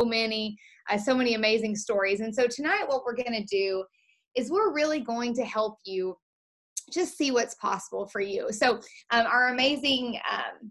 many, 0.00 0.56
uh, 0.90 0.98
so 0.98 1.14
many 1.14 1.34
amazing 1.34 1.76
stories. 1.76 2.20
And 2.20 2.34
so 2.34 2.46
tonight, 2.46 2.84
what 2.86 3.04
we're 3.04 3.16
going 3.16 3.32
to 3.32 3.44
do 3.44 3.84
is 4.34 4.50
we're 4.50 4.72
really 4.72 5.00
going 5.00 5.34
to 5.34 5.44
help 5.44 5.78
you 5.84 6.16
just 6.90 7.16
see 7.16 7.30
what's 7.30 7.54
possible 7.56 8.06
for 8.06 8.20
you. 8.20 8.52
So, 8.52 8.80
um, 9.10 9.26
our 9.26 9.48
amazing 9.48 10.18
um, 10.30 10.70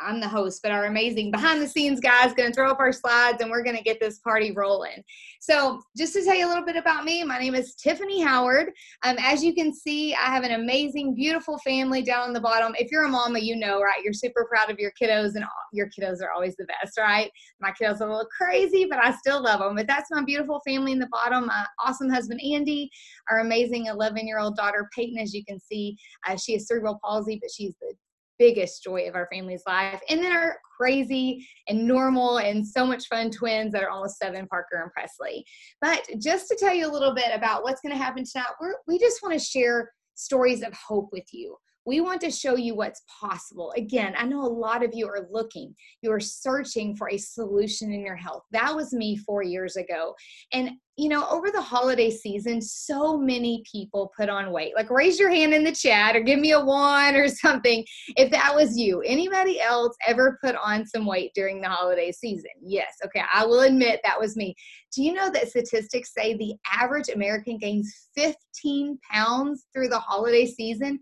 I'm 0.00 0.20
the 0.20 0.28
host, 0.28 0.60
but 0.62 0.72
our 0.72 0.86
amazing 0.86 1.30
behind 1.30 1.60
the 1.60 1.68
scenes 1.68 2.00
guys 2.00 2.32
going 2.34 2.50
to 2.50 2.54
throw 2.54 2.70
up 2.70 2.78
our 2.78 2.92
slides 2.92 3.40
and 3.40 3.50
we're 3.50 3.62
going 3.62 3.76
to 3.76 3.82
get 3.82 4.00
this 4.00 4.18
party 4.20 4.52
rolling. 4.52 5.02
So, 5.40 5.80
just 5.96 6.12
to 6.14 6.24
tell 6.24 6.34
you 6.34 6.46
a 6.46 6.48
little 6.48 6.64
bit 6.64 6.76
about 6.76 7.04
me, 7.04 7.24
my 7.24 7.38
name 7.38 7.54
is 7.54 7.74
Tiffany 7.74 8.22
Howard. 8.22 8.70
Um, 9.02 9.16
as 9.20 9.42
you 9.42 9.54
can 9.54 9.74
see, 9.74 10.14
I 10.14 10.26
have 10.26 10.44
an 10.44 10.52
amazing, 10.52 11.14
beautiful 11.14 11.58
family 11.58 12.02
down 12.02 12.28
on 12.28 12.32
the 12.32 12.40
bottom. 12.40 12.74
If 12.78 12.90
you're 12.90 13.04
a 13.04 13.08
mama, 13.08 13.38
you 13.38 13.56
know, 13.56 13.80
right? 13.80 14.02
You're 14.02 14.12
super 14.12 14.46
proud 14.48 14.70
of 14.70 14.78
your 14.78 14.92
kiddos, 15.00 15.34
and 15.34 15.44
all, 15.44 15.50
your 15.72 15.88
kiddos 15.88 16.22
are 16.22 16.32
always 16.32 16.56
the 16.56 16.66
best, 16.66 16.98
right? 16.98 17.30
My 17.60 17.70
kiddos 17.70 18.00
are 18.00 18.08
a 18.08 18.10
little 18.10 18.28
crazy, 18.36 18.86
but 18.88 18.98
I 19.04 19.12
still 19.12 19.42
love 19.42 19.60
them. 19.60 19.76
But 19.76 19.86
that's 19.86 20.10
my 20.10 20.22
beautiful 20.24 20.60
family 20.66 20.92
in 20.92 20.98
the 20.98 21.08
bottom. 21.10 21.46
My 21.46 21.64
awesome 21.84 22.10
husband, 22.10 22.40
Andy, 22.42 22.90
our 23.30 23.40
amazing 23.40 23.86
11 23.86 24.26
year 24.26 24.38
old 24.38 24.56
daughter, 24.56 24.88
Peyton, 24.94 25.18
as 25.18 25.34
you 25.34 25.44
can 25.44 25.58
see, 25.60 25.96
uh, 26.28 26.36
she 26.36 26.54
has 26.54 26.66
cerebral 26.66 26.98
palsy, 27.02 27.38
but 27.40 27.50
she's 27.50 27.74
the 27.80 27.94
biggest 28.38 28.82
joy 28.82 29.08
of 29.08 29.14
our 29.14 29.28
family's 29.32 29.62
life. 29.66 30.00
And 30.08 30.22
then 30.22 30.32
our 30.32 30.58
crazy 30.78 31.46
and 31.68 31.86
normal 31.86 32.38
and 32.38 32.66
so 32.66 32.86
much 32.86 33.06
fun 33.08 33.30
twins 33.30 33.72
that 33.72 33.82
are 33.82 33.90
almost 33.90 34.18
seven, 34.18 34.46
Parker 34.46 34.82
and 34.82 34.92
Presley. 34.92 35.44
But 35.80 36.06
just 36.18 36.48
to 36.48 36.56
tell 36.56 36.74
you 36.74 36.88
a 36.88 36.92
little 36.92 37.14
bit 37.14 37.30
about 37.34 37.64
what's 37.64 37.80
going 37.80 37.92
to 37.92 38.02
happen 38.02 38.24
tonight, 38.24 38.46
we're, 38.60 38.74
we 38.86 38.98
just 38.98 39.22
want 39.22 39.38
to 39.38 39.44
share 39.44 39.90
stories 40.14 40.62
of 40.62 40.72
hope 40.74 41.08
with 41.12 41.26
you. 41.32 41.56
We 41.86 42.02
want 42.02 42.20
to 42.20 42.30
show 42.30 42.54
you 42.54 42.74
what's 42.74 43.02
possible. 43.20 43.72
Again, 43.74 44.14
I 44.18 44.26
know 44.26 44.42
a 44.42 44.46
lot 44.46 44.84
of 44.84 44.90
you 44.92 45.06
are 45.08 45.26
looking, 45.30 45.74
you 46.02 46.12
are 46.12 46.20
searching 46.20 46.94
for 46.94 47.08
a 47.10 47.16
solution 47.16 47.92
in 47.92 48.04
your 48.04 48.16
health. 48.16 48.42
That 48.52 48.76
was 48.76 48.92
me 48.92 49.16
four 49.16 49.42
years 49.42 49.76
ago. 49.76 50.14
And 50.52 50.72
you 50.98 51.08
know, 51.08 51.28
over 51.30 51.52
the 51.52 51.62
holiday 51.62 52.10
season, 52.10 52.60
so 52.60 53.16
many 53.16 53.62
people 53.70 54.12
put 54.18 54.28
on 54.28 54.50
weight. 54.50 54.72
Like, 54.74 54.90
raise 54.90 55.16
your 55.16 55.30
hand 55.30 55.54
in 55.54 55.62
the 55.62 55.70
chat 55.70 56.16
or 56.16 56.20
give 56.20 56.40
me 56.40 56.50
a 56.50 56.60
one 56.60 57.14
or 57.14 57.28
something 57.28 57.84
if 58.16 58.32
that 58.32 58.52
was 58.52 58.76
you. 58.76 59.00
Anybody 59.02 59.60
else 59.60 59.96
ever 60.08 60.40
put 60.42 60.56
on 60.56 60.84
some 60.84 61.06
weight 61.06 61.30
during 61.36 61.60
the 61.60 61.68
holiday 61.68 62.10
season? 62.10 62.50
Yes. 62.60 62.96
Okay. 63.04 63.22
I 63.32 63.46
will 63.46 63.60
admit 63.60 64.00
that 64.02 64.18
was 64.18 64.36
me. 64.36 64.56
Do 64.92 65.04
you 65.04 65.12
know 65.12 65.30
that 65.30 65.48
statistics 65.48 66.12
say 66.12 66.36
the 66.36 66.54
average 66.68 67.10
American 67.14 67.58
gains 67.58 68.08
15 68.16 68.98
pounds 69.08 69.66
through 69.72 69.88
the 69.88 70.00
holiday 70.00 70.46
season? 70.46 70.98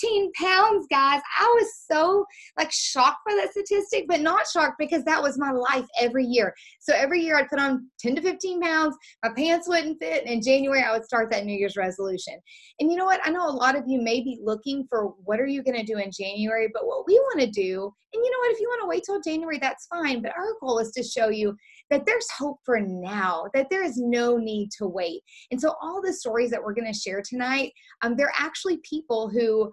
15 0.00 0.32
pounds, 0.32 0.86
guys. 0.90 1.20
I 1.38 1.54
was 1.60 1.68
so 1.90 2.24
like 2.56 2.72
shocked 2.72 3.18
by 3.26 3.34
that 3.34 3.50
statistic, 3.50 4.06
but 4.08 4.20
not 4.20 4.46
shocked 4.46 4.76
because 4.78 5.04
that 5.04 5.22
was 5.22 5.38
my 5.38 5.50
life 5.50 5.86
every 6.00 6.24
year. 6.24 6.54
So 6.80 6.94
every 6.94 7.20
year 7.20 7.36
I'd 7.36 7.48
put 7.48 7.58
on 7.58 7.90
10 8.00 8.16
to 8.16 8.22
15 8.22 8.60
pounds. 8.62 8.93
My 9.22 9.30
pants 9.36 9.68
wouldn't 9.68 9.98
fit. 10.00 10.24
And 10.24 10.34
in 10.34 10.42
January, 10.42 10.82
I 10.82 10.92
would 10.92 11.04
start 11.04 11.30
that 11.30 11.44
New 11.44 11.56
Year's 11.56 11.76
resolution. 11.76 12.34
And 12.80 12.90
you 12.90 12.96
know 12.96 13.04
what? 13.04 13.20
I 13.24 13.30
know 13.30 13.48
a 13.48 13.50
lot 13.50 13.76
of 13.76 13.84
you 13.86 14.00
may 14.00 14.20
be 14.20 14.38
looking 14.42 14.86
for 14.88 15.14
what 15.24 15.40
are 15.40 15.46
you 15.46 15.62
going 15.62 15.76
to 15.76 15.84
do 15.84 15.98
in 15.98 16.10
January, 16.10 16.68
but 16.72 16.86
what 16.86 17.06
we 17.06 17.14
want 17.14 17.40
to 17.40 17.50
do, 17.50 17.92
and 18.12 18.24
you 18.24 18.30
know 18.30 18.38
what? 18.38 18.52
If 18.52 18.60
you 18.60 18.68
want 18.68 18.82
to 18.82 18.88
wait 18.88 19.02
till 19.04 19.20
January, 19.20 19.58
that's 19.58 19.86
fine. 19.86 20.22
But 20.22 20.36
our 20.36 20.54
goal 20.60 20.78
is 20.78 20.92
to 20.92 21.02
show 21.02 21.28
you 21.28 21.56
that 21.90 22.06
there's 22.06 22.30
hope 22.30 22.58
for 22.64 22.80
now, 22.80 23.46
that 23.54 23.66
there 23.70 23.84
is 23.84 23.96
no 23.96 24.36
need 24.36 24.70
to 24.78 24.86
wait. 24.86 25.22
And 25.50 25.60
so, 25.60 25.74
all 25.82 26.00
the 26.00 26.12
stories 26.12 26.50
that 26.50 26.62
we're 26.62 26.74
going 26.74 26.92
to 26.92 26.98
share 26.98 27.22
tonight, 27.28 27.72
um, 28.02 28.16
they're 28.16 28.32
actually 28.38 28.78
people 28.88 29.28
who 29.28 29.70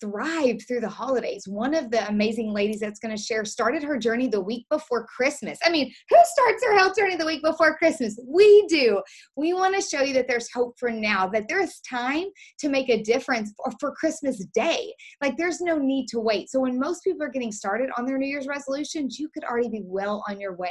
thrived 0.00 0.64
through 0.66 0.80
the 0.80 0.88
holidays. 0.88 1.44
One 1.46 1.74
of 1.74 1.90
the 1.90 2.06
amazing 2.08 2.52
ladies 2.52 2.80
that's 2.80 2.98
going 2.98 3.14
to 3.14 3.22
share 3.22 3.44
started 3.44 3.82
her 3.82 3.98
journey 3.98 4.28
the 4.28 4.40
week 4.40 4.66
before 4.70 5.06
Christmas. 5.06 5.58
I 5.64 5.70
mean, 5.70 5.92
who 6.08 6.16
starts 6.24 6.62
their 6.62 6.76
health 6.76 6.96
journey 6.96 7.16
the 7.16 7.26
week 7.26 7.42
before 7.42 7.76
Christmas? 7.76 8.18
We 8.26 8.66
do. 8.68 9.02
We 9.36 9.52
want 9.52 9.74
to 9.74 9.80
show 9.80 10.02
you 10.02 10.14
that 10.14 10.28
there's 10.28 10.50
hope 10.52 10.78
for 10.78 10.90
now, 10.90 11.28
that 11.28 11.48
there 11.48 11.60
is 11.60 11.80
time 11.88 12.26
to 12.60 12.68
make 12.68 12.88
a 12.88 13.02
difference 13.02 13.52
for, 13.56 13.72
for 13.80 13.94
Christmas 13.94 14.44
Day. 14.54 14.92
Like 15.20 15.36
there's 15.36 15.60
no 15.60 15.78
need 15.78 16.06
to 16.08 16.20
wait. 16.20 16.50
So 16.50 16.60
when 16.60 16.78
most 16.78 17.04
people 17.04 17.22
are 17.22 17.30
getting 17.30 17.52
started 17.52 17.90
on 17.96 18.06
their 18.06 18.18
New 18.18 18.28
Year's 18.28 18.46
resolutions, 18.46 19.18
you 19.18 19.28
could 19.28 19.44
already 19.44 19.68
be 19.68 19.82
well 19.84 20.24
on 20.28 20.40
your 20.40 20.56
way. 20.56 20.70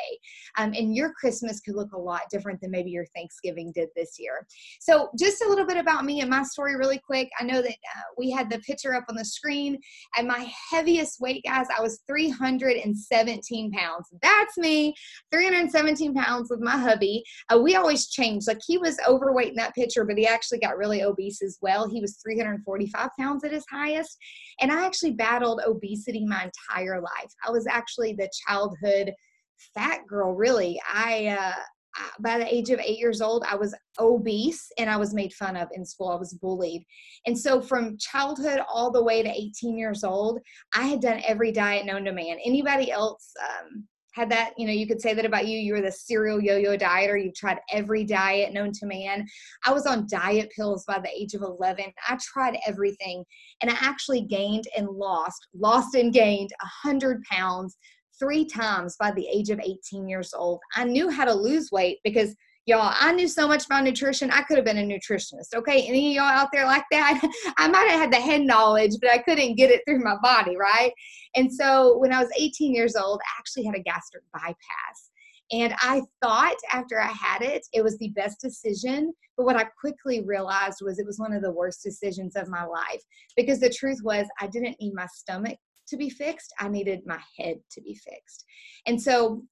Um, 0.58 0.74
and 0.74 0.96
your 0.96 1.14
Christmas 1.14 1.60
could 1.60 1.76
look 1.76 1.94
a 1.94 2.00
lot 2.00 2.22
different 2.32 2.60
than 2.62 2.72
maybe 2.72 2.92
your 2.92 3.06
Thanksgiving 3.16 3.72
did 3.74 3.90
this 3.96 4.16
year. 4.18 4.48
So 4.80 5.10
just 5.18 5.44
a 5.44 5.48
little 5.48 5.66
bit 5.66 5.78
about 5.78 6.06
me 6.06 6.22
and 6.22 6.30
my 6.30 6.44
story 6.44 6.76
really 6.76 7.00
quick. 7.00 7.30
I 7.40 7.44
know 7.44 7.62
that 7.62 7.72
uh, 7.72 8.02
we 8.18 8.32
had 8.32 8.50
the 8.50 8.60
picture 8.60 8.96
up 8.96 9.06
on 9.12 9.18
the 9.18 9.26
screen. 9.26 9.78
And 10.18 10.28
my 10.28 10.50
heaviest 10.72 11.20
weight, 11.20 11.44
guys, 11.46 11.68
I 11.78 11.82
was 11.82 12.02
317 12.08 13.72
pounds. 13.72 14.08
That's 14.22 14.58
me, 14.58 14.96
317 15.32 16.14
pounds 16.16 16.50
with 16.50 16.62
my 16.62 16.78
hubby. 16.78 17.24
Uh, 17.54 17.60
we 17.60 17.76
always 17.76 18.08
change. 18.08 18.48
Like 18.48 18.60
he 18.66 18.78
was 18.78 18.98
overweight 19.08 19.50
in 19.50 19.56
that 19.56 19.76
picture, 19.76 20.06
but 20.06 20.18
he 20.18 20.26
actually 20.26 20.60
got 20.60 20.78
really 20.78 21.04
obese 21.04 21.42
as 21.42 21.58
well. 21.62 21.88
He 21.88 22.02
was 22.02 22.18
345 22.24 23.10
pounds 23.20 23.44
at 23.44 23.52
his 23.52 23.66
highest. 23.70 24.18
And 24.62 24.72
I 24.72 24.86
actually 24.86 25.12
battled 25.12 25.62
obesity 25.66 26.26
my 26.26 26.50
entire 26.50 27.02
life. 27.02 27.32
I 27.46 27.52
was 27.52 27.68
actually 27.68 28.14
the 28.14 28.30
childhood 28.48 29.14
fat 29.76 30.00
girl 30.08 30.34
really 30.34 30.82
i 30.92 31.28
uh 31.28 31.62
by 32.20 32.38
the 32.38 32.54
age 32.54 32.70
of 32.70 32.80
eight 32.80 33.00
years 33.00 33.22
old, 33.22 33.44
I 33.48 33.56
was 33.56 33.76
obese 34.00 34.72
and 34.78 34.90
I 34.90 34.98
was 34.98 35.14
made 35.14 35.34
fun 35.34 35.56
of 35.56 35.70
in 35.74 35.86
school. 35.86 36.10
I 36.10 36.16
was 36.16 36.34
bullied. 36.34 36.86
And 37.26 37.38
so 37.38 37.62
from 37.62 37.98
childhood 37.98 38.62
all 38.72 38.92
the 38.92 39.04
way 39.04 39.22
to 39.24 39.30
18 39.30 39.78
years 39.78 40.04
old, 40.04 40.40
I 40.74 40.84
had 40.84 41.02
done 41.02 41.22
every 41.26 41.52
diet 41.52 41.86
known 41.86 42.06
to 42.06 42.12
man. 42.12 42.38
Anybody 42.44 42.92
else 42.92 43.32
um, 43.42 43.86
had 44.14 44.30
that? 44.32 44.54
You 44.58 44.68
know, 44.68 44.74
you 44.74 44.88
could 44.88 45.02
say 45.02 45.14
that 45.14 45.26
about 45.26 45.48
you. 45.48 45.58
You 45.58 45.74
were 45.74 45.82
the 45.82 45.92
serial 45.92 46.42
yo 46.42 46.58
yo 46.58 46.78
dieter. 46.78 47.22
You've 47.22 47.36
tried 47.36 47.60
every 47.72 48.04
diet 48.04 48.54
known 48.54 48.72
to 48.74 48.86
man. 48.86 49.26
I 49.66 49.74
was 49.74 49.86
on 49.86 50.08
diet 50.10 50.52
pills 50.56 50.86
by 50.86 51.00
the 51.00 51.10
age 51.10 51.34
of 51.34 51.42
11. 51.42 51.86
I 52.08 52.18
tried 52.22 52.58
everything 52.66 53.24
and 53.62 53.70
I 53.70 53.76
actually 53.80 54.22
gained 54.22 54.66
and 54.78 54.88
lost, 54.88 55.48
lost 55.54 55.96
and 55.96 56.14
gained 56.14 56.52
100 56.84 57.24
pounds 57.24 57.78
three 58.22 58.46
times 58.46 58.96
by 58.98 59.12
the 59.12 59.28
age 59.28 59.50
of 59.50 59.60
18 59.60 60.08
years 60.08 60.34
old. 60.34 60.60
I 60.76 60.84
knew 60.84 61.10
how 61.10 61.26
to 61.26 61.34
lose 61.34 61.72
weight 61.72 62.00
because 62.04 62.36
y'all, 62.66 62.94
I 62.94 63.12
knew 63.14 63.28
so 63.28 63.48
much 63.48 63.66
about 63.66 63.84
nutrition. 63.84 64.30
I 64.30 64.44
could 64.44 64.58
have 64.58 64.66
been 64.66 64.78
a 64.78 64.84
nutritionist. 64.84 65.56
Okay. 65.56 65.88
Any 65.88 66.10
of 66.10 66.24
y'all 66.24 66.40
out 66.40 66.50
there 66.54 66.66
like 66.66 66.86
that? 66.92 67.22
I 67.58 67.68
might 67.68 67.90
have 67.90 68.00
had 68.00 68.14
the 68.14 68.18
head 68.18 68.42
knowledge, 68.42 68.94
but 69.02 69.10
I 69.10 69.18
couldn't 69.18 69.56
get 69.56 69.72
it 69.72 69.82
through 69.88 70.04
my 70.04 70.18
body. 70.22 70.56
Right. 70.56 70.94
And 71.36 71.52
so 71.52 71.98
when 71.98 72.14
I 72.14 72.20
was 72.20 72.30
18 72.38 72.74
years 72.74 72.96
old, 72.96 73.20
I 73.22 73.40
actually 73.40 73.66
had 73.66 73.76
a 73.76 73.82
gastric 73.82 74.24
bypass. 74.34 75.10
And 75.54 75.74
I 75.80 76.02
thought 76.22 76.56
after 76.72 77.02
I 77.02 77.08
had 77.08 77.42
it, 77.42 77.66
it 77.74 77.84
was 77.84 77.98
the 77.98 78.10
best 78.10 78.40
decision. 78.40 79.12
But 79.36 79.46
what 79.46 79.58
I 79.58 79.66
quickly 79.80 80.22
realized 80.22 80.78
was 80.82 80.98
it 80.98 81.06
was 81.06 81.20
one 81.20 81.34
of 81.34 81.42
the 81.42 81.52
worst 81.52 81.84
decisions 81.84 82.36
of 82.36 82.48
my 82.48 82.64
life 82.64 83.02
because 83.36 83.60
the 83.60 83.70
truth 83.70 84.00
was 84.04 84.28
I 84.40 84.48
didn't 84.48 84.78
need 84.80 84.94
my 84.94 85.08
stomach 85.14 85.58
to 85.92 85.98
be 85.98 86.10
fixed. 86.10 86.54
I 86.60 86.68
needed 86.68 87.06
my 87.06 87.20
head 87.38 87.58
to 87.72 87.82
be 87.82 87.94
fixed. 87.94 88.44
And 88.88 89.02
so, 89.02 89.44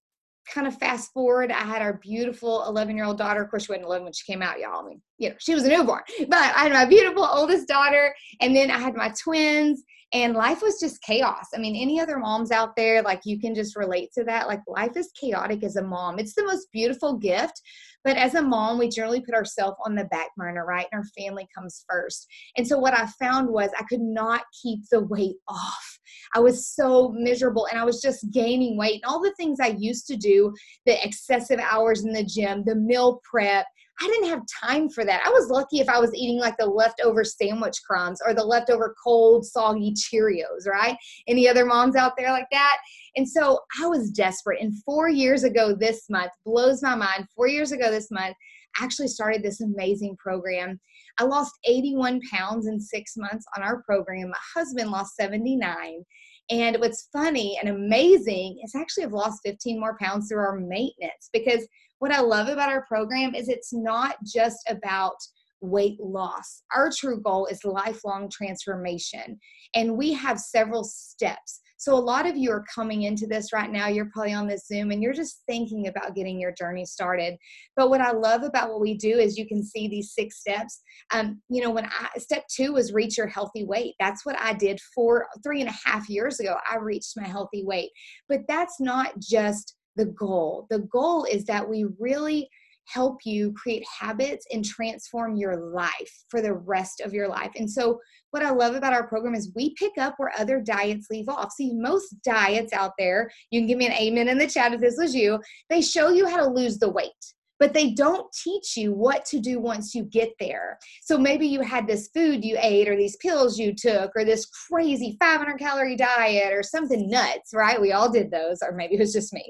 kind 0.52 0.66
of 0.66 0.76
fast 0.78 1.14
forward, 1.14 1.52
I 1.52 1.62
had 1.62 1.82
our 1.82 2.00
beautiful 2.02 2.66
11 2.68 2.96
year 2.96 3.06
old 3.06 3.20
daughter. 3.20 3.44
Of 3.44 3.52
course, 3.52 3.66
she 3.66 3.72
wasn't 3.72 3.86
11 3.86 4.04
when 4.06 4.14
she 4.14 4.32
came 4.32 4.42
out, 4.42 4.60
y'all. 4.60 4.84
I 4.84 4.90
mean, 4.90 5.02
you 5.20 5.30
know, 5.30 5.36
she 5.40 5.54
was 5.54 5.64
a 5.64 5.70
newborn, 5.70 6.02
but 6.28 6.40
I 6.40 6.64
had 6.64 6.72
my 6.72 6.86
beautiful 6.86 7.24
oldest 7.24 7.68
daughter, 7.68 8.16
and 8.42 8.56
then 8.56 8.72
I 8.72 8.80
had 8.80 8.96
my 8.96 9.14
twins, 9.22 9.84
and 10.12 10.34
life 10.34 10.64
was 10.64 10.80
just 10.80 11.04
chaos. 11.04 11.48
I 11.54 11.60
mean, 11.60 11.76
any 11.76 12.00
other 12.00 12.18
moms 12.18 12.52
out 12.52 12.76
there, 12.76 13.04
like 13.04 13.22
you 13.26 13.40
can 13.40 13.54
just 13.54 13.76
relate 13.76 14.10
to 14.18 14.24
that. 14.24 14.48
Like, 14.48 14.62
life 14.66 14.98
is 14.98 15.12
chaotic 15.20 15.64
as 15.64 15.76
a 15.76 15.84
mom. 15.84 16.18
It's 16.18 16.34
the 16.34 16.46
most 16.46 16.72
beautiful 16.72 17.18
gift 17.18 17.62
but 18.04 18.18
as 18.18 18.36
a 18.36 18.42
mom, 18.42 18.80
we 18.80 18.88
generally 18.88 19.22
put 19.22 19.36
ourselves 19.36 19.78
on 19.86 19.96
the 19.96 20.06
back 20.06 20.30
burner, 20.38 20.66
right? 20.66 20.88
And 20.92 21.00
our 21.00 21.24
family 21.24 21.48
comes 21.56 21.84
first. 21.90 22.28
And 22.56 22.66
so 22.66 22.78
what 22.78 22.94
I 22.94 23.06
found 23.20 23.50
was 23.50 23.70
I 23.78 23.84
could 23.84 24.02
not 24.02 24.44
keep 24.62 24.88
the 24.90 25.02
weight 25.02 25.36
off. 25.48 26.00
I 26.34 26.40
was 26.40 26.68
so 26.68 27.14
miserable 27.16 27.68
and 27.68 27.80
I 27.80 27.84
was 27.84 28.02
just 28.02 28.32
gaining 28.32 28.78
weight. 28.78 29.02
And 29.04 29.12
all 29.12 29.22
the 29.22 29.34
things 29.36 29.60
I 29.60 29.76
used 29.78 30.08
to 30.08 30.16
do, 30.16 30.54
the 30.86 31.04
excessive 31.06 31.60
hours 31.60 32.06
in 32.06 32.14
the 32.14 32.24
gym, 32.24 32.64
the 32.66 32.76
meal 32.76 33.20
prep, 33.30 33.66
I 34.02 34.08
didn't 34.08 34.30
have 34.30 34.44
time 34.64 34.90
for 34.90 35.04
that. 35.04 35.24
I 35.26 35.30
was 35.30 35.50
lucky 35.50 35.80
if 35.80 35.90
I 35.90 36.00
was 36.00 36.14
eating 36.16 36.40
like 36.40 36.56
the 36.58 36.66
leftover 36.66 37.24
sandwich 37.24 37.82
crumbs 37.86 38.22
or 38.26 38.34
the 38.34 38.44
leftover 38.44 38.96
cold, 39.04 39.46
soggy 39.46 39.94
Cheerios, 39.94 40.68
right? 40.68 40.96
Any 41.28 41.50
other 41.50 41.66
moms 41.66 41.96
out 41.96 42.14
there 42.18 42.32
like 42.32 42.48
that? 42.52 42.78
And 43.18 43.28
so 43.28 43.60
I 43.82 43.88
was 43.88 44.12
desperate. 44.12 44.62
And 44.62 44.74
four 44.84 45.10
years 45.10 45.44
ago 45.44 45.76
this 45.76 46.10
month, 46.10 46.32
blows 46.46 46.82
my 46.82 46.96
mind, 46.96 47.28
four 47.36 47.48
years 47.48 47.74
ago 47.74 47.92
this 47.92 48.10
month, 48.10 48.36
I 48.80 48.84
actually 48.84 49.10
started 49.10 49.44
this 49.44 49.62
amazing 49.62 50.16
program. 50.18 50.80
I 51.18 51.24
lost 51.24 51.54
81 51.66 52.22
pounds 52.32 52.68
in 52.68 52.80
six 52.80 53.18
months 53.18 53.46
on 53.58 53.64
our 53.64 53.82
program. 53.84 54.30
My 54.30 54.38
husband 54.56 54.92
lost 54.92 55.16
79. 55.16 56.06
And 56.50 56.78
what's 56.80 57.10
funny 57.14 57.58
and 57.62 57.70
amazing 57.70 58.60
is 58.64 58.74
actually 58.76 59.04
I've 59.04 59.14
lost 59.14 59.42
15 59.46 59.80
more 59.80 59.98
pounds 60.00 60.28
through 60.28 60.40
our 60.40 60.60
maintenance 60.60 61.30
because 61.32 61.68
what 62.00 62.12
I 62.12 62.22
love 62.22 62.48
about 62.48 62.70
our 62.70 62.86
program 62.86 63.36
is 63.36 63.50
it's 63.50 63.74
not 63.74 64.16
just 64.26 64.58
about 64.68 65.16
weight 65.62 66.00
loss. 66.00 66.64
Our 66.74 66.90
true 66.90 67.22
goal 67.22 67.46
is 67.48 67.64
lifelong 67.66 68.30
transformation. 68.30 69.40
And 69.76 69.98
we 69.98 70.14
have 70.14 70.40
several 70.40 70.84
steps 70.84 71.60
So, 71.80 71.96
a 71.96 71.96
lot 71.96 72.28
of 72.28 72.36
you 72.36 72.52
are 72.52 72.66
coming 72.74 73.04
into 73.04 73.26
this 73.26 73.54
right 73.54 73.72
now. 73.72 73.88
You're 73.88 74.10
probably 74.14 74.34
on 74.34 74.48
this 74.48 74.68
Zoom 74.68 74.92
and 74.92 75.02
you're 75.02 75.14
just 75.14 75.44
thinking 75.48 75.88
about 75.88 76.14
getting 76.14 76.38
your 76.38 76.52
journey 76.52 76.86
started. 76.86 77.36
But 77.78 77.90
what 77.90 78.02
I 78.02 78.12
love 78.12 78.44
about 78.44 78.70
what 78.70 78.82
we 78.82 78.96
do 78.96 79.18
is 79.18 79.38
you 79.38 79.48
can 79.48 79.64
see 79.64 79.88
these 79.88 80.14
six 80.14 80.42
steps. 80.42 80.82
Um, 81.14 81.42
you 81.50 81.64
know, 81.64 81.72
when 81.72 81.86
I, 81.86 82.20
step 82.20 82.44
two 82.54 82.74
was 82.74 82.92
reach 82.92 83.18
your 83.18 83.28
healthy 83.28 83.64
weight. 83.64 83.96
That's 83.98 84.26
what 84.26 84.38
I 84.38 84.52
did 84.54 84.78
for 84.94 85.26
three 85.42 85.62
and 85.62 85.70
a 85.70 85.90
half 85.90 86.10
years 86.10 86.42
ago. 86.42 86.56
I 86.70 86.78
reached 86.78 87.14
my 87.16 87.28
healthy 87.28 87.64
weight. 87.64 87.92
But 88.28 88.42
that's 88.50 88.82
not 88.82 89.18
just 89.20 89.76
the 89.96 90.06
goal. 90.06 90.68
The 90.70 90.80
goal 90.92 91.24
is 91.32 91.46
that 91.46 91.68
we 91.68 91.86
really 91.98 92.50
help 92.92 93.18
you 93.26 93.52
create 93.54 93.84
habits 94.00 94.46
and 94.52 94.66
transform 94.66 95.36
your 95.36 95.72
life 95.72 96.24
for 96.30 96.42
the 96.42 96.54
rest 96.54 97.02
of 97.02 97.14
your 97.14 97.28
life. 97.28 97.52
And 97.56 97.70
so, 97.70 98.00
what 98.32 98.44
I 98.44 98.52
love 98.52 98.76
about 98.76 98.94
our 98.94 99.08
program 99.08 99.34
is 99.34 99.52
we 99.56 99.74
pick 99.74 99.94
up 99.98 100.14
where 100.18 100.32
other 100.38 100.62
diets 100.62 101.08
leave 101.10 101.30
off. 101.30 101.52
See, 101.52 101.74
most 101.74 102.16
diets 102.24 102.74
out 102.74 102.92
there, 103.00 103.32
you 103.50 103.60
can 103.60 103.68
give 103.68 103.78
me 103.78 103.88
an 103.88 103.94
amen 103.94 104.28
in 104.28 104.38
the 104.38 104.48
chat 104.48 104.74
if 104.74 104.82
this 104.82 104.98
was 104.98 105.16
you, 105.16 105.40
they 105.70 105.82
show 105.82 106.10
you 106.10 106.28
how 106.28 106.38
to 106.38 106.50
lose 106.50 106.78
the 106.78 106.90
weight 106.90 107.12
but 107.60 107.74
they 107.74 107.92
don't 107.92 108.32
teach 108.34 108.78
you 108.78 108.94
what 108.94 109.26
to 109.26 109.40
do 109.40 109.60
once 109.60 109.94
you 109.94 110.04
get 110.04 110.32
there. 110.40 110.80
So 111.04 111.18
maybe 111.18 111.46
you 111.46 111.62
had 111.62 111.88
this 111.88 112.10
food 112.14 112.44
you 112.44 112.58
ate, 112.62 112.88
or 112.88 112.96
these 112.96 113.18
pills 113.18 113.60
you 113.60 113.76
took, 113.76 114.12
or 114.16 114.24
this 114.24 114.48
crazy 114.70 115.18
500 115.20 115.58
calorie 115.60 115.96
diet, 115.96 116.54
or 116.54 116.64
something 116.64 117.10
nuts, 117.10 117.52
right? 117.54 117.82
We 117.82 117.92
all 117.92 118.12
did 118.12 118.32
those, 118.32 118.60
or 118.62 118.72
maybe 118.72 118.96
it 118.96 119.00
was 119.00 119.14
just 119.14 119.34
me. 119.34 119.50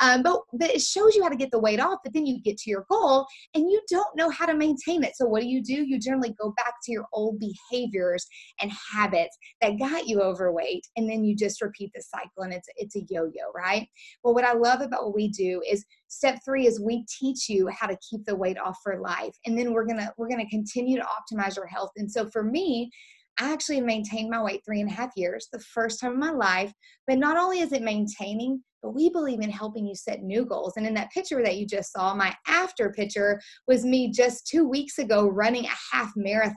Um, 0.00 0.22
but, 0.22 0.40
but 0.52 0.70
it 0.70 0.82
shows 0.82 1.14
you 1.14 1.22
how 1.22 1.28
to 1.28 1.36
get 1.36 1.50
the 1.50 1.58
weight 1.58 1.80
off, 1.80 2.00
but 2.04 2.12
then 2.12 2.26
you 2.26 2.40
get 2.42 2.58
to 2.58 2.70
your 2.70 2.84
goal 2.90 3.26
and 3.54 3.70
you 3.70 3.80
don't 3.88 4.14
know 4.16 4.28
how 4.30 4.46
to 4.46 4.54
maintain 4.54 5.02
it. 5.02 5.16
So 5.16 5.26
what 5.26 5.42
do 5.42 5.48
you 5.48 5.62
do? 5.62 5.72
You 5.72 5.98
generally 5.98 6.34
go 6.40 6.52
back 6.56 6.74
to 6.84 6.92
your 6.92 7.06
old 7.12 7.38
behaviors 7.38 8.26
and 8.60 8.70
habits 8.92 9.36
that 9.60 9.78
got 9.78 10.06
you 10.06 10.20
overweight, 10.20 10.86
and 10.96 11.08
then 11.08 11.24
you 11.24 11.36
just 11.36 11.62
repeat 11.62 11.92
the 11.94 12.02
cycle, 12.02 12.42
and 12.42 12.52
it's 12.52 12.68
it's 12.76 12.96
a 12.96 13.02
yo-yo, 13.08 13.50
right? 13.54 13.88
Well, 14.22 14.34
what 14.34 14.44
I 14.44 14.52
love 14.52 14.80
about 14.80 15.04
what 15.04 15.14
we 15.14 15.28
do 15.28 15.62
is 15.68 15.84
step 16.08 16.38
three 16.44 16.66
is 16.66 16.80
we 16.80 17.04
teach 17.18 17.35
you 17.48 17.68
how 17.68 17.86
to 17.86 17.96
keep 18.08 18.24
the 18.24 18.34
weight 18.34 18.58
off 18.58 18.78
for 18.82 19.00
life 19.00 19.34
and 19.44 19.58
then 19.58 19.72
we're 19.72 19.86
gonna 19.86 20.12
we're 20.16 20.28
gonna 20.28 20.48
continue 20.48 20.96
to 20.96 21.04
optimize 21.04 21.56
your 21.56 21.66
health 21.66 21.90
and 21.96 22.10
so 22.10 22.28
for 22.30 22.42
me 22.42 22.90
I 23.38 23.52
actually 23.52 23.80
maintained 23.80 24.30
my 24.30 24.42
weight 24.42 24.62
three 24.64 24.80
and 24.80 24.90
a 24.90 24.94
half 24.94 25.10
years, 25.14 25.48
the 25.52 25.58
first 25.58 26.00
time 26.00 26.12
in 26.12 26.18
my 26.18 26.30
life. 26.30 26.72
But 27.06 27.18
not 27.18 27.36
only 27.36 27.60
is 27.60 27.72
it 27.72 27.82
maintaining, 27.82 28.62
but 28.86 28.94
we 28.94 29.10
believe 29.10 29.40
in 29.40 29.50
helping 29.50 29.84
you 29.84 29.96
set 29.96 30.22
new 30.22 30.44
goals. 30.44 30.74
And 30.76 30.86
in 30.86 30.94
that 30.94 31.10
picture 31.10 31.42
that 31.42 31.56
you 31.56 31.66
just 31.66 31.92
saw, 31.92 32.14
my 32.14 32.32
after 32.46 32.92
picture 32.92 33.40
was 33.66 33.84
me 33.84 34.12
just 34.12 34.46
two 34.46 34.64
weeks 34.64 34.98
ago 34.98 35.26
running 35.26 35.64
a 35.64 35.76
half 35.92 36.12
marathon. 36.14 36.54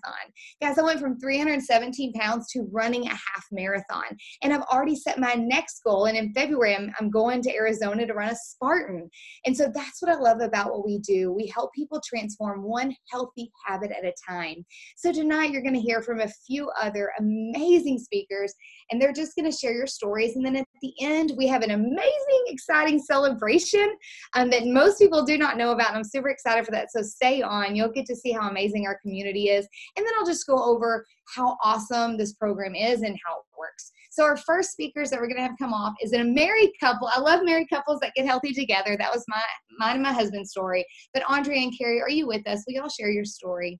Guys, 0.61 0.77
I 0.77 0.83
went 0.83 0.99
from 0.99 1.19
317 1.19 2.13
pounds 2.13 2.51
to 2.51 2.67
running 2.71 3.07
a 3.07 3.09
half 3.09 3.47
marathon. 3.51 4.15
And 4.43 4.53
I've 4.53 4.61
already 4.71 4.95
set 4.95 5.17
my 5.17 5.33
next 5.33 5.81
goal. 5.83 6.05
And 6.05 6.15
in 6.15 6.31
February, 6.33 6.75
I'm, 6.75 6.93
I'm 6.99 7.09
going 7.09 7.41
to 7.41 7.55
Arizona 7.55 8.05
to 8.05 8.13
run 8.13 8.29
a 8.29 8.35
Spartan. 8.35 9.09
And 9.47 9.57
so 9.57 9.71
that's 9.73 9.99
what 9.99 10.11
I 10.11 10.19
love 10.19 10.41
about 10.41 10.71
what 10.71 10.85
we 10.85 10.99
do. 10.99 11.31
We 11.31 11.47
help 11.47 11.73
people 11.73 11.99
transform 12.07 12.61
one 12.61 12.95
healthy 13.11 13.49
habit 13.65 13.89
at 13.89 14.05
a 14.05 14.13
time. 14.29 14.63
So 14.97 15.11
tonight, 15.11 15.49
you're 15.49 15.63
going 15.63 15.73
to 15.73 15.79
hear 15.79 16.03
from 16.03 16.19
a 16.19 16.29
few 16.45 16.69
other 16.79 17.11
amazing 17.17 17.97
speakers, 17.97 18.53
and 18.91 19.01
they're 19.01 19.13
just 19.13 19.35
going 19.35 19.49
to 19.49 19.57
share 19.57 19.73
your 19.73 19.87
stories. 19.87 20.35
And 20.35 20.45
then 20.45 20.57
at 20.57 20.67
the 20.83 20.93
end, 21.01 21.31
we 21.35 21.47
have 21.47 21.63
an 21.63 21.71
amazing 21.71 22.18
amazing, 22.27 22.53
exciting 22.53 22.99
celebration 22.99 23.95
um, 24.35 24.49
that 24.49 24.65
most 24.65 24.99
people 24.99 25.23
do 25.23 25.37
not 25.37 25.57
know 25.57 25.71
about. 25.71 25.89
And 25.89 25.97
I'm 25.97 26.03
super 26.03 26.29
excited 26.29 26.65
for 26.65 26.71
that. 26.71 26.91
So 26.91 27.01
stay 27.01 27.41
on. 27.41 27.75
You'll 27.75 27.91
get 27.91 28.05
to 28.07 28.15
see 28.15 28.31
how 28.31 28.49
amazing 28.49 28.85
our 28.87 28.97
community 28.99 29.49
is. 29.49 29.67
And 29.95 30.05
then 30.05 30.13
I'll 30.17 30.25
just 30.25 30.47
go 30.47 30.61
over 30.63 31.05
how 31.35 31.57
awesome 31.63 32.17
this 32.17 32.33
program 32.33 32.75
is 32.75 33.01
and 33.01 33.17
how 33.25 33.35
it 33.35 33.45
works. 33.57 33.91
So 34.11 34.23
our 34.23 34.37
first 34.37 34.71
speakers 34.71 35.09
that 35.09 35.19
we're 35.19 35.27
going 35.27 35.37
to 35.37 35.43
have 35.43 35.57
come 35.59 35.73
off 35.73 35.93
is 36.01 36.13
a 36.13 36.23
married 36.23 36.71
couple. 36.79 37.07
I 37.07 37.19
love 37.19 37.43
married 37.43 37.69
couples 37.71 37.99
that 38.01 38.13
get 38.15 38.25
healthy 38.25 38.53
together. 38.53 38.97
That 38.97 39.13
was 39.13 39.23
my 39.27 39.41
mine 39.77 39.95
and 39.95 40.03
my 40.03 40.13
husband's 40.13 40.49
story. 40.51 40.85
But 41.13 41.23
Andrea 41.29 41.61
and 41.61 41.73
Carrie, 41.77 42.01
are 42.01 42.09
you 42.09 42.27
with 42.27 42.47
us? 42.47 42.63
Will 42.67 42.75
y'all 42.75 42.89
share 42.89 43.11
your 43.11 43.25
story? 43.25 43.79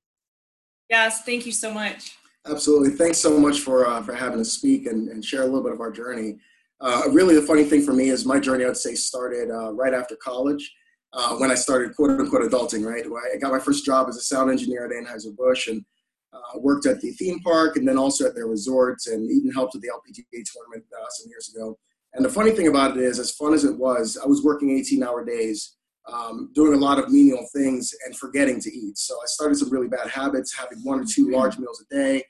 Yes, 0.89 1.23
thank 1.23 1.45
you 1.45 1.51
so 1.51 1.73
much. 1.73 2.17
Absolutely. 2.45 2.91
Thanks 2.91 3.17
so 3.17 3.37
much 3.39 3.59
for 3.59 3.87
uh, 3.87 4.01
for 4.01 4.13
having 4.13 4.39
us 4.39 4.51
speak 4.51 4.85
and, 4.85 5.09
and 5.09 5.23
share 5.23 5.41
a 5.41 5.45
little 5.45 5.63
bit 5.63 5.73
of 5.73 5.81
our 5.81 5.91
journey. 5.91 6.37
Uh, 6.81 7.03
really, 7.11 7.35
the 7.35 7.41
funny 7.41 7.63
thing 7.63 7.81
for 7.81 7.93
me 7.93 8.09
is 8.09 8.25
my 8.25 8.39
journey, 8.39 8.65
I'd 8.65 8.77
say, 8.77 8.95
started 8.95 9.51
uh, 9.51 9.73
right 9.73 9.93
after 9.93 10.15
college 10.15 10.73
uh, 11.11 11.35
when 11.35 11.51
I 11.51 11.55
started 11.55 11.95
quote 11.95 12.11
unquote 12.11 12.49
adulting, 12.49 12.85
right? 12.85 13.05
I 13.33 13.37
got 13.37 13.51
my 13.51 13.59
first 13.59 13.85
job 13.85 14.07
as 14.07 14.17
a 14.17 14.21
sound 14.21 14.49
engineer 14.49 14.85
at 14.85 14.91
Anheuser-Busch 14.91 15.67
and 15.67 15.83
uh, 16.31 16.59
worked 16.59 16.85
at 16.85 17.01
the 17.01 17.11
theme 17.11 17.39
park 17.41 17.75
and 17.75 17.87
then 17.87 17.97
also 17.97 18.25
at 18.25 18.35
their 18.35 18.47
resorts 18.47 19.07
and 19.07 19.29
even 19.29 19.51
helped 19.51 19.73
with 19.73 19.81
the 19.81 19.89
LPGA 19.89 20.43
tournament 20.53 20.85
uh, 20.97 21.05
some 21.09 21.29
years 21.29 21.51
ago. 21.53 21.77
And 22.13 22.23
the 22.23 22.29
funny 22.29 22.51
thing 22.51 22.67
about 22.67 22.97
it 22.97 23.03
is, 23.03 23.19
as 23.19 23.31
fun 23.31 23.53
as 23.53 23.65
it 23.65 23.77
was, 23.77 24.17
I 24.23 24.27
was 24.27 24.43
working 24.43 24.77
18 24.77 25.03
hour 25.03 25.25
days, 25.25 25.75
um, 26.11 26.49
doing 26.55 26.73
a 26.73 26.77
lot 26.77 26.97
of 26.97 27.09
menial 27.09 27.45
things 27.53 27.93
and 28.05 28.15
forgetting 28.15 28.61
to 28.61 28.71
eat. 28.71 28.97
So 28.97 29.15
I 29.15 29.25
started 29.25 29.57
some 29.57 29.69
really 29.69 29.89
bad 29.89 30.09
habits, 30.09 30.57
having 30.57 30.79
one 30.83 31.01
or 31.01 31.05
two 31.05 31.29
large 31.29 31.57
meals 31.59 31.83
a 31.91 31.95
day 31.95 32.23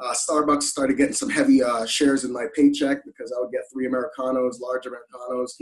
uh, 0.00 0.12
Starbucks 0.12 0.64
started 0.64 0.96
getting 0.96 1.14
some 1.14 1.30
heavy 1.30 1.62
uh, 1.62 1.86
shares 1.86 2.24
in 2.24 2.32
my 2.32 2.46
paycheck 2.54 3.04
because 3.04 3.32
I 3.32 3.40
would 3.40 3.52
get 3.52 3.62
three 3.72 3.86
Americanos, 3.86 4.60
large 4.60 4.86
Americanos, 4.86 5.56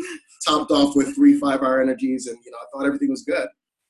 topped 0.47 0.71
off 0.71 0.97
with 0.97 1.15
three 1.15 1.39
five-hour 1.39 1.83
energies, 1.83 2.27
and 2.27 2.39
you 2.45 2.51
know 2.51 2.59
I 2.59 2.65
thought 2.73 2.87
everything 2.87 3.11
was 3.11 3.23
good. 3.23 3.47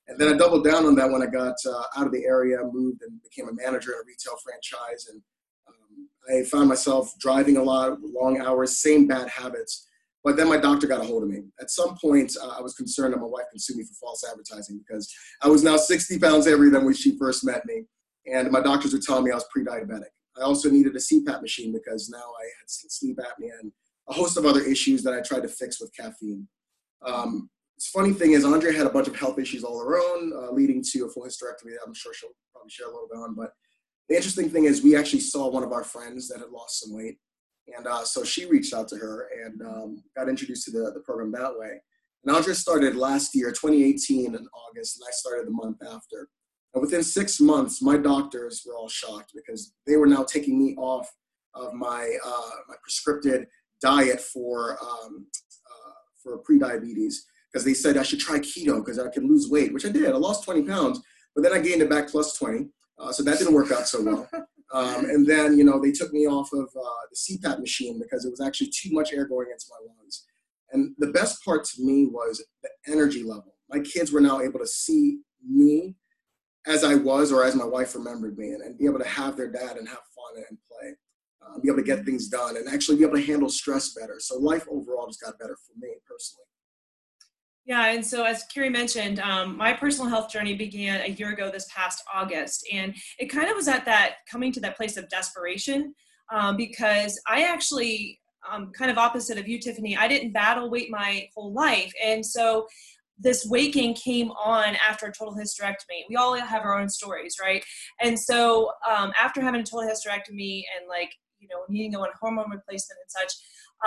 And 0.08 0.18
then 0.18 0.34
I 0.34 0.36
doubled 0.36 0.64
down 0.64 0.84
on 0.84 0.96
that 0.96 1.10
when 1.10 1.22
I 1.22 1.26
got 1.26 1.54
uh, 1.64 1.84
out 1.96 2.06
of 2.06 2.12
the 2.12 2.24
area, 2.24 2.58
moved 2.72 3.02
and 3.02 3.22
became 3.22 3.48
a 3.48 3.52
manager 3.52 3.92
in 3.92 3.98
a 3.98 4.04
retail 4.06 4.36
franchise, 4.42 5.06
and 5.10 5.22
um, 5.68 6.08
I 6.28 6.44
found 6.44 6.68
myself 6.68 7.12
driving 7.20 7.56
a 7.56 7.62
lot, 7.62 8.00
long 8.02 8.40
hours, 8.40 8.78
same 8.78 9.06
bad 9.06 9.28
habits. 9.28 9.88
But 10.24 10.36
then 10.36 10.48
my 10.48 10.56
doctor 10.56 10.86
got 10.86 11.00
a 11.00 11.04
hold 11.04 11.24
of 11.24 11.28
me. 11.28 11.42
At 11.60 11.70
some 11.70 11.96
point, 11.96 12.36
uh, 12.40 12.54
I 12.56 12.60
was 12.60 12.74
concerned 12.74 13.12
that 13.12 13.18
my 13.18 13.26
wife 13.26 13.46
could 13.50 13.60
sue 13.60 13.76
me 13.76 13.84
for 13.84 13.94
false 13.94 14.24
advertising 14.28 14.78
because 14.78 15.12
I 15.40 15.48
was 15.48 15.64
now 15.64 15.76
60 15.76 16.18
pounds 16.20 16.46
heavier 16.46 16.70
than 16.70 16.84
when 16.84 16.94
she 16.94 17.18
first 17.18 17.44
met 17.44 17.66
me. 17.66 17.86
And 18.32 18.50
my 18.52 18.60
doctors 18.60 18.92
were 18.92 19.00
telling 19.00 19.24
me 19.24 19.32
I 19.32 19.34
was 19.34 19.46
pre-diabetic. 19.50 20.10
I 20.38 20.43
also 20.43 20.70
needed 20.70 20.94
a 20.96 20.99
CPAP 20.99 21.43
machine 21.43 21.73
because 21.73 22.08
now 22.08 22.19
I 22.19 22.44
had 22.58 22.69
sleep 22.69 23.19
apnea 23.19 23.50
and 23.61 23.73
a 24.08 24.12
host 24.12 24.37
of 24.37 24.46
other 24.46 24.62
issues 24.62 25.02
that 25.02 25.14
I 25.14 25.20
tried 25.20 25.43
to 25.43 25.49
fix 25.49 25.81
with 25.81 25.94
caffeine. 25.94 26.49
Um, 27.05 27.50
funny 27.93 28.12
thing 28.12 28.32
is, 28.32 28.44
Andrea 28.44 28.73
had 28.73 28.87
a 28.87 28.90
bunch 28.90 29.08
of 29.08 29.17
health 29.17 29.38
issues 29.38 29.64
all 29.64 29.79
her 29.79 29.99
own, 29.99 30.32
uh, 30.32 30.52
leading 30.52 30.82
to 30.93 31.06
a 31.06 31.08
full 31.08 31.25
hysterectomy. 31.25 31.70
that 31.73 31.81
I'm 31.87 31.94
sure 31.94 32.14
she'll 32.14 32.31
probably 32.52 32.70
share 32.70 32.87
a 32.87 32.90
little 32.90 33.08
bit 33.11 33.19
on. 33.19 33.34
But 33.34 33.52
the 34.08 34.17
interesting 34.17 34.50
thing 34.50 34.64
is, 34.64 34.82
we 34.82 34.96
actually 34.96 35.20
saw 35.20 35.49
one 35.49 35.62
of 35.62 35.73
our 35.73 35.84
friends 35.84 36.29
that 36.29 36.40
had 36.40 36.50
lost 36.50 36.81
some 36.81 36.94
weight, 36.94 37.19
and 37.76 37.87
uh, 37.87 38.05
so 38.05 38.25
she 38.25 38.46
reached 38.46 38.75
out 38.75 38.88
to 38.88 38.96
her 38.96 39.29
and 39.44 39.62
um, 39.62 40.02
got 40.17 40.29
introduced 40.29 40.64
to 40.67 40.70
the, 40.70 40.93
the 40.93 41.00
program 41.00 41.32
that 41.32 41.58
way. 41.58 41.81
And 42.25 42.37
Andrea 42.37 42.55
started 42.55 42.94
last 42.94 43.34
year, 43.34 43.50
2018, 43.50 44.34
in 44.34 44.46
August, 44.55 44.99
and 44.99 45.05
I 45.06 45.12
started 45.12 45.46
the 45.46 45.53
month 45.53 45.79
after. 45.82 46.29
And 46.74 46.82
within 46.82 47.02
six 47.02 47.41
months, 47.41 47.82
my 47.82 47.96
doctors 47.96 48.62
were 48.67 48.76
all 48.76 48.88
shocked 48.88 49.32
because 49.34 49.74
they 49.86 49.96
were 49.96 50.06
now 50.06 50.24
taking 50.24 50.58
me 50.58 50.74
off 50.76 51.10
of 51.55 51.74
my, 51.74 52.17
uh, 52.24 52.50
my 52.69 52.74
prescripted 52.76 53.46
diet 53.81 54.20
for, 54.20 54.79
um, 54.82 55.26
uh, 55.67 55.93
for 56.22 56.38
pre-diabetes 56.38 57.26
because 57.52 57.64
they 57.64 57.74
said 57.74 57.98
I 57.98 58.02
should 58.02 58.20
try 58.20 58.38
keto 58.38 58.79
because 58.79 58.98
I 58.98 59.08
can 59.08 59.29
lose 59.29 59.48
weight, 59.50 59.74
which 59.74 59.84
I 59.84 59.91
did. 59.91 60.08
I 60.08 60.17
lost 60.17 60.44
20 60.44 60.62
pounds, 60.62 61.02
but 61.34 61.43
then 61.43 61.52
I 61.52 61.58
gained 61.58 61.82
it 61.82 61.91
back 61.91 62.08
plus 62.08 62.38
20. 62.38 62.69
Uh, 62.98 63.12
so 63.12 63.22
that 63.22 63.38
didn't 63.38 63.55
work 63.55 63.70
out 63.72 63.86
so 63.86 64.02
well. 64.02 64.29
Um, 64.72 65.05
and 65.05 65.26
then, 65.26 65.58
you 65.58 65.64
know, 65.64 65.79
they 65.79 65.93
took 65.93 66.12
me 66.12 66.26
off 66.26 66.50
of 66.55 66.64
uh, 66.74 67.02
the 67.10 67.17
CPAP 67.17 67.58
machine 67.58 68.00
because 68.00 68.24
it 68.24 68.31
was 68.31 68.41
actually 68.41 68.69
too 68.69 68.91
much 68.91 69.12
air 69.12 69.26
going 69.26 69.48
into 69.50 69.67
my 69.69 69.86
lungs. 69.86 70.24
And 70.72 70.94
the 70.98 71.08
best 71.08 71.44
part 71.44 71.64
to 71.64 71.84
me 71.84 72.06
was 72.06 72.43
the 72.62 72.70
energy 72.91 73.22
level. 73.22 73.55
My 73.69 73.81
kids 73.81 74.12
were 74.12 74.20
now 74.20 74.41
able 74.41 74.58
to 74.60 74.67
see 74.67 75.19
me 75.46 75.96
as 76.66 76.84
I 76.84 76.94
was 76.94 77.32
or 77.32 77.44
as 77.44 77.54
my 77.54 77.64
wife 77.64 77.94
remembered 77.94 78.38
me 78.38 78.52
and, 78.52 78.62
and 78.62 78.78
be 78.78 78.86
able 78.86 79.00
to 79.00 79.08
have 79.08 79.36
their 79.36 79.50
dad 79.50 79.76
and 79.76 79.88
have 79.88 79.98
fun 80.14 80.44
and 80.48 80.58
play, 80.69 80.92
uh, 81.42 81.58
be 81.58 81.69
able 81.69 81.78
to 81.78 81.84
get 81.84 82.04
things 82.04 82.28
done 82.28 82.56
and 82.56 82.69
actually 82.69 82.98
be 82.98 83.04
able 83.04 83.16
to 83.16 83.26
handle 83.26 83.48
stress 83.48 83.94
better. 83.94 84.16
So 84.19 84.38
life 84.38 84.66
overall 84.70 85.06
just 85.06 85.20
got 85.20 85.38
better 85.38 85.56
for 85.66 85.72
me 85.78 85.94
personally. 86.08 86.46
Yeah, 87.64 87.92
and 87.92 88.04
so 88.04 88.24
as 88.24 88.44
Carrie 88.52 88.70
mentioned, 88.70 89.20
um, 89.20 89.56
my 89.56 89.72
personal 89.72 90.08
health 90.08 90.28
journey 90.31 90.54
began 90.54 91.00
a 91.00 91.08
year 91.10 91.32
ago 91.32 91.48
this 91.48 91.69
past 91.72 92.02
August, 92.12 92.66
and 92.72 92.92
it 93.20 93.26
kind 93.26 93.48
of 93.48 93.54
was 93.54 93.69
at 93.69 93.84
that 93.84 94.16
coming 94.28 94.50
to 94.52 94.60
that 94.60 94.76
place 94.76 94.96
of 94.96 95.08
desperation 95.08 95.94
um, 96.32 96.56
because 96.56 97.20
I 97.28 97.44
actually, 97.44 98.20
um, 98.50 98.72
kind 98.72 98.90
of 98.90 98.98
opposite 98.98 99.38
of 99.38 99.46
you, 99.46 99.60
Tiffany, 99.60 99.96
I 99.96 100.08
didn't 100.08 100.32
battle 100.32 100.70
weight 100.70 100.90
my 100.90 101.28
whole 101.36 101.52
life, 101.52 101.92
and 102.04 102.26
so 102.26 102.66
this 103.22 103.46
weight 103.46 103.72
gain 103.72 103.94
came 103.94 104.31
on 104.32 104.76
after 104.86 105.06
a 105.06 105.12
total 105.12 105.34
hysterectomy. 105.34 106.05
We 106.08 106.17
all 106.17 106.34
have 106.34 106.62
our 106.62 106.79
own 106.79 106.88
stories, 106.88 107.36
right? 107.41 107.64
And 108.00 108.19
so 108.19 108.72
um, 108.88 109.12
after 109.19 109.41
having 109.41 109.60
a 109.60 109.64
total 109.64 109.88
hysterectomy 109.88 110.64
and 110.76 110.88
like 110.88 111.12
you 111.38 111.48
know 111.48 111.62
needing 111.69 111.93
to 111.93 111.98
go 111.98 112.02
on 112.05 112.10
hormone 112.20 112.50
replacement 112.50 112.98
and 113.02 113.10
such, 113.10 113.32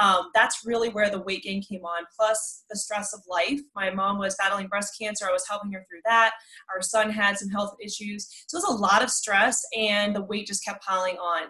um, 0.01 0.29
that's 0.33 0.65
really 0.65 0.89
where 0.89 1.09
the 1.09 1.21
weight 1.21 1.43
gain 1.43 1.61
came 1.61 1.85
on. 1.85 2.03
Plus 2.17 2.63
the 2.69 2.77
stress 2.77 3.13
of 3.13 3.21
life. 3.29 3.61
My 3.75 3.89
mom 3.89 4.17
was 4.17 4.35
battling 4.35 4.67
breast 4.67 4.95
cancer. 4.99 5.25
I 5.27 5.33
was 5.33 5.47
helping 5.47 5.71
her 5.73 5.85
through 5.89 6.01
that. 6.05 6.33
Our 6.73 6.81
son 6.81 7.09
had 7.09 7.37
some 7.37 7.49
health 7.49 7.75
issues, 7.83 8.27
so 8.47 8.57
it 8.57 8.63
was 8.67 8.77
a 8.77 8.81
lot 8.81 9.03
of 9.03 9.11
stress, 9.11 9.61
and 9.77 10.15
the 10.15 10.23
weight 10.23 10.47
just 10.47 10.63
kept 10.65 10.85
piling 10.85 11.17
on. 11.17 11.43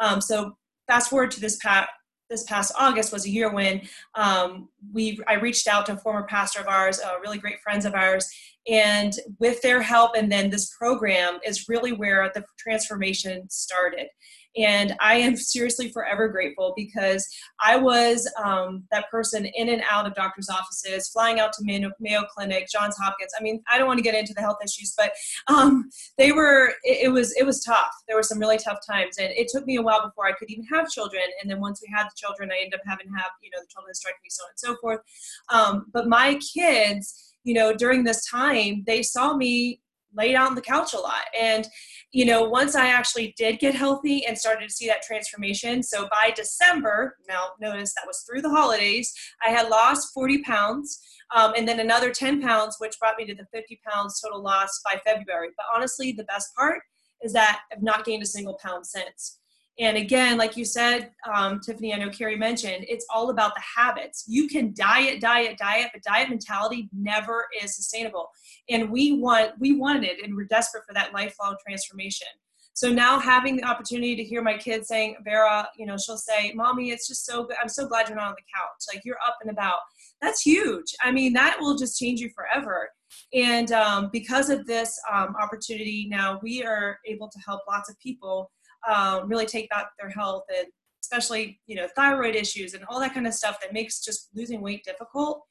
Um, 0.00 0.20
so 0.20 0.56
fast 0.86 1.10
forward 1.10 1.30
to 1.32 1.40
this 1.40 1.58
past 1.62 1.88
this 2.32 2.44
past 2.44 2.72
August 2.78 3.12
was 3.12 3.26
a 3.26 3.30
year 3.30 3.52
when 3.52 3.82
um, 4.14 4.68
we 4.92 5.20
I 5.28 5.34
reached 5.34 5.68
out 5.68 5.86
to 5.86 5.92
a 5.92 5.96
former 5.96 6.26
pastor 6.26 6.60
of 6.60 6.66
ours, 6.66 6.98
uh, 6.98 7.20
really 7.20 7.38
great 7.38 7.60
friends 7.60 7.84
of 7.84 7.94
ours, 7.94 8.28
and 8.66 9.12
with 9.38 9.60
their 9.62 9.82
help, 9.82 10.16
and 10.16 10.32
then 10.32 10.50
this 10.50 10.74
program 10.76 11.38
is 11.44 11.68
really 11.68 11.92
where 11.92 12.30
the 12.34 12.44
transformation 12.58 13.48
started. 13.50 14.08
And 14.56 14.94
I 15.00 15.14
am 15.14 15.36
seriously 15.36 15.90
forever 15.90 16.28
grateful 16.28 16.74
because 16.76 17.26
I 17.60 17.76
was 17.76 18.30
um, 18.42 18.84
that 18.90 19.10
person 19.10 19.46
in 19.46 19.68
and 19.70 19.82
out 19.90 20.06
of 20.06 20.14
doctor's 20.14 20.50
offices, 20.50 21.08
flying 21.08 21.40
out 21.40 21.52
to 21.54 21.64
Mayo, 21.64 22.24
Clinic, 22.34 22.68
Johns 22.70 22.96
Hopkins. 22.98 23.32
I 23.38 23.42
mean, 23.42 23.62
I 23.70 23.78
don't 23.78 23.86
want 23.86 23.98
to 23.98 24.02
get 24.02 24.14
into 24.14 24.34
the 24.34 24.40
health 24.40 24.58
issues, 24.64 24.94
but 24.96 25.12
um, 25.48 25.88
they 26.18 26.32
were. 26.32 26.74
It, 26.82 27.06
it, 27.06 27.08
was 27.08 27.34
it 27.36 27.44
was 27.44 27.64
tough. 27.64 27.92
There 28.06 28.16
were 28.16 28.22
some 28.22 28.38
really 28.38 28.58
tough 28.58 28.78
times, 28.88 29.18
and 29.18 29.30
it 29.32 29.48
took 29.48 29.66
me 29.66 29.76
a 29.76 29.82
while 29.82 30.04
before 30.04 30.26
I 30.26 30.32
could 30.32 30.50
even 30.50 30.64
have 30.66 30.90
children. 30.90 31.22
And 31.40 31.50
then 31.50 31.60
once 31.60 31.80
we 31.80 31.92
had 31.94 32.04
the 32.04 32.16
children, 32.16 32.50
I 32.52 32.62
ended 32.62 32.74
up 32.74 32.86
having 32.86 33.06
to 33.06 33.12
have 33.12 33.30
you 33.42 33.50
know 33.50 33.60
the 33.60 33.68
children 33.68 33.92
hysterectomy, 33.92 34.30
so 34.30 34.44
on 34.44 34.50
and 34.50 34.58
so 34.58 34.76
forth. 34.80 35.00
Um, 35.48 35.86
but 35.92 36.08
my 36.08 36.38
kids 36.54 37.28
you 37.44 37.54
know 37.54 37.74
during 37.74 38.04
this 38.04 38.24
time 38.28 38.84
they 38.86 39.02
saw 39.02 39.36
me 39.36 39.80
laid 40.14 40.34
out 40.34 40.48
on 40.48 40.54
the 40.54 40.60
couch 40.60 40.94
a 40.94 40.98
lot 40.98 41.22
and 41.38 41.66
you 42.12 42.26
know, 42.26 42.42
once 42.44 42.76
I 42.76 42.88
actually 42.88 43.34
did 43.38 43.58
get 43.58 43.74
healthy 43.74 44.26
and 44.26 44.36
started 44.36 44.68
to 44.68 44.74
see 44.74 44.86
that 44.86 45.00
transformation, 45.00 45.82
so 45.82 46.08
by 46.10 46.30
December, 46.36 47.16
now 47.26 47.48
notice 47.58 47.94
that 47.94 48.06
was 48.06 48.22
through 48.28 48.42
the 48.42 48.50
holidays, 48.50 49.12
I 49.42 49.48
had 49.48 49.70
lost 49.70 50.12
40 50.12 50.42
pounds 50.42 51.00
um, 51.34 51.54
and 51.56 51.66
then 51.66 51.80
another 51.80 52.12
10 52.12 52.42
pounds, 52.42 52.76
which 52.78 52.98
brought 53.00 53.16
me 53.16 53.24
to 53.24 53.34
the 53.34 53.46
50 53.50 53.80
pounds 53.88 54.20
total 54.20 54.42
loss 54.42 54.78
by 54.84 55.00
February. 55.04 55.48
But 55.56 55.66
honestly, 55.74 56.12
the 56.12 56.24
best 56.24 56.54
part 56.54 56.82
is 57.22 57.32
that 57.32 57.60
I've 57.72 57.82
not 57.82 58.04
gained 58.04 58.22
a 58.22 58.26
single 58.26 58.58
pound 58.62 58.86
since. 58.86 59.38
And 59.78 59.96
again, 59.96 60.36
like 60.36 60.56
you 60.56 60.64
said, 60.64 61.10
um, 61.32 61.58
Tiffany, 61.60 61.94
I 61.94 61.98
know 61.98 62.10
Carrie 62.10 62.36
mentioned, 62.36 62.84
it's 62.88 63.06
all 63.12 63.30
about 63.30 63.54
the 63.54 63.62
habits. 63.62 64.24
You 64.28 64.46
can 64.46 64.74
diet, 64.74 65.20
diet, 65.20 65.56
diet, 65.56 65.90
but 65.94 66.02
diet 66.02 66.28
mentality 66.28 66.90
never 66.92 67.46
is 67.62 67.74
sustainable. 67.74 68.28
And 68.68 68.90
we 68.90 69.18
want, 69.18 69.52
we 69.58 69.72
wanted 69.72 70.18
and 70.22 70.36
we're 70.36 70.44
desperate 70.44 70.84
for 70.86 70.92
that 70.92 71.14
lifelong 71.14 71.56
transformation. 71.66 72.28
So 72.74 72.90
now 72.90 73.18
having 73.18 73.56
the 73.56 73.64
opportunity 73.64 74.16
to 74.16 74.24
hear 74.24 74.42
my 74.42 74.56
kids 74.56 74.88
saying, 74.88 75.16
Vera, 75.24 75.68
you 75.76 75.84
know, 75.84 75.96
she'll 75.98 76.16
say, 76.16 76.52
Mommy, 76.54 76.90
it's 76.90 77.06
just 77.06 77.26
so 77.26 77.44
good. 77.44 77.56
I'm 77.62 77.68
so 77.68 77.86
glad 77.86 78.08
you're 78.08 78.16
not 78.16 78.28
on 78.28 78.34
the 78.36 78.42
couch. 78.54 78.94
Like 78.94 79.04
you're 79.04 79.18
up 79.26 79.36
and 79.42 79.50
about. 79.50 79.80
That's 80.22 80.42
huge. 80.42 80.86
I 81.02 81.12
mean, 81.12 81.32
that 81.34 81.58
will 81.60 81.76
just 81.76 81.98
change 81.98 82.20
you 82.20 82.30
forever. 82.34 82.88
And 83.34 83.72
um, 83.72 84.08
because 84.10 84.48
of 84.48 84.66
this 84.66 84.98
um, 85.12 85.34
opportunity, 85.40 86.06
now 86.10 86.40
we 86.42 86.64
are 86.64 86.98
able 87.06 87.28
to 87.28 87.38
help 87.44 87.60
lots 87.68 87.90
of 87.90 87.98
people 87.98 88.50
um, 88.90 89.28
really 89.28 89.46
take 89.46 89.68
back 89.70 89.88
their 89.98 90.10
health 90.10 90.44
and 90.56 90.66
especially 91.02 91.60
you 91.66 91.76
know 91.76 91.86
thyroid 91.96 92.34
issues 92.34 92.74
and 92.74 92.84
all 92.88 93.00
that 93.00 93.14
kind 93.14 93.26
of 93.26 93.34
stuff 93.34 93.58
that 93.60 93.72
makes 93.72 94.00
just 94.00 94.28
losing 94.34 94.60
weight 94.60 94.84
difficult 94.84 95.42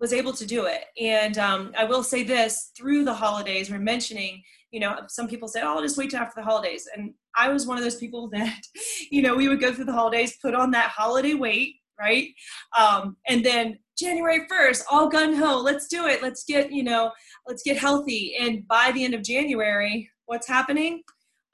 was 0.00 0.12
able 0.12 0.32
to 0.32 0.44
do 0.44 0.66
it. 0.66 0.84
And 1.00 1.38
um, 1.38 1.72
i 1.78 1.84
will 1.84 2.02
say 2.02 2.22
this 2.24 2.72
through 2.76 3.04
the 3.04 3.14
holidays 3.14 3.70
we're 3.70 3.78
mentioning 3.78 4.42
you 4.72 4.80
know 4.80 4.98
some 5.08 5.28
people 5.28 5.48
say 5.48 5.60
oh 5.62 5.74
i'll 5.74 5.82
just 5.82 5.98
wait 5.98 6.10
till 6.10 6.20
after 6.20 6.40
the 6.40 6.44
holidays. 6.44 6.88
And 6.94 7.14
i 7.36 7.48
was 7.48 7.66
one 7.66 7.78
of 7.78 7.84
those 7.84 7.96
people 7.96 8.28
that 8.32 8.62
you 9.10 9.22
know 9.22 9.34
we 9.34 9.48
would 9.48 9.60
go 9.60 9.72
through 9.72 9.86
the 9.86 9.92
holidays 9.92 10.38
put 10.42 10.54
on 10.54 10.70
that 10.72 10.90
holiday 10.90 11.34
weight 11.34 11.76
right? 12.00 12.28
Um, 12.76 13.16
and 13.28 13.44
then 13.44 13.78
january 13.98 14.40
1st 14.50 14.82
all 14.90 15.08
gun 15.08 15.34
ho 15.34 15.58
let's 15.58 15.86
do 15.86 16.06
it. 16.06 16.22
Let's 16.22 16.44
get 16.44 16.72
you 16.72 16.82
know 16.82 17.12
let's 17.46 17.62
get 17.62 17.76
healthy. 17.76 18.34
And 18.40 18.66
by 18.66 18.90
the 18.92 19.04
end 19.04 19.14
of 19.14 19.22
january 19.22 20.10
what's 20.26 20.48
happening? 20.48 21.02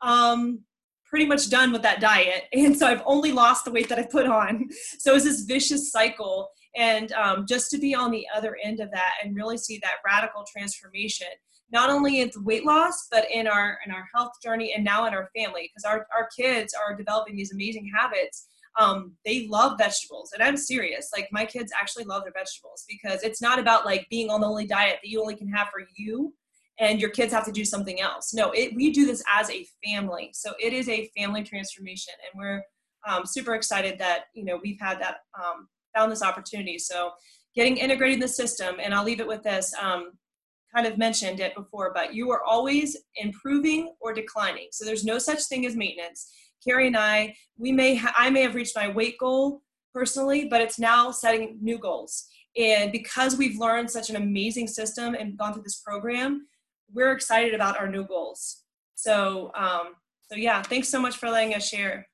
Um, 0.01 0.61
pretty 1.09 1.27
much 1.27 1.51
done 1.51 1.73
with 1.73 1.83
that 1.83 2.01
diet. 2.01 2.45
And 2.53 2.77
so 2.77 2.87
I've 2.87 3.03
only 3.07 3.33
lost 3.33 3.65
the 3.65 3.71
weight 3.71 3.89
that 3.89 3.99
I 3.99 4.05
put 4.05 4.27
on. 4.27 4.69
So 4.99 5.15
it's 5.15 5.25
this 5.25 5.43
vicious 5.43 5.91
cycle. 5.91 6.51
And 6.77 7.13
um, 7.13 7.47
just 7.49 7.71
to 7.71 7.79
be 7.79 7.95
on 7.95 8.11
the 8.11 8.27
other 8.37 8.57
end 8.63 8.81
of 8.81 8.91
that 8.91 9.13
and 9.23 9.35
really 9.35 9.57
see 9.57 9.81
that 9.83 9.97
radical 10.05 10.45
transformation, 10.51 11.29
not 11.73 11.91
only 11.91 12.21
in 12.21 12.31
weight 12.39 12.65
loss, 12.65 13.09
but 13.11 13.27
in 13.31 13.47
our 13.47 13.79
in 13.87 13.93
our 13.93 14.05
health 14.15 14.33
journey 14.43 14.73
and 14.75 14.85
now 14.85 15.07
in 15.07 15.15
our 15.15 15.31
family, 15.37 15.71
because 15.71 15.85
our, 15.85 16.07
our 16.17 16.29
kids 16.37 16.75
are 16.75 16.95
developing 16.95 17.37
these 17.37 17.53
amazing 17.53 17.91
habits. 17.95 18.47
Um, 18.79 19.15
they 19.25 19.49
love 19.49 19.77
vegetables 19.77 20.31
and 20.33 20.41
i'm 20.41 20.57
serious 20.57 21.09
like 21.13 21.27
my 21.33 21.45
kids 21.45 21.73
actually 21.75 22.05
love 22.05 22.23
their 22.23 22.33
vegetables 22.33 22.85
because 22.89 23.25
it's 23.25 23.43
not 23.43 23.59
about 23.59 23.85
like 23.85 24.07
being 24.09 24.31
on 24.31 24.41
the 24.41 24.47
only 24.47 24.67
diet 24.67 25.01
that 25.03 25.09
you 25.09 25.21
only 25.21 25.35
can 25.35 25.49
have 25.49 25.69
for 25.71 25.81
you 25.97 26.33
and 26.79 27.01
your 27.01 27.11
kids 27.11 27.33
have 27.33 27.45
to 27.45 27.53
do 27.53 27.65
something 27.65 28.01
else. 28.01 28.33
No, 28.33 28.51
it, 28.53 28.75
we 28.75 28.93
do 28.93 29.07
this 29.07 29.23
as 29.29 29.51
a 29.51 29.67
family. 29.85 30.31
So 30.33 30.53
it 30.61 30.73
is 30.73 30.89
a 30.89 31.11
family 31.17 31.43
transformation, 31.43 32.15
and 32.23 32.41
we're 32.41 32.63
um, 33.07 33.27
super 33.27 33.55
excited 33.55 33.99
that 33.99 34.25
you 34.35 34.45
know 34.45 34.59
we've 34.63 34.81
had 34.81 35.01
that 35.01 35.19
um, 35.39 35.69
found 35.95 36.13
this 36.13 36.23
opportunity. 36.23 36.79
So 36.79 37.13
getting 37.55 37.77
integrated 37.77 38.15
in 38.15 38.21
the 38.21 38.29
system, 38.29 38.77
and 38.81 38.95
I'll 38.95 39.05
leave 39.05 39.21
it 39.21 39.27
with 39.27 39.43
this. 39.43 39.75
Um, 39.81 40.13
kind 40.75 40.87
of 40.87 40.99
mentioned 40.99 41.41
it 41.41 41.55
before, 41.55 41.93
but 41.95 42.15
you 42.15 42.31
are 42.31 42.45
always 42.45 42.97
improving 43.17 43.95
or 44.01 44.13
declining. 44.13 44.69
So 44.71 44.85
there's 44.85 45.05
no 45.05 45.19
such 45.19 45.45
thing 45.45 45.65
as 45.65 45.75
maintenance. 45.75 46.31
Carrie 46.63 46.89
and 46.89 46.97
I, 46.97 47.35
we 47.57 47.73
may 47.73 47.95
ha- 47.95 48.15
I 48.17 48.31
may 48.31 48.43
have 48.43 48.55
reached 48.55 48.77
my 48.77 48.89
weight 48.89 49.19
goal 49.19 49.63
personally, 49.95 50.47
but 50.49 50.61
it's 50.61 50.79
now 50.79 51.11
setting 51.11 51.59
new 51.63 51.79
goals. 51.79 52.27
And 52.57 52.93
because 52.93 53.37
we've 53.37 53.59
learned 53.59 53.91
such 53.91 54.11
an 54.11 54.17
amazing 54.17 54.67
system 54.67 55.15
and 55.15 55.39
gone 55.39 55.55
through 55.55 55.63
this 55.63 55.81
program, 55.81 56.47
we're 56.93 57.13
excited 57.13 57.55
about 57.55 57.79
our 57.79 57.89
new 57.89 58.07
goals. 58.07 58.63
So, 58.95 59.53
um, 59.55 59.95
so 60.31 60.37
yeah, 60.37 60.63
thanks 60.63 60.89
so 60.89 61.01
much 61.01 61.17
for 61.17 61.29
letting 61.31 61.55
us 61.55 61.69
share. 61.69 62.07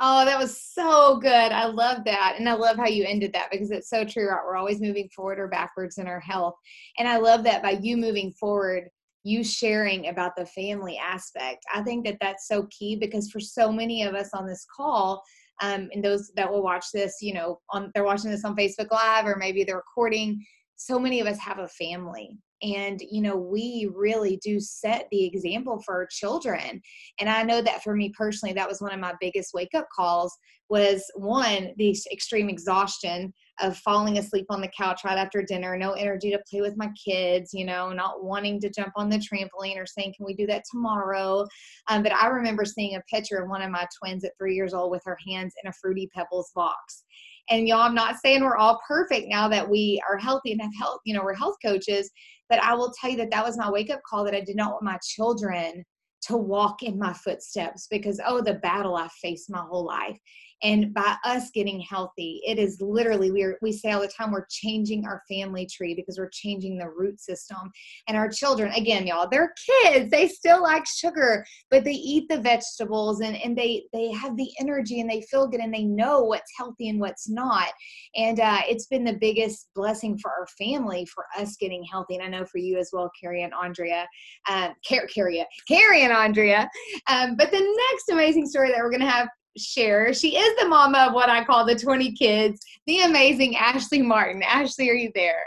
Oh, 0.00 0.24
that 0.24 0.38
was 0.38 0.60
so 0.60 1.18
good. 1.18 1.30
I 1.30 1.66
love 1.66 2.04
that. 2.06 2.34
And 2.36 2.48
I 2.48 2.54
love 2.54 2.76
how 2.76 2.88
you 2.88 3.04
ended 3.04 3.32
that 3.34 3.50
because 3.52 3.70
it's 3.70 3.88
so 3.88 4.04
true. 4.04 4.26
We're 4.26 4.56
always 4.56 4.80
moving 4.80 5.08
forward 5.14 5.38
or 5.38 5.46
backwards 5.46 5.98
in 5.98 6.08
our 6.08 6.18
health. 6.18 6.54
And 6.98 7.06
I 7.06 7.18
love 7.18 7.44
that 7.44 7.62
by 7.62 7.78
you 7.80 7.96
moving 7.96 8.32
forward, 8.32 8.88
you 9.22 9.44
sharing 9.44 10.08
about 10.08 10.32
the 10.36 10.46
family 10.46 10.98
aspect. 10.98 11.64
I 11.72 11.82
think 11.82 12.04
that 12.06 12.18
that's 12.20 12.48
so 12.48 12.66
key 12.76 12.96
because 12.96 13.30
for 13.30 13.38
so 13.38 13.70
many 13.70 14.02
of 14.02 14.14
us 14.14 14.30
on 14.34 14.46
this 14.46 14.66
call, 14.74 15.22
um, 15.60 15.88
and 15.92 16.04
those 16.04 16.32
that 16.34 16.50
will 16.50 16.64
watch 16.64 16.86
this, 16.92 17.18
you 17.20 17.34
know, 17.34 17.60
on 17.70 17.92
they're 17.94 18.02
watching 18.02 18.30
this 18.30 18.44
on 18.44 18.56
Facebook 18.56 18.90
Live 18.90 19.26
or 19.26 19.36
maybe 19.36 19.62
they're 19.62 19.76
recording. 19.76 20.44
So 20.74 20.98
many 20.98 21.20
of 21.20 21.28
us 21.28 21.38
have 21.38 21.60
a 21.60 21.68
family 21.68 22.38
and 22.62 23.00
you 23.10 23.20
know 23.20 23.36
we 23.36 23.88
really 23.94 24.38
do 24.42 24.60
set 24.60 25.06
the 25.10 25.24
example 25.24 25.82
for 25.84 25.94
our 25.94 26.08
children. 26.10 26.80
And 27.20 27.28
i 27.28 27.42
know 27.42 27.60
that 27.62 27.82
for 27.82 27.94
me 27.94 28.12
personally 28.16 28.54
that 28.54 28.68
was 28.68 28.80
one 28.80 28.92
of 28.92 29.00
my 29.00 29.14
biggest 29.20 29.52
wake 29.54 29.74
up 29.74 29.86
calls 29.94 30.36
was 30.68 31.04
one 31.16 31.70
the 31.76 31.94
extreme 32.10 32.48
exhaustion 32.48 33.32
of 33.60 33.76
falling 33.78 34.16
asleep 34.16 34.46
on 34.48 34.62
the 34.62 34.70
couch 34.74 35.02
right 35.04 35.18
after 35.18 35.42
dinner 35.42 35.76
no 35.76 35.92
energy 35.92 36.30
to 36.30 36.40
play 36.50 36.62
with 36.62 36.76
my 36.76 36.88
kids 37.06 37.52
you 37.52 37.64
know 37.64 37.92
not 37.92 38.24
wanting 38.24 38.58
to 38.60 38.70
jump 38.70 38.90
on 38.96 39.10
the 39.10 39.18
trampoline 39.18 39.76
or 39.76 39.84
saying 39.84 40.14
can 40.16 40.24
we 40.24 40.34
do 40.34 40.46
that 40.46 40.62
tomorrow? 40.70 41.46
Um, 41.88 42.02
but 42.02 42.12
i 42.12 42.26
remember 42.28 42.64
seeing 42.64 42.96
a 42.96 43.02
picture 43.14 43.36
of 43.36 43.50
one 43.50 43.62
of 43.62 43.70
my 43.70 43.86
twins 43.98 44.24
at 44.24 44.32
three 44.38 44.54
years 44.54 44.72
old 44.72 44.90
with 44.90 45.02
her 45.04 45.18
hands 45.28 45.54
in 45.62 45.68
a 45.68 45.72
fruity 45.74 46.08
pebbles 46.14 46.50
box. 46.54 47.04
And 47.50 47.68
y'all 47.68 47.80
i'm 47.80 47.94
not 47.94 48.16
saying 48.24 48.42
we're 48.42 48.56
all 48.56 48.80
perfect 48.86 49.26
now 49.28 49.48
that 49.48 49.68
we 49.68 50.00
are 50.08 50.16
healthy 50.16 50.52
and 50.52 50.62
have 50.62 50.70
health 50.78 51.00
you 51.04 51.12
know 51.14 51.22
we're 51.22 51.34
health 51.34 51.56
coaches 51.62 52.10
but 52.52 52.62
I 52.62 52.74
will 52.74 52.92
tell 53.00 53.08
you 53.08 53.16
that 53.16 53.30
that 53.30 53.46
was 53.46 53.56
my 53.56 53.70
wake 53.70 53.88
up 53.88 54.02
call 54.06 54.24
that 54.24 54.34
I 54.34 54.42
did 54.42 54.56
not 54.56 54.72
want 54.72 54.84
my 54.84 54.98
children 55.02 55.82
to 56.26 56.36
walk 56.36 56.82
in 56.82 56.98
my 56.98 57.14
footsteps 57.14 57.86
because, 57.90 58.20
oh, 58.26 58.42
the 58.42 58.60
battle 58.62 58.94
I 58.94 59.08
faced 59.22 59.48
my 59.48 59.60
whole 59.60 59.86
life. 59.86 60.18
And 60.62 60.94
by 60.94 61.16
us 61.24 61.50
getting 61.50 61.80
healthy, 61.80 62.40
it 62.46 62.58
is 62.58 62.80
literally 62.80 63.30
we 63.30 63.42
are, 63.42 63.58
we 63.62 63.72
say 63.72 63.92
all 63.92 64.00
the 64.00 64.08
time 64.08 64.30
we're 64.30 64.46
changing 64.50 65.04
our 65.06 65.22
family 65.28 65.66
tree 65.66 65.94
because 65.94 66.18
we're 66.18 66.30
changing 66.32 66.78
the 66.78 66.88
root 66.88 67.20
system. 67.20 67.70
And 68.08 68.16
our 68.16 68.28
children, 68.28 68.72
again, 68.72 69.06
y'all, 69.06 69.28
they're 69.28 69.54
kids. 69.84 70.10
They 70.10 70.28
still 70.28 70.62
like 70.62 70.86
sugar, 70.86 71.44
but 71.70 71.84
they 71.84 71.92
eat 71.92 72.28
the 72.28 72.40
vegetables 72.40 73.20
and, 73.20 73.36
and 73.36 73.56
they 73.56 73.84
they 73.92 74.10
have 74.12 74.36
the 74.36 74.50
energy 74.60 75.00
and 75.00 75.10
they 75.10 75.22
feel 75.22 75.46
good 75.46 75.60
and 75.60 75.72
they 75.72 75.84
know 75.84 76.22
what's 76.22 76.50
healthy 76.56 76.88
and 76.88 77.00
what's 77.00 77.28
not. 77.28 77.68
And 78.14 78.40
uh, 78.40 78.60
it's 78.68 78.86
been 78.86 79.04
the 79.04 79.18
biggest 79.18 79.68
blessing 79.74 80.18
for 80.18 80.30
our 80.30 80.46
family 80.58 81.06
for 81.06 81.24
us 81.36 81.56
getting 81.56 81.84
healthy. 81.84 82.16
And 82.16 82.24
I 82.24 82.28
know 82.28 82.44
for 82.44 82.58
you 82.58 82.78
as 82.78 82.90
well, 82.92 83.10
Carrie 83.20 83.42
and 83.42 83.52
Andrea, 83.54 84.06
um, 84.48 84.74
Car- 84.88 85.06
Carrie, 85.12 85.44
Carrie 85.66 86.02
and 86.02 86.12
Andrea. 86.12 86.68
Um, 87.08 87.36
but 87.36 87.50
the 87.50 87.60
next 87.90 88.08
amazing 88.10 88.46
story 88.46 88.70
that 88.70 88.78
we're 88.78 88.90
going 88.90 89.00
to 89.00 89.06
have 89.06 89.28
share. 89.56 90.12
She 90.14 90.36
is 90.36 90.58
the 90.58 90.68
mama 90.68 91.06
of 91.08 91.14
what 91.14 91.28
I 91.28 91.44
call 91.44 91.64
the 91.64 91.74
20 91.74 92.12
kids, 92.12 92.60
the 92.86 93.02
amazing 93.02 93.56
Ashley 93.56 94.02
Martin. 94.02 94.42
Ashley, 94.42 94.90
are 94.90 94.94
you 94.94 95.10
there? 95.14 95.46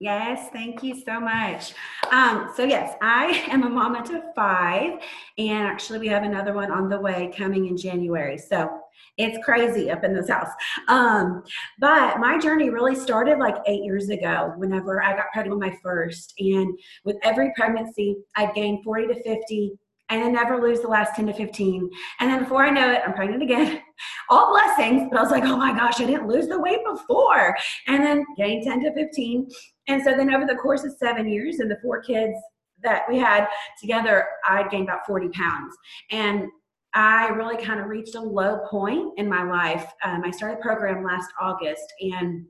Yes, 0.00 0.48
thank 0.52 0.84
you 0.84 0.94
so 1.04 1.18
much. 1.18 1.74
Um, 2.12 2.52
so, 2.54 2.62
yes, 2.62 2.94
I 3.02 3.44
am 3.50 3.64
a 3.64 3.68
mama 3.68 4.04
to 4.06 4.22
five, 4.36 5.00
and 5.38 5.66
actually, 5.66 5.98
we 5.98 6.06
have 6.08 6.22
another 6.22 6.52
one 6.52 6.70
on 6.70 6.88
the 6.88 7.00
way 7.00 7.32
coming 7.36 7.66
in 7.66 7.76
January. 7.76 8.38
So, 8.38 8.70
it's 9.16 9.44
crazy 9.44 9.90
up 9.90 10.04
in 10.04 10.14
this 10.14 10.28
house. 10.28 10.50
Um, 10.86 11.42
but 11.80 12.20
my 12.20 12.38
journey 12.38 12.70
really 12.70 12.94
started 12.94 13.38
like 13.38 13.56
eight 13.66 13.82
years 13.82 14.08
ago 14.10 14.52
whenever 14.56 15.02
I 15.02 15.16
got 15.16 15.32
pregnant 15.32 15.58
with 15.58 15.68
my 15.68 15.76
first. 15.82 16.34
And 16.38 16.78
with 17.04 17.16
every 17.24 17.52
pregnancy, 17.56 18.16
I'd 18.36 18.54
gain 18.54 18.82
40 18.84 19.08
to 19.08 19.22
50 19.22 19.72
and 20.10 20.22
then 20.22 20.32
never 20.32 20.60
lose 20.60 20.80
the 20.80 20.88
last 20.88 21.14
10 21.14 21.26
to 21.26 21.32
15. 21.32 21.90
And 22.20 22.30
then 22.30 22.40
before 22.40 22.64
I 22.64 22.70
know 22.70 22.90
it, 22.90 23.02
I'm 23.04 23.12
pregnant 23.12 23.42
again. 23.42 23.82
All 24.30 24.52
blessings, 24.52 25.08
but 25.10 25.18
I 25.18 25.22
was 25.22 25.30
like, 25.30 25.44
oh 25.44 25.56
my 25.56 25.72
gosh, 25.72 26.00
I 26.00 26.06
didn't 26.06 26.28
lose 26.28 26.48
the 26.48 26.60
weight 26.60 26.80
before. 26.84 27.56
And 27.86 28.02
then 28.02 28.24
gained 28.36 28.64
10 28.64 28.84
to 28.84 28.94
15. 28.94 29.48
And 29.88 30.02
so 30.02 30.16
then 30.16 30.34
over 30.34 30.46
the 30.46 30.56
course 30.56 30.84
of 30.84 30.92
seven 30.98 31.28
years 31.28 31.58
and 31.58 31.70
the 31.70 31.78
four 31.82 32.00
kids 32.02 32.38
that 32.82 33.02
we 33.08 33.18
had 33.18 33.48
together, 33.80 34.26
I 34.46 34.66
gained 34.68 34.84
about 34.84 35.06
40 35.06 35.28
pounds. 35.30 35.76
And 36.10 36.48
I 36.94 37.28
really 37.28 37.62
kind 37.62 37.80
of 37.80 37.86
reached 37.86 38.14
a 38.14 38.20
low 38.20 38.60
point 38.70 39.18
in 39.18 39.28
my 39.28 39.42
life. 39.42 39.86
Um, 40.04 40.22
I 40.24 40.30
started 40.30 40.58
the 40.58 40.62
program 40.62 41.04
last 41.04 41.30
August, 41.40 41.92
and 42.00 42.46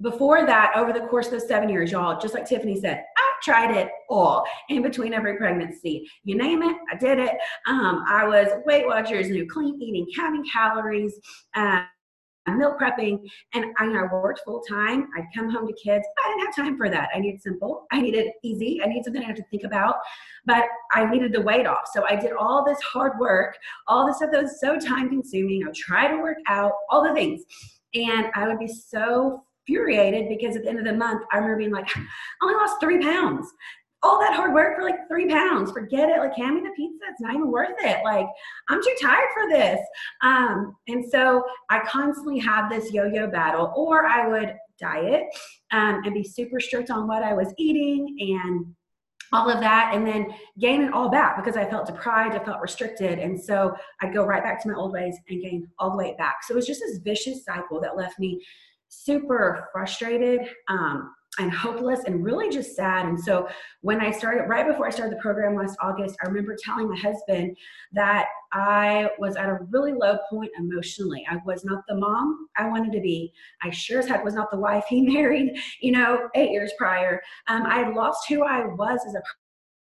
before 0.00 0.46
that, 0.46 0.72
over 0.76 0.92
the 0.92 1.06
course 1.06 1.26
of 1.26 1.32
those 1.32 1.48
seven 1.48 1.68
years, 1.68 1.92
y'all, 1.92 2.20
just 2.20 2.34
like 2.34 2.46
Tiffany 2.46 2.78
said, 2.80 3.04
tried 3.42 3.76
it 3.76 3.90
all 4.08 4.44
in 4.68 4.82
between 4.82 5.12
every 5.14 5.36
pregnancy. 5.36 6.08
You 6.24 6.36
name 6.36 6.62
it, 6.62 6.76
I 6.92 6.96
did 6.96 7.18
it. 7.18 7.36
Um, 7.66 8.04
I 8.06 8.26
was 8.26 8.48
Weight 8.66 8.86
Watchers, 8.86 9.28
new 9.28 9.46
clean 9.48 9.80
eating, 9.80 10.06
counting 10.14 10.44
calories. 10.52 11.18
Uh, 11.54 11.82
meal 12.48 12.76
prepping 12.80 13.20
and 13.54 13.66
I, 13.78 13.86
I 13.86 14.12
worked 14.12 14.40
full 14.44 14.62
time. 14.68 15.08
I'd 15.16 15.26
come 15.34 15.48
home 15.48 15.66
to 15.66 15.72
kids. 15.74 16.04
I 16.18 16.28
didn't 16.28 16.46
have 16.46 16.56
time 16.56 16.76
for 16.76 16.88
that. 16.90 17.10
I 17.14 17.20
needed 17.20 17.40
simple. 17.40 17.86
I 17.92 18.00
needed 18.00 18.32
easy. 18.42 18.80
I 18.82 18.86
needed 18.86 19.04
something 19.04 19.22
I 19.22 19.26
had 19.26 19.36
to 19.36 19.44
think 19.50 19.62
about, 19.62 19.96
but 20.44 20.64
I 20.92 21.08
needed 21.08 21.32
the 21.32 21.40
weight 21.40 21.66
off. 21.66 21.88
So 21.92 22.04
I 22.08 22.16
did 22.16 22.32
all 22.32 22.64
this 22.64 22.80
hard 22.80 23.12
work, 23.20 23.56
all 23.86 24.06
the 24.06 24.14
stuff 24.14 24.30
that 24.32 24.42
was 24.42 24.60
so 24.60 24.78
time 24.78 25.08
consuming. 25.08 25.62
I 25.62 25.66
would 25.66 25.76
try 25.76 26.08
to 26.08 26.16
work 26.16 26.38
out, 26.48 26.72
all 26.90 27.04
the 27.04 27.14
things. 27.14 27.42
And 27.94 28.26
I 28.34 28.48
would 28.48 28.58
be 28.58 28.68
so 28.68 29.44
infuriated 29.66 30.28
because 30.28 30.56
at 30.56 30.62
the 30.62 30.68
end 30.68 30.78
of 30.78 30.84
the 30.84 30.92
month, 30.92 31.22
I 31.32 31.36
remember 31.36 31.58
being 31.58 31.72
like, 31.72 31.88
I 31.96 32.02
only 32.42 32.54
lost 32.54 32.80
three 32.80 33.00
pounds 33.00 33.52
all 34.02 34.18
that 34.18 34.34
hard 34.34 34.52
work 34.52 34.76
for 34.76 34.82
like 34.82 35.06
three 35.08 35.28
pounds. 35.28 35.70
Forget 35.70 36.08
it. 36.08 36.18
Like, 36.18 36.34
hand 36.34 36.56
me 36.56 36.62
the 36.62 36.74
pizza. 36.74 37.04
It's 37.08 37.20
not 37.20 37.34
even 37.34 37.50
worth 37.50 37.76
it. 37.78 38.02
Like, 38.04 38.26
I'm 38.68 38.82
too 38.82 38.96
tired 39.00 39.28
for 39.32 39.48
this. 39.48 39.80
Um, 40.22 40.76
and 40.88 41.04
so 41.08 41.44
I 41.70 41.80
constantly 41.86 42.38
had 42.38 42.68
this 42.68 42.92
yo 42.92 43.04
yo 43.04 43.28
battle, 43.28 43.72
or 43.76 44.06
I 44.06 44.26
would 44.26 44.56
diet 44.80 45.24
um, 45.70 46.02
and 46.04 46.14
be 46.14 46.24
super 46.24 46.58
strict 46.58 46.90
on 46.90 47.06
what 47.06 47.22
I 47.22 47.32
was 47.34 47.54
eating 47.58 48.16
and 48.18 48.74
all 49.32 49.48
of 49.48 49.60
that 49.60 49.92
and 49.94 50.06
then 50.06 50.26
gain 50.58 50.82
it 50.82 50.92
all 50.92 51.08
back 51.08 51.42
because 51.42 51.56
I 51.56 51.64
felt 51.64 51.86
deprived, 51.86 52.34
I 52.34 52.44
felt 52.44 52.60
restricted. 52.60 53.18
And 53.18 53.42
so 53.42 53.74
I'd 54.02 54.12
go 54.12 54.24
right 54.24 54.42
back 54.42 54.62
to 54.62 54.68
my 54.68 54.74
old 54.74 54.92
ways 54.92 55.16
and 55.28 55.40
gain 55.40 55.68
all 55.78 55.90
the 55.90 55.96
weight 55.96 56.18
back. 56.18 56.42
So 56.42 56.52
it 56.52 56.56
was 56.56 56.66
just 56.66 56.80
this 56.80 56.98
vicious 56.98 57.44
cycle 57.44 57.80
that 57.80 57.96
left 57.96 58.18
me 58.18 58.44
super 58.92 59.68
frustrated. 59.72 60.48
Um, 60.68 61.14
and 61.38 61.50
hopeless 61.50 62.00
and 62.04 62.22
really 62.22 62.50
just 62.50 62.76
sad. 62.76 63.06
And 63.06 63.18
so 63.18 63.48
when 63.80 64.00
I 64.00 64.10
started, 64.10 64.48
right 64.48 64.66
before 64.66 64.86
I 64.86 64.90
started 64.90 65.16
the 65.16 65.20
program 65.20 65.56
last 65.56 65.78
August, 65.80 66.14
I 66.22 66.28
remember 66.28 66.54
telling 66.62 66.90
my 66.90 66.98
husband 66.98 67.56
that 67.92 68.26
I 68.52 69.08
was 69.18 69.36
at 69.36 69.48
a 69.48 69.60
really 69.70 69.94
low 69.94 70.18
point 70.28 70.50
emotionally. 70.58 71.24
I 71.30 71.38
was 71.46 71.64
not 71.64 71.84
the 71.88 71.94
mom 71.94 72.48
I 72.58 72.68
wanted 72.68 72.92
to 72.92 73.00
be. 73.00 73.32
I 73.62 73.70
sure 73.70 74.00
as 74.00 74.08
heck 74.08 74.22
was 74.22 74.34
not 74.34 74.50
the 74.50 74.58
wife 74.58 74.84
he 74.90 75.00
married, 75.14 75.56
you 75.80 75.92
know, 75.92 76.28
eight 76.34 76.50
years 76.50 76.72
prior. 76.76 77.22
Um, 77.48 77.64
I 77.64 77.78
had 77.78 77.94
lost 77.94 78.28
who 78.28 78.44
I 78.44 78.66
was 78.66 79.00
as 79.06 79.14
a 79.14 79.22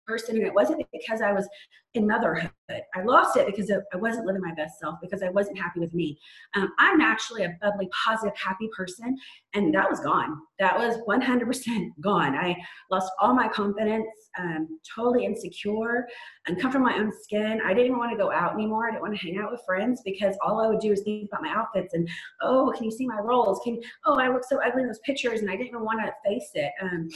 person 0.07 0.37
and 0.37 0.45
it 0.45 0.53
wasn't 0.53 0.83
because 0.91 1.21
i 1.21 1.31
was 1.31 1.47
in 1.93 2.07
motherhood. 2.07 2.51
I 2.69 3.01
lost 3.03 3.37
it 3.37 3.47
because 3.47 3.71
i 3.71 3.97
wasn't 3.97 4.25
living 4.25 4.41
my 4.41 4.53
best 4.53 4.79
self 4.79 4.95
because 5.01 5.23
i 5.23 5.29
wasn't 5.29 5.57
happy 5.57 5.79
with 5.79 5.93
me. 5.93 6.17
Um, 6.55 6.71
i'm 6.79 7.01
actually 7.01 7.43
a 7.43 7.57
bubbly 7.61 7.89
positive 8.05 8.37
happy 8.37 8.69
person 8.75 9.17
and 9.53 9.73
that 9.73 9.89
was 9.89 9.99
gone. 10.01 10.37
That 10.59 10.77
was 10.77 10.97
100% 11.07 11.89
gone. 12.01 12.35
I 12.35 12.55
lost 12.91 13.11
all 13.19 13.33
my 13.33 13.47
confidence 13.47 14.07
um, 14.39 14.79
totally 14.95 15.25
insecure 15.25 16.07
uncomfortable 16.47 16.87
in 16.87 16.93
my 16.93 16.99
own 16.99 17.11
skin. 17.23 17.59
I 17.63 17.69
didn't 17.69 17.87
even 17.87 17.97
want 17.97 18.11
to 18.11 18.17
go 18.17 18.31
out 18.31 18.53
anymore. 18.53 18.87
I 18.87 18.91
didn't 18.91 19.01
want 19.01 19.17
to 19.17 19.25
hang 19.25 19.37
out 19.37 19.51
with 19.51 19.61
friends 19.65 20.01
because 20.05 20.35
all 20.45 20.61
i 20.61 20.67
would 20.67 20.79
do 20.79 20.91
is 20.91 21.01
think 21.01 21.29
about 21.31 21.41
my 21.41 21.49
outfits 21.49 21.93
and 21.93 22.07
oh 22.41 22.71
can 22.75 22.83
you 22.83 22.91
see 22.91 23.07
my 23.07 23.19
rolls? 23.19 23.59
Can 23.63 23.75
you, 23.75 23.81
oh 24.05 24.15
i 24.15 24.27
look 24.29 24.43
so 24.43 24.59
ugly 24.63 24.81
in 24.81 24.87
those 24.87 24.99
pictures 24.99 25.41
and 25.41 25.49
i 25.49 25.53
didn't 25.53 25.67
even 25.67 25.83
want 25.83 25.99
to 26.05 26.11
face 26.25 26.51
it. 26.53 26.71
Um, 26.81 27.07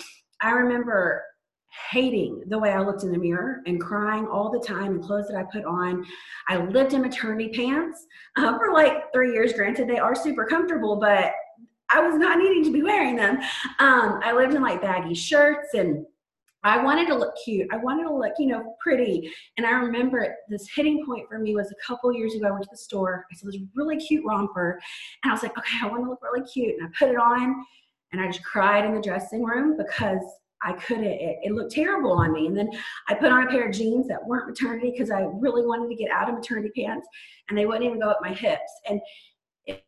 i 0.41 0.51
remember 0.51 1.24
hating 1.90 2.44
the 2.48 2.60
way 2.60 2.72
I 2.72 2.81
looked 2.81 3.03
in 3.03 3.12
the 3.12 3.18
mirror 3.18 3.62
and 3.66 3.79
crying 3.79 4.27
all 4.27 4.51
the 4.51 4.60
time 4.60 4.94
and 4.94 5.03
clothes 5.03 5.27
that 5.27 5.38
I 5.38 5.44
put 5.44 5.66
on. 5.66 6.05
I 6.50 6.57
lived 6.57 6.94
in 6.94 7.01
maternity 7.01 7.50
pants 7.50 8.05
uh, 8.38 8.57
for 8.57 8.74
like 8.74 9.12
three 9.14 9.31
years. 9.31 9.53
Granted, 9.53 9.88
they 9.88 9.98
are 9.98 10.16
super 10.16 10.46
comfortable, 10.46 10.98
but 10.98 11.31
I 11.90 12.05
was 12.05 12.16
not 12.16 12.38
needing 12.38 12.64
to 12.66 12.72
be 12.72 12.84
wearing 12.84 13.16
them. 13.16 13.38
Um, 13.79 14.20
I 14.24 14.34
lived 14.34 14.53
in 14.53 14.62
like 14.62 14.81
baggy 14.81 15.14
shirts 15.14 15.74
and 15.74 16.05
I 16.64 16.84
wanted 16.84 17.07
to 17.07 17.16
look 17.16 17.34
cute. 17.44 17.68
I 17.72 17.77
wanted 17.77 18.03
to 18.03 18.14
look, 18.14 18.34
you 18.38 18.48
know, 18.48 18.75
pretty. 18.79 19.31
And 19.57 19.66
I 19.66 19.72
remember 19.72 20.36
this 20.48 20.70
hitting 20.74 21.03
point 21.05 21.27
for 21.27 21.40
me 21.40 21.55
was 21.55 21.72
a 21.72 21.86
couple 21.86 22.14
years 22.14 22.36
ago. 22.36 22.48
I 22.48 22.51
went 22.51 22.64
to 22.64 22.70
the 22.72 22.77
store. 22.77 23.25
I 23.31 23.36
saw 23.36 23.48
this 23.48 23.57
really 23.75 23.98
cute 23.98 24.24
romper, 24.27 24.79
and 25.24 25.31
I 25.31 25.34
was 25.34 25.42
like, 25.42 25.57
okay, 25.57 25.77
I 25.81 25.88
want 25.88 26.03
to 26.03 26.10
look 26.10 26.22
really 26.22 26.48
cute. 26.48 26.75
And 26.77 26.88
I 26.88 26.92
put 26.98 27.10
it 27.10 27.18
on, 27.18 27.66
and 28.12 28.22
I 28.22 28.27
just 28.27 28.44
cried 28.44 28.86
in 28.86 28.94
the 28.94 29.01
dressing 29.01 29.44
room 29.44 29.75
because 29.75 30.22
I 30.63 30.74
couldn't, 30.74 31.05
it, 31.05 31.39
it, 31.43 31.51
looked 31.53 31.71
terrible 31.71 32.11
on 32.11 32.33
me. 32.33 32.47
And 32.47 32.55
then 32.55 32.69
I 33.07 33.15
put 33.15 33.31
on 33.31 33.47
a 33.47 33.50
pair 33.50 33.67
of 33.67 33.75
jeans 33.75 34.07
that 34.07 34.25
weren't 34.25 34.47
maternity 34.47 34.91
because 34.91 35.09
I 35.09 35.27
really 35.33 35.65
wanted 35.65 35.89
to 35.89 35.95
get 35.95 36.11
out 36.11 36.29
of 36.29 36.35
maternity 36.35 36.71
pants 36.75 37.07
and 37.50 37.57
they 37.57 37.65
wouldn't 37.65 37.85
even 37.85 38.00
go 38.00 38.09
up 38.09 38.19
my 38.21 38.33
hips. 38.33 38.71
And 38.87 39.01
it, 39.65 39.83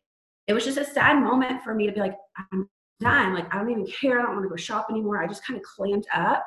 it 0.46 0.52
was 0.52 0.64
just 0.64 0.78
a 0.78 0.84
sad 0.84 1.22
moment 1.22 1.62
for 1.62 1.74
me 1.74 1.86
to 1.86 1.92
be 1.92 2.00
like, 2.00 2.16
I'm 2.52 2.68
done. 3.00 3.34
Like, 3.34 3.52
I 3.54 3.58
don't 3.58 3.70
even 3.70 3.86
care. 3.86 4.18
I 4.18 4.22
don't 4.22 4.34
want 4.34 4.44
to 4.44 4.48
go 4.48 4.56
shop 4.56 4.86
anymore. 4.90 5.22
I 5.22 5.26
just 5.26 5.46
kind 5.46 5.58
of 5.58 5.64
clamped 5.64 6.08
up. 6.14 6.44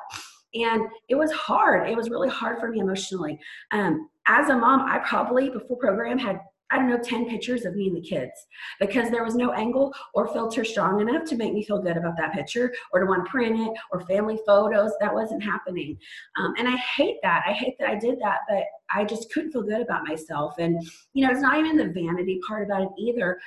And 0.54 0.82
it 1.08 1.14
was 1.14 1.30
hard. 1.32 1.88
It 1.88 1.96
was 1.96 2.10
really 2.10 2.28
hard 2.28 2.58
for 2.58 2.68
me 2.68 2.80
emotionally. 2.80 3.38
Um, 3.70 4.08
as 4.26 4.48
a 4.48 4.56
mom, 4.56 4.82
I 4.82 4.98
probably 4.98 5.50
before 5.50 5.76
program 5.76 6.18
had 6.18 6.40
I 6.70 6.76
don't 6.76 6.90
know, 6.90 6.98
10 6.98 7.28
pictures 7.28 7.64
of 7.64 7.74
me 7.74 7.88
and 7.88 7.96
the 7.96 8.00
kids 8.00 8.46
because 8.78 9.10
there 9.10 9.24
was 9.24 9.34
no 9.34 9.52
angle 9.52 9.92
or 10.14 10.28
filter 10.28 10.64
strong 10.64 11.00
enough 11.00 11.24
to 11.28 11.36
make 11.36 11.54
me 11.54 11.64
feel 11.64 11.80
good 11.80 11.96
about 11.96 12.16
that 12.18 12.34
picture 12.34 12.74
or 12.92 13.00
to 13.00 13.06
want 13.06 13.24
to 13.24 13.30
print 13.30 13.58
it 13.58 13.72
or 13.90 14.00
family 14.02 14.38
photos. 14.46 14.92
That 15.00 15.14
wasn't 15.14 15.42
happening. 15.42 15.98
Um, 16.36 16.54
and 16.58 16.68
I 16.68 16.76
hate 16.76 17.16
that. 17.22 17.44
I 17.46 17.52
hate 17.52 17.76
that 17.78 17.88
I 17.88 17.94
did 17.94 18.20
that, 18.20 18.40
but 18.48 18.64
I 18.94 19.04
just 19.04 19.32
couldn't 19.32 19.52
feel 19.52 19.62
good 19.62 19.80
about 19.80 20.06
myself. 20.06 20.54
And, 20.58 20.82
you 21.14 21.24
know, 21.24 21.32
it's 21.32 21.40
not 21.40 21.58
even 21.58 21.76
the 21.76 21.88
vanity 21.88 22.40
part 22.46 22.64
about 22.64 22.82
it 22.82 22.88
either. 22.98 23.38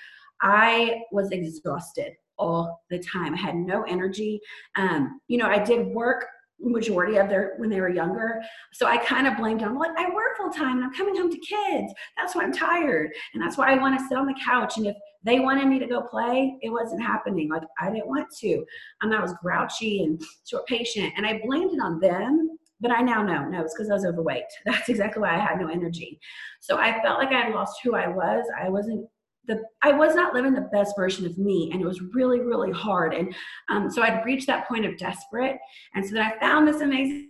I 0.41 1.01
was 1.11 1.31
exhausted 1.31 2.13
all 2.37 2.83
the 2.89 2.97
time. 2.99 3.35
I 3.35 3.37
had 3.37 3.55
no 3.55 3.83
energy. 3.83 4.41
Um, 4.75 5.21
you 5.27 5.37
know, 5.37 5.47
I 5.47 5.59
did 5.59 5.87
work 5.87 6.25
majority 6.61 7.17
of 7.17 7.29
their 7.29 7.55
when 7.57 7.69
they 7.69 7.81
were 7.81 7.89
younger. 7.89 8.41
So 8.73 8.87
I 8.87 8.97
kind 8.97 9.27
of 9.27 9.37
blamed 9.37 9.61
them. 9.61 9.77
like, 9.77 9.97
I 9.97 10.09
work 10.09 10.37
full 10.37 10.49
time 10.49 10.77
and 10.77 10.85
I'm 10.85 10.93
coming 10.93 11.15
home 11.15 11.31
to 11.31 11.37
kids. 11.37 11.93
That's 12.17 12.35
why 12.35 12.43
I'm 12.43 12.53
tired. 12.53 13.11
And 13.33 13.41
that's 13.41 13.57
why 13.57 13.71
I 13.71 13.77
want 13.77 13.97
to 13.99 14.07
sit 14.07 14.17
on 14.17 14.27
the 14.27 14.39
couch. 14.43 14.77
And 14.77 14.87
if 14.87 14.95
they 15.23 15.39
wanted 15.39 15.67
me 15.67 15.79
to 15.79 15.87
go 15.87 16.01
play, 16.01 16.57
it 16.61 16.69
wasn't 16.69 17.01
happening. 17.01 17.49
Like 17.49 17.63
I 17.79 17.89
didn't 17.91 18.07
want 18.07 18.27
to. 18.41 18.63
And 19.01 19.13
I 19.13 19.21
was 19.21 19.33
grouchy 19.41 20.03
and 20.03 20.21
short 20.47 20.65
patient. 20.67 21.13
And 21.17 21.25
I 21.25 21.41
blamed 21.45 21.73
it 21.73 21.79
on 21.81 21.99
them. 21.99 22.57
But 22.79 22.91
I 22.91 23.01
now 23.01 23.21
know, 23.21 23.45
no, 23.45 23.61
it's 23.61 23.75
because 23.75 23.91
I 23.91 23.93
was 23.93 24.05
overweight. 24.05 24.45
That's 24.65 24.89
exactly 24.89 25.21
why 25.21 25.35
I 25.35 25.39
had 25.39 25.59
no 25.59 25.67
energy. 25.67 26.19
So 26.61 26.77
I 26.77 26.99
felt 27.03 27.19
like 27.19 27.29
I 27.29 27.41
had 27.41 27.53
lost 27.53 27.79
who 27.83 27.95
I 27.95 28.07
was. 28.07 28.43
I 28.59 28.69
wasn't 28.69 29.07
the 29.47 29.63
I 29.81 29.91
was 29.91 30.15
not 30.15 30.33
living 30.33 30.53
the 30.53 30.69
best 30.73 30.95
version 30.95 31.25
of 31.25 31.37
me, 31.37 31.69
and 31.71 31.81
it 31.81 31.85
was 31.85 32.01
really 32.01 32.39
really 32.39 32.71
hard. 32.71 33.13
And 33.13 33.33
um, 33.69 33.89
so 33.89 34.01
I'd 34.01 34.25
reached 34.25 34.47
that 34.47 34.67
point 34.67 34.85
of 34.85 34.97
desperate, 34.97 35.57
and 35.95 36.05
so 36.05 36.13
then 36.13 36.23
I 36.23 36.39
found 36.39 36.67
this 36.67 36.81
amazing 36.81 37.29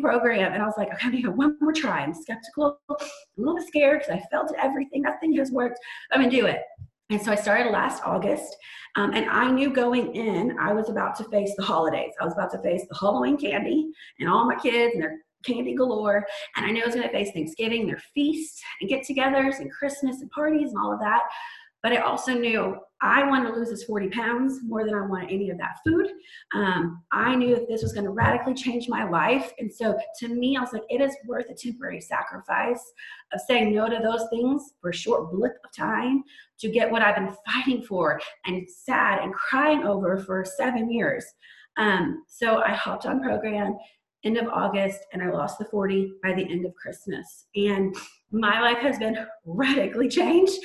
program, 0.00 0.52
and 0.52 0.62
I 0.62 0.66
was 0.66 0.74
like, 0.76 0.92
okay, 0.92 1.06
I'm 1.06 1.12
gonna 1.12 1.22
go 1.22 1.30
one 1.30 1.56
more 1.60 1.72
try. 1.72 2.00
I'm 2.00 2.14
skeptical, 2.14 2.78
I'm 2.90 2.96
a 2.96 3.04
little 3.38 3.56
bit 3.56 3.66
scared 3.66 4.00
because 4.00 4.16
I 4.16 4.26
felt 4.30 4.52
everything, 4.58 5.02
nothing 5.02 5.34
has 5.36 5.50
worked. 5.50 5.78
I'm 6.12 6.20
gonna 6.20 6.30
do 6.30 6.46
it. 6.46 6.62
And 7.10 7.20
so 7.20 7.32
I 7.32 7.36
started 7.36 7.70
last 7.70 8.02
August, 8.04 8.54
um, 8.96 9.12
and 9.14 9.30
I 9.30 9.50
knew 9.50 9.70
going 9.70 10.14
in 10.14 10.58
I 10.58 10.72
was 10.72 10.90
about 10.90 11.16
to 11.16 11.24
face 11.24 11.54
the 11.56 11.64
holidays. 11.64 12.12
I 12.20 12.24
was 12.24 12.34
about 12.34 12.50
to 12.52 12.58
face 12.58 12.82
the 12.88 12.98
Halloween 12.98 13.38
candy 13.38 13.90
and 14.18 14.28
all 14.28 14.44
my 14.44 14.56
kids 14.56 14.94
and 14.94 15.02
their 15.02 15.20
candy 15.44 15.74
galore. 15.74 16.26
And 16.56 16.66
I 16.66 16.70
knew 16.70 16.82
I 16.82 16.86
was 16.86 16.94
going 16.94 17.06
to 17.06 17.12
face 17.12 17.30
Thanksgiving, 17.32 17.86
their 17.86 18.02
feasts 18.14 18.62
and 18.80 18.88
get 18.88 19.04
togethers 19.04 19.60
and 19.60 19.70
Christmas 19.70 20.20
and 20.20 20.30
parties 20.30 20.70
and 20.70 20.78
all 20.78 20.92
of 20.92 21.00
that. 21.00 21.22
But 21.82 21.92
I 21.92 21.98
also 21.98 22.34
knew 22.34 22.76
I 23.00 23.24
wanted 23.28 23.50
to 23.50 23.54
lose 23.54 23.70
this 23.70 23.84
40 23.84 24.08
pounds 24.08 24.60
more 24.64 24.84
than 24.84 24.94
I 24.94 25.06
wanted 25.06 25.30
any 25.30 25.50
of 25.50 25.58
that 25.58 25.78
food. 25.86 26.08
Um, 26.52 27.04
I 27.12 27.36
knew 27.36 27.54
that 27.54 27.68
this 27.68 27.82
was 27.82 27.92
going 27.92 28.04
to 28.04 28.10
radically 28.10 28.54
change 28.54 28.88
my 28.88 29.08
life. 29.08 29.52
And 29.60 29.72
so 29.72 29.96
to 30.18 30.28
me, 30.28 30.56
I 30.56 30.60
was 30.60 30.72
like, 30.72 30.82
it 30.88 31.00
is 31.00 31.16
worth 31.26 31.48
a 31.48 31.54
temporary 31.54 32.00
sacrifice 32.00 32.82
of 33.32 33.40
saying 33.46 33.72
no 33.72 33.88
to 33.88 34.00
those 34.02 34.28
things 34.30 34.72
for 34.80 34.90
a 34.90 34.94
short 34.94 35.30
blip 35.30 35.52
of 35.64 35.72
time 35.72 36.24
to 36.58 36.68
get 36.68 36.90
what 36.90 37.02
I've 37.02 37.14
been 37.14 37.34
fighting 37.46 37.82
for 37.82 38.20
and 38.46 38.68
sad 38.68 39.20
and 39.22 39.32
crying 39.32 39.84
over 39.84 40.18
for 40.18 40.44
seven 40.44 40.90
years. 40.90 41.24
Um, 41.76 42.24
so 42.26 42.60
I 42.60 42.72
hopped 42.72 43.06
on 43.06 43.22
program 43.22 43.78
end 44.28 44.36
of 44.36 44.48
August, 44.48 45.00
and 45.12 45.22
I 45.22 45.30
lost 45.30 45.58
the 45.58 45.64
40 45.64 46.12
by 46.22 46.34
the 46.34 46.44
end 46.44 46.66
of 46.66 46.74
Christmas. 46.74 47.46
And 47.56 47.96
my 48.30 48.60
life 48.60 48.78
has 48.78 48.98
been 48.98 49.16
radically 49.44 50.08
changed. 50.08 50.58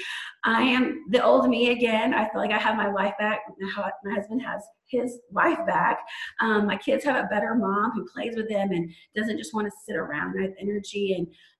I 0.46 0.62
am 0.64 1.06
the 1.10 1.24
old 1.24 1.48
me 1.48 1.72
again. 1.72 2.14
I 2.14 2.30
feel 2.30 2.42
like 2.42 2.52
I 2.52 2.58
have 2.58 2.76
my 2.76 2.90
wife 2.90 3.14
back. 3.18 3.40
My 3.60 4.14
husband 4.14 4.42
has 4.42 4.62
his 4.88 5.20
wife 5.32 5.60
back. 5.66 6.00
Um, 6.42 6.68
my 6.68 6.76
kids 6.76 7.06
have 7.06 7.16
a 7.16 7.30
better 7.30 7.56
mom 7.56 7.92
who 7.92 8.06
plays 8.14 8.36
with 8.36 8.50
them 8.50 8.72
and 8.72 8.92
doesn't 9.16 9.38
just 9.38 9.54
want 9.54 9.68
to 9.68 9.72
sit 9.86 9.96
around. 9.96 10.36
I 10.38 10.44
have 10.44 10.54
energy. 10.60 11.16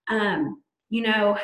And, 0.08 0.20
um, 0.20 0.62
you 0.90 1.00
know, 1.00 1.38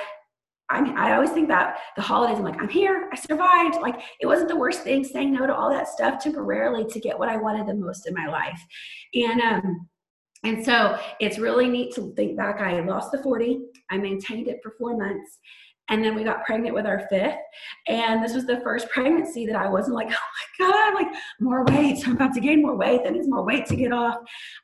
I 0.69 0.83
mean, 0.83 0.99
I 0.99 1.15
always 1.15 1.31
think 1.31 1.47
about 1.47 1.77
the 1.97 2.03
holidays. 2.03 2.39
I'm 2.39 2.45
like, 2.45 2.61
I'm 2.61 2.69
here. 2.69 3.09
I 3.11 3.17
survived. 3.17 3.77
Like, 3.81 4.01
it 4.21 4.27
wasn't 4.27 4.51
the 4.51 4.57
worst 4.57 4.83
thing 4.83 5.03
saying 5.03 5.33
no 5.33 5.47
to 5.47 5.55
all 5.55 5.71
that 5.71 5.89
stuff 5.89 6.23
temporarily 6.23 6.85
to 6.85 7.01
get 7.01 7.19
what 7.19 7.31
I 7.31 7.39
wanted 7.39 7.67
the 7.67 7.75
most 7.75 8.07
in 8.07 8.15
my 8.15 8.27
life. 8.27 8.61
And, 9.15 9.41
um, 9.41 9.89
and 10.45 10.65
so 10.65 10.99
it's 11.21 11.39
really 11.39 11.69
neat 11.69 11.95
to 11.95 12.13
think 12.15 12.37
back. 12.37 12.61
I 12.61 12.81
lost 12.81 13.13
the 13.13 13.23
40. 13.23 13.61
I 13.91 13.99
maintained 13.99 14.49
it 14.49 14.61
for 14.63 14.75
four 14.79 14.97
months. 14.97 15.39
And 15.91 16.05
then 16.05 16.15
we 16.15 16.23
got 16.23 16.45
pregnant 16.45 16.73
with 16.73 16.87
our 16.87 17.07
fifth. 17.11 17.35
And 17.89 18.25
this 18.25 18.33
was 18.33 18.47
the 18.47 18.61
first 18.61 18.89
pregnancy 18.91 19.45
that 19.47 19.57
I 19.57 19.69
wasn't 19.69 19.97
like, 19.97 20.09
oh 20.61 20.63
my 20.63 20.71
God, 20.71 20.95
like 20.95 21.15
more 21.41 21.65
weight. 21.65 22.07
I'm 22.07 22.15
about 22.15 22.33
to 22.35 22.41
gain 22.41 22.63
more 22.63 22.77
weight. 22.77 23.03
That 23.03 23.13
means 23.13 23.29
more 23.29 23.45
weight 23.45 23.67
to 23.67 23.77
get 23.77 23.93
off. 23.93 24.19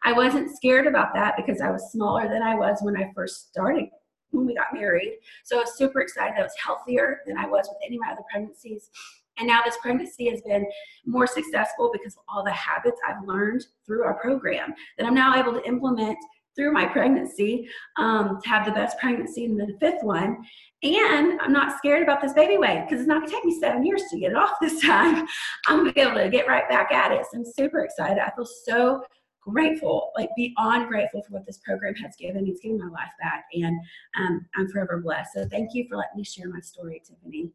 I 0.05 0.13
wasn't 0.13 0.57
scared 0.57 0.87
about 0.87 1.13
that 1.15 1.35
because 1.37 1.61
I 1.61 1.71
was 1.71 1.91
smaller 1.91 2.29
than 2.29 2.43
I 2.43 2.55
was 2.55 2.79
when 2.81 2.97
I 2.97 3.11
first 3.15 3.49
started 3.49 3.87
when 4.31 4.47
we 4.47 4.55
got 4.55 4.73
married. 4.73 5.19
So 5.45 5.57
I 5.57 5.61
was 5.61 5.77
super 5.77 6.01
excited. 6.01 6.35
I 6.39 6.43
was 6.43 6.55
healthier 6.65 7.21
than 7.27 7.37
I 7.37 7.47
was 7.47 7.67
with 7.69 7.79
any 7.85 7.97
of 7.97 8.03
my 8.03 8.13
other 8.13 8.23
pregnancies. 8.31 8.91
And 9.39 9.47
now 9.47 9.63
this 9.65 9.77
pregnancy 9.83 10.31
has 10.31 10.41
been 10.43 10.67
more 11.05 11.27
successful 11.27 11.91
because 11.93 12.15
of 12.15 12.23
all 12.29 12.45
the 12.45 12.53
habits 12.53 13.01
I've 13.07 13.27
learned 13.27 13.65
through 13.85 14.05
our 14.05 14.15
program 14.15 14.75
that 14.99 15.07
I'm 15.07 15.15
now 15.15 15.35
able 15.39 15.53
to 15.53 15.67
implement 15.67 16.19
through 16.57 16.73
my 16.73 16.87
pregnancy 16.87 17.69
um, 17.99 18.41
to 18.43 18.49
have 18.49 18.65
the 18.65 18.73
best 18.73 18.99
pregnancy 18.99 19.45
and 19.45 19.61
the 19.61 19.77
fifth 19.79 20.03
one. 20.03 20.39
And 20.83 21.39
I'm 21.41 21.53
not 21.53 21.77
scared 21.77 22.03
about 22.03 22.23
this 22.23 22.33
baby 22.33 22.57
weight 22.57 22.85
because 22.85 23.01
it's 23.01 23.09
not 23.09 23.21
going 23.21 23.29
to 23.29 23.35
take 23.35 23.45
me 23.45 23.61
seven 23.61 23.85
years 23.85 24.03
to 24.11 24.19
get 24.19 24.31
it 24.31 24.37
off 24.37 24.57
this 24.61 24.81
time. 24.81 25.27
I'm 25.67 25.81
going 25.81 25.89
to 25.89 25.93
be 25.93 26.01
able 26.01 26.15
to 26.15 26.31
get 26.31 26.49
right 26.49 26.69
back 26.69 26.91
at 26.93 27.13
it. 27.13 27.25
So 27.31 27.39
I'm 27.39 27.45
super 27.45 27.81
excited. 27.81 28.19
I 28.19 28.31
feel 28.35 28.47
so 28.47 29.03
grateful, 29.47 30.11
like 30.17 30.31
beyond 30.37 30.89
grateful 30.89 31.23
for 31.23 31.35
what 31.35 31.47
this 31.47 31.59
program 31.59 31.95
has 31.97 32.17
given. 32.17 32.47
It's 32.47 32.61
given 32.61 32.79
my 32.79 32.89
life 32.89 33.13
back, 33.21 33.45
and 33.53 33.79
um, 34.19 34.47
I'm 34.57 34.69
forever 34.69 35.01
blessed. 35.01 35.31
So 35.35 35.47
thank 35.49 35.71
you 35.73 35.87
for 35.89 35.97
letting 35.97 36.17
me 36.17 36.25
share 36.25 36.49
my 36.49 36.61
story, 36.61 37.01
Tiffany. 37.07 37.53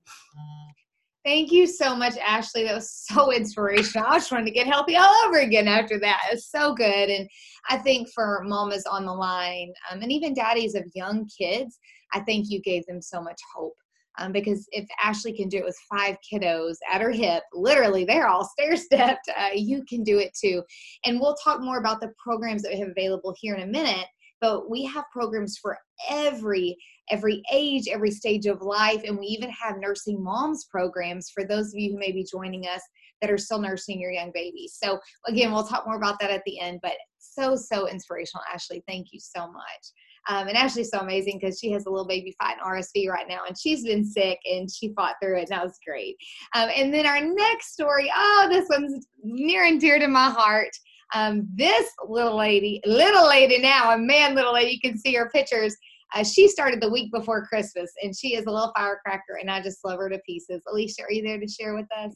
Thank 1.24 1.52
you 1.52 1.68
so 1.68 1.96
much, 1.96 2.18
Ashley. 2.18 2.64
That 2.64 2.76
was 2.76 2.92
so 2.92 3.32
inspirational. 3.36 4.08
I 4.08 4.16
was 4.16 4.28
trying 4.28 4.46
to 4.46 4.52
get 4.52 4.68
healthy 4.68 4.96
all 4.96 5.14
over 5.26 5.40
again 5.40 5.68
after 5.68 6.00
that. 6.00 6.22
It's 6.32 6.50
so 6.50 6.74
good. 6.74 7.10
And 7.10 7.30
I 7.70 7.78
think 7.78 8.10
for 8.14 8.44
mamas 8.46 8.86
on 8.86 9.06
the 9.06 9.14
line 9.14 9.72
um, 9.92 10.02
and 10.02 10.12
even 10.12 10.34
daddies 10.34 10.76
of 10.76 10.84
young 10.96 11.28
kids, 11.38 11.78
I 12.14 12.22
think 12.22 12.48
you 12.50 12.62
gave 12.62 12.86
them 12.88 13.02
so 13.02 13.22
much 13.22 13.40
hope. 13.56 13.76
Um, 14.20 14.34
because 14.34 14.68
if 14.72 14.86
Ashley 15.02 15.32
can 15.32 15.48
do 15.48 15.60
it 15.60 15.64
with 15.64 15.78
five 15.90 16.18
kiddos 16.30 16.76
at 16.92 17.00
her 17.00 17.12
hip, 17.12 17.44
literally 17.54 18.04
they're 18.04 18.28
all 18.28 18.44
stair 18.44 18.76
stepped, 18.76 19.30
uh, 19.38 19.50
you 19.54 19.86
can 19.88 20.04
do 20.04 20.20
it 20.20 20.34
too. 20.34 20.64
And 21.06 21.20
we'll 21.20 21.36
talk 21.36 21.62
more 21.62 21.78
about 21.78 22.02
the 22.02 22.12
programs 22.22 22.64
that 22.64 22.74
we 22.74 22.80
have 22.80 22.90
available 22.90 23.34
here 23.40 23.56
in 23.56 23.62
a 23.62 23.72
minute 23.72 24.08
but 24.42 24.70
we 24.70 24.84
have 24.84 25.06
programs 25.12 25.58
for 25.62 25.78
every 26.10 26.76
every 27.12 27.42
age 27.52 27.88
every 27.90 28.12
stage 28.12 28.46
of 28.46 28.62
life 28.62 29.02
and 29.06 29.18
we 29.18 29.26
even 29.26 29.50
have 29.50 29.80
nursing 29.80 30.22
moms 30.24 30.66
programs 30.66 31.30
for 31.30 31.44
those 31.44 31.68
of 31.68 31.80
you 31.80 31.92
who 31.92 32.00
may 32.00 32.12
be 32.12 32.26
joining 32.30 32.64
us 32.66 32.82
that 33.22 33.30
are 33.30 33.38
still 33.38 33.60
nursing 33.60 34.00
your 34.00 34.12
young 34.12 34.32
babies 34.34 34.78
so 34.82 35.00
again 35.28 35.52
we'll 35.52 35.68
talk 35.68 35.86
more 35.86 35.98
about 35.98 36.20
that 36.20 36.32
at 36.32 36.42
the 36.46 36.60
end 36.60 36.80
but 36.82 36.94
so 37.20 37.56
so 37.56 37.88
inspirational 37.88 38.44
ashley 38.54 38.84
thank 38.88 39.08
you 39.12 39.20
so 39.20 39.52
much 39.52 39.92
um, 40.30 40.48
and 40.48 40.58
Ashley's 40.58 40.92
so 40.92 41.00
amazing 41.00 41.40
because 41.40 41.60
she 41.60 41.72
has 41.72 41.86
a 41.86 41.90
little 41.90 42.08
baby 42.08 42.36
fighting 42.40 42.64
RSV 42.64 43.10
right 43.10 43.28
now, 43.28 43.40
and 43.48 43.58
she's 43.58 43.84
been 43.84 44.06
sick 44.06 44.40
and 44.46 44.70
she 44.72 44.94
fought 44.94 45.16
through 45.22 45.38
it. 45.38 45.42
And 45.42 45.48
that 45.50 45.64
was 45.64 45.80
great. 45.86 46.16
Um, 46.56 46.70
and 46.76 46.94
then 46.94 47.06
our 47.06 47.22
next 47.22 47.74
story, 47.74 48.12
oh, 48.16 48.48
this 48.50 48.68
one's 48.70 49.08
near 49.24 49.66
and 49.66 49.80
dear 49.80 50.00
to 50.00 50.08
my 50.08 50.30
heart. 50.30 50.70
Um, 51.14 51.48
this 51.56 51.90
little 52.08 52.38
lady, 52.38 52.82
little 52.86 53.28
lady 53.28 53.60
now, 53.60 53.92
a 53.92 53.98
man, 53.98 54.36
little 54.36 54.54
lady, 54.54 54.72
you 54.72 54.90
can 54.90 54.98
see 54.98 55.14
her 55.16 55.30
pictures. 55.30 55.76
Uh, 56.14 56.24
she 56.24 56.48
started 56.48 56.82
the 56.82 56.90
week 56.90 57.12
before 57.12 57.46
Christmas, 57.46 57.92
and 58.04 58.16
she 58.16 58.36
is 58.36 58.46
a 58.46 58.52
little 58.52 58.74
firecracker, 58.76 59.38
and 59.40 59.50
I 59.50 59.62
just 59.62 59.84
love 59.86 60.00
her 60.00 60.10
to 60.10 60.20
pieces. 60.26 60.62
Alicia, 60.70 61.04
are 61.04 61.12
you 61.12 61.24
there 61.24 61.40
to 61.40 61.48
share 61.48 61.76
with 61.76 61.88
us? 61.98 62.14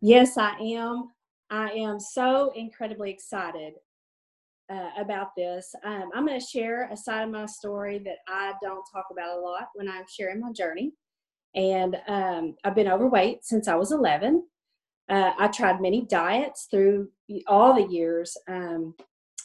Yes, 0.00 0.36
I 0.36 0.54
am. 0.58 1.10
I 1.50 1.70
am 1.70 1.98
so 1.98 2.52
incredibly 2.54 3.10
excited 3.10 3.74
uh, 4.70 4.90
about 4.98 5.28
this. 5.36 5.74
Um, 5.84 6.10
I'm 6.14 6.26
going 6.26 6.38
to 6.38 6.46
share 6.46 6.90
a 6.90 6.96
side 6.96 7.24
of 7.24 7.30
my 7.30 7.46
story 7.46 7.98
that 8.00 8.18
I 8.28 8.52
don't 8.62 8.84
talk 8.92 9.06
about 9.10 9.38
a 9.38 9.40
lot 9.40 9.68
when 9.74 9.88
I'm 9.88 10.04
sharing 10.08 10.40
my 10.40 10.52
journey. 10.52 10.92
And 11.54 11.96
um, 12.08 12.56
I've 12.64 12.74
been 12.74 12.88
overweight 12.88 13.44
since 13.44 13.68
I 13.68 13.76
was 13.76 13.92
11. 13.92 14.44
Uh, 15.08 15.32
I 15.38 15.48
tried 15.48 15.80
many 15.80 16.06
diets 16.06 16.66
through 16.70 17.08
all 17.46 17.74
the 17.74 17.92
years. 17.92 18.36
Um, 18.48 18.94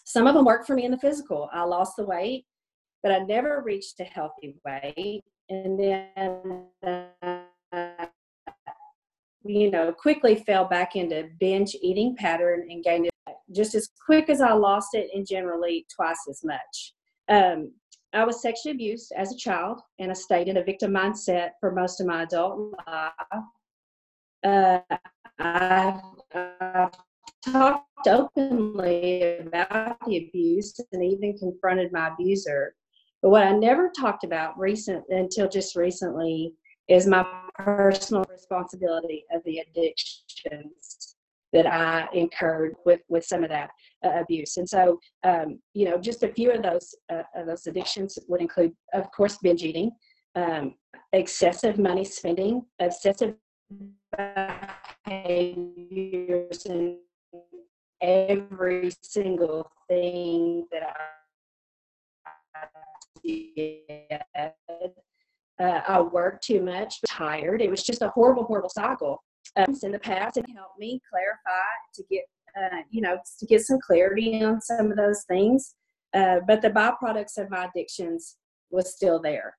some 0.05 0.25
of 0.25 0.33
them 0.33 0.45
worked 0.45 0.65
for 0.65 0.73
me 0.73 0.85
in 0.85 0.91
the 0.91 0.97
physical. 0.97 1.49
I 1.53 1.63
lost 1.63 1.93
the 1.97 2.05
weight, 2.05 2.45
but 3.03 3.11
I 3.11 3.19
never 3.19 3.61
reached 3.65 3.99
a 3.99 4.03
healthy 4.03 4.55
weight. 4.65 5.23
And 5.49 5.79
then, 5.79 6.65
uh, 6.83 8.05
you 9.43 9.71
know, 9.71 9.91
quickly 9.91 10.35
fell 10.35 10.65
back 10.65 10.95
into 10.95 11.29
binge 11.39 11.75
eating 11.81 12.15
pattern 12.15 12.67
and 12.69 12.83
gained 12.83 13.05
it 13.07 13.11
just 13.51 13.75
as 13.75 13.89
quick 14.05 14.29
as 14.29 14.41
I 14.41 14.53
lost 14.53 14.89
it, 14.93 15.09
and 15.13 15.25
generally 15.27 15.85
twice 15.93 16.27
as 16.29 16.43
much. 16.43 16.93
Um, 17.29 17.71
I 18.13 18.23
was 18.23 18.41
sexually 18.41 18.75
abused 18.75 19.11
as 19.15 19.31
a 19.31 19.37
child, 19.37 19.81
and 19.99 20.11
I 20.11 20.13
stayed 20.13 20.47
in 20.47 20.57
a 20.57 20.63
victim 20.63 20.91
mindset 20.91 21.51
for 21.59 21.71
most 21.71 21.99
of 22.01 22.07
my 22.07 22.23
adult 22.23 22.73
life. 22.87 23.13
Uh, 24.43 24.79
I've, 25.39 26.01
I've 26.33 26.91
talked 27.45 28.07
openly 28.07 29.37
about 29.39 29.97
the 30.05 30.17
abuse 30.27 30.79
and 30.91 31.03
even 31.03 31.37
confronted 31.37 31.91
my 31.91 32.09
abuser. 32.09 32.75
But 33.21 33.29
what 33.29 33.43
I 33.43 33.51
never 33.51 33.89
talked 33.89 34.23
about 34.23 34.57
recent 34.57 35.03
until 35.09 35.49
just 35.49 35.75
recently 35.75 36.53
is 36.87 37.05
my 37.05 37.25
personal 37.55 38.25
responsibility 38.29 39.25
of 39.33 39.41
the 39.45 39.59
addictions 39.59 41.15
that 41.51 41.65
I 41.65 42.07
incurred 42.13 42.75
with 42.85 43.01
with 43.09 43.25
some 43.25 43.43
of 43.43 43.49
that 43.49 43.71
uh, 44.05 44.21
abuse. 44.21 44.57
And 44.57 44.69
so, 44.69 44.99
um, 45.23 45.59
you 45.73 45.85
know, 45.85 45.97
just 45.97 46.23
a 46.23 46.27
few 46.27 46.51
of 46.51 46.61
those 46.63 46.95
uh, 47.11 47.23
of 47.35 47.47
those 47.47 47.65
addictions 47.67 48.17
would 48.27 48.41
include, 48.41 48.73
of 48.93 49.11
course, 49.11 49.37
binge 49.41 49.63
eating, 49.63 49.91
um, 50.35 50.75
excessive 51.11 51.79
money 51.79 52.05
spending, 52.05 52.63
obsessive 52.79 53.35
behaviors 55.05 56.65
every 58.01 58.91
single 59.01 59.69
thing 59.87 60.65
that 60.71 60.83
I 60.83 60.93
did. 63.23 64.21
Uh, 65.59 65.81
I 65.87 65.99
worked 65.99 66.45
too 66.45 66.61
much, 66.61 67.01
tired. 67.07 67.61
It 67.61 67.69
was 67.69 67.83
just 67.83 68.01
a 68.01 68.09
horrible, 68.09 68.43
horrible 68.45 68.69
cycle. 68.69 69.21
Um, 69.57 69.75
in 69.83 69.91
the 69.91 69.99
past, 69.99 70.37
it 70.37 70.45
helped 70.55 70.79
me 70.79 71.01
clarify 71.09 71.67
to 71.95 72.03
get, 72.09 72.23
uh, 72.57 72.81
you 72.89 73.01
know, 73.01 73.17
to 73.39 73.45
get 73.45 73.61
some 73.61 73.79
clarity 73.85 74.43
on 74.43 74.61
some 74.61 74.89
of 74.89 74.97
those 74.97 75.23
things. 75.27 75.75
Uh, 76.13 76.37
but 76.47 76.61
the 76.61 76.69
byproducts 76.69 77.37
of 77.37 77.49
my 77.49 77.65
addictions 77.65 78.37
was 78.71 78.93
still 78.93 79.19
there. 79.19 79.55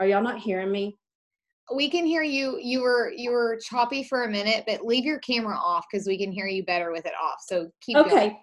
Are 0.00 0.06
y'all 0.06 0.22
not 0.22 0.40
hearing 0.40 0.72
me? 0.72 0.96
We 1.74 1.88
can 1.88 2.04
hear 2.04 2.22
you. 2.22 2.58
You 2.60 2.82
were 2.82 3.12
you 3.16 3.30
were 3.32 3.58
choppy 3.64 4.04
for 4.04 4.24
a 4.24 4.30
minute, 4.30 4.64
but 4.66 4.84
leave 4.84 5.04
your 5.04 5.18
camera 5.20 5.56
off 5.56 5.84
because 5.90 6.06
we 6.06 6.18
can 6.18 6.30
hear 6.30 6.46
you 6.46 6.64
better 6.64 6.92
with 6.92 7.06
it 7.06 7.14
off. 7.20 7.38
So 7.46 7.70
keep 7.80 7.96
okay. 7.96 8.10
Going. 8.10 8.36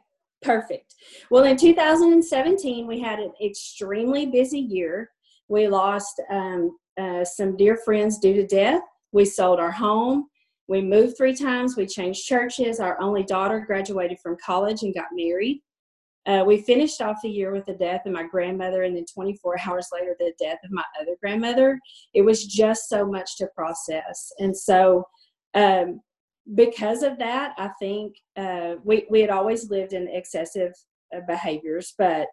Perfect. 0.43 0.95
Well, 1.29 1.43
in 1.45 1.57
2017, 1.57 2.85
we 2.85 2.99
had 2.99 3.19
an 3.19 3.33
extremely 3.43 4.25
busy 4.25 4.59
year. 4.59 5.09
We 5.47 5.67
lost 5.67 6.21
um, 6.29 6.77
uh, 6.99 7.25
some 7.25 7.55
dear 7.57 7.77
friends 7.77 8.19
due 8.19 8.33
to 8.33 8.45
death. 8.45 8.81
We 9.11 9.25
sold 9.25 9.59
our 9.59 9.71
home. 9.71 10.27
We 10.67 10.81
moved 10.81 11.17
three 11.17 11.35
times. 11.35 11.75
We 11.75 11.85
changed 11.85 12.25
churches. 12.25 12.79
Our 12.79 12.99
only 13.01 13.23
daughter 13.23 13.59
graduated 13.59 14.19
from 14.19 14.37
college 14.43 14.83
and 14.83 14.93
got 14.93 15.07
married. 15.11 15.61
Uh, 16.25 16.43
we 16.47 16.61
finished 16.61 17.01
off 17.01 17.17
the 17.21 17.29
year 17.29 17.51
with 17.51 17.65
the 17.65 17.73
death 17.73 18.05
of 18.05 18.13
my 18.13 18.23
grandmother, 18.23 18.83
and 18.83 18.95
then 18.95 19.05
24 19.13 19.57
hours 19.67 19.89
later, 19.91 20.15
the 20.19 20.31
death 20.39 20.59
of 20.63 20.71
my 20.71 20.83
other 20.99 21.15
grandmother. 21.21 21.77
It 22.13 22.21
was 22.21 22.45
just 22.45 22.87
so 22.87 23.05
much 23.05 23.37
to 23.37 23.47
process. 23.53 24.31
And 24.39 24.55
so, 24.55 25.03
um, 25.53 25.99
because 26.55 27.03
of 27.03 27.17
that, 27.19 27.53
I 27.57 27.69
think 27.79 28.15
uh, 28.35 28.75
we, 28.83 29.05
we 29.09 29.21
had 29.21 29.29
always 29.29 29.69
lived 29.69 29.93
in 29.93 30.07
excessive 30.09 30.73
uh, 31.15 31.21
behaviors, 31.27 31.93
but 31.97 32.27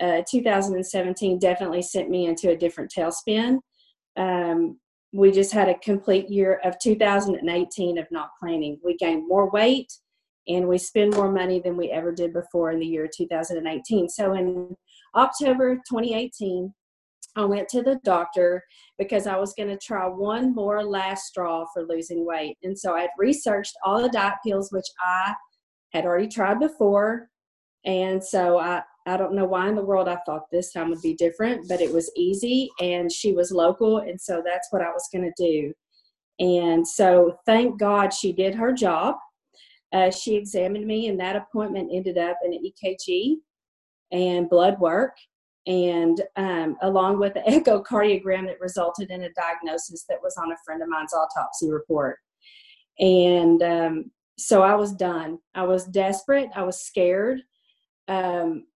uh, 0.00 0.22
2017 0.28 1.38
definitely 1.38 1.82
sent 1.82 2.10
me 2.10 2.26
into 2.26 2.50
a 2.50 2.56
different 2.56 2.92
tailspin. 2.96 3.58
Um, 4.16 4.78
we 5.12 5.30
just 5.30 5.52
had 5.52 5.68
a 5.68 5.78
complete 5.78 6.28
year 6.28 6.60
of 6.64 6.78
2018 6.80 7.98
of 7.98 8.06
not 8.10 8.30
planning. 8.40 8.80
We 8.84 8.96
gained 8.96 9.28
more 9.28 9.48
weight 9.50 9.92
and 10.48 10.68
we 10.68 10.76
spend 10.76 11.14
more 11.14 11.30
money 11.30 11.60
than 11.60 11.76
we 11.76 11.90
ever 11.90 12.12
did 12.12 12.32
before 12.32 12.72
in 12.72 12.80
the 12.80 12.86
year 12.86 13.08
2018. 13.14 14.08
So 14.08 14.32
in 14.34 14.74
October 15.14 15.76
2018, 15.76 16.74
I 17.36 17.44
went 17.44 17.68
to 17.70 17.82
the 17.82 18.00
doctor 18.04 18.62
because 18.98 19.26
I 19.26 19.36
was 19.36 19.54
going 19.54 19.68
to 19.68 19.78
try 19.78 20.06
one 20.06 20.54
more 20.54 20.84
last 20.84 21.26
straw 21.26 21.66
for 21.72 21.84
losing 21.84 22.24
weight. 22.24 22.56
And 22.62 22.78
so 22.78 22.94
I 22.94 23.02
had 23.02 23.10
researched 23.18 23.74
all 23.84 24.00
the 24.00 24.08
diet 24.08 24.34
pills, 24.46 24.70
which 24.70 24.86
I 25.04 25.34
had 25.92 26.04
already 26.04 26.28
tried 26.28 26.60
before. 26.60 27.28
And 27.84 28.22
so 28.22 28.58
I, 28.58 28.82
I 29.06 29.16
don't 29.16 29.34
know 29.34 29.44
why 29.44 29.68
in 29.68 29.74
the 29.74 29.84
world 29.84 30.08
I 30.08 30.18
thought 30.24 30.50
this 30.50 30.72
time 30.72 30.90
would 30.90 31.02
be 31.02 31.14
different, 31.14 31.68
but 31.68 31.80
it 31.80 31.92
was 31.92 32.10
easy 32.16 32.70
and 32.80 33.10
she 33.10 33.32
was 33.32 33.50
local. 33.50 33.98
And 33.98 34.20
so 34.20 34.42
that's 34.44 34.68
what 34.70 34.82
I 34.82 34.90
was 34.90 35.08
going 35.12 35.30
to 35.36 35.44
do. 35.44 35.72
And 36.38 36.86
so 36.86 37.38
thank 37.46 37.78
God 37.78 38.12
she 38.12 38.32
did 38.32 38.54
her 38.54 38.72
job. 38.72 39.16
Uh, 39.92 40.10
she 40.10 40.34
examined 40.34 40.84
me, 40.86 41.06
and 41.06 41.20
that 41.20 41.36
appointment 41.36 41.88
ended 41.92 42.18
up 42.18 42.36
in 42.44 42.52
an 42.52 42.60
EKG 42.64 43.36
and 44.10 44.50
blood 44.50 44.80
work 44.80 45.12
and 45.66 46.20
um, 46.36 46.76
along 46.82 47.18
with 47.18 47.34
the 47.34 47.40
echocardiogram 47.40 48.46
that 48.46 48.60
resulted 48.60 49.10
in 49.10 49.22
a 49.22 49.30
diagnosis 49.32 50.04
that 50.08 50.18
was 50.22 50.36
on 50.36 50.52
a 50.52 50.56
friend 50.64 50.82
of 50.82 50.88
mine's 50.88 51.14
autopsy 51.14 51.70
report. 51.70 52.18
And 52.98 53.62
um, 53.62 54.10
so 54.38 54.62
I 54.62 54.74
was 54.74 54.92
done. 54.92 55.38
I 55.54 55.64
was 55.64 55.86
desperate. 55.86 56.50
I 56.54 56.62
was 56.62 56.82
scared. 56.82 57.40
Um, 58.08 58.66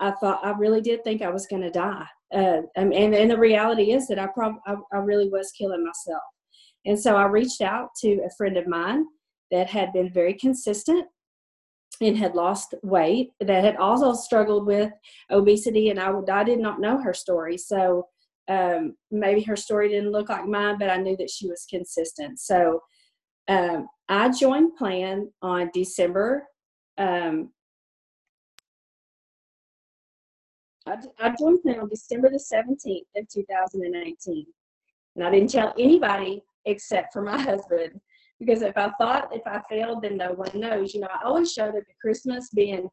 I 0.00 0.12
thought 0.12 0.44
I 0.44 0.50
really 0.50 0.80
did 0.80 1.02
think 1.02 1.22
I 1.22 1.30
was 1.30 1.46
going 1.46 1.62
to 1.62 1.70
die. 1.70 2.06
Uh, 2.32 2.62
and, 2.76 2.92
and 2.94 3.30
the 3.30 3.38
reality 3.38 3.92
is 3.92 4.06
that 4.08 4.18
I 4.18 4.26
probably 4.26 4.60
I, 4.66 4.76
I 4.92 4.98
really 4.98 5.28
was 5.28 5.50
killing 5.52 5.84
myself. 5.84 6.22
And 6.84 6.98
so 6.98 7.16
I 7.16 7.24
reached 7.24 7.62
out 7.62 7.88
to 8.02 8.20
a 8.24 8.30
friend 8.36 8.56
of 8.56 8.66
mine 8.66 9.04
that 9.50 9.68
had 9.68 9.92
been 9.92 10.12
very 10.12 10.34
consistent 10.34 11.06
and 12.00 12.16
had 12.16 12.34
lost 12.34 12.74
weight 12.82 13.30
that 13.40 13.64
had 13.64 13.76
also 13.76 14.12
struggled 14.12 14.66
with 14.66 14.92
obesity 15.30 15.90
and 15.90 15.98
I, 15.98 16.12
I 16.30 16.44
did 16.44 16.60
not 16.60 16.80
know 16.80 17.00
her 17.02 17.12
story. 17.12 17.58
So 17.58 18.06
um, 18.48 18.96
maybe 19.10 19.42
her 19.42 19.56
story 19.56 19.88
didn't 19.90 20.12
look 20.12 20.28
like 20.28 20.46
mine 20.46 20.78
but 20.78 20.90
i 20.90 20.96
knew 20.96 21.16
that 21.16 21.30
she 21.30 21.48
was 21.48 21.66
consistent. 21.68 22.40
So 22.40 22.80
um, 23.48 23.86
i 24.08 24.28
joined 24.30 24.76
plan 24.76 25.30
on 25.42 25.70
december 25.74 26.46
um, 26.96 27.50
I, 30.86 30.96
I 31.18 31.34
joined 31.38 31.62
plan 31.62 31.80
on 31.80 31.88
december 31.88 32.30
the 32.30 32.42
17th 32.52 33.20
of 33.20 33.28
2018 33.28 34.46
and 35.16 35.24
i 35.24 35.30
didn't 35.30 35.50
tell 35.50 35.74
anybody 35.78 36.42
except 36.64 37.12
for 37.12 37.22
my 37.22 37.40
husband 37.50 38.00
because 38.38 38.62
if 38.62 38.76
I 38.76 38.90
thought 38.98 39.30
if 39.32 39.42
I 39.46 39.60
failed, 39.68 40.02
then 40.02 40.16
no 40.16 40.32
one 40.32 40.50
knows. 40.54 40.94
You 40.94 41.00
know, 41.00 41.08
I 41.12 41.26
always 41.26 41.52
showed 41.52 41.70
up 41.70 41.76
at 41.76 41.98
Christmas 42.00 42.50
being, 42.50 42.88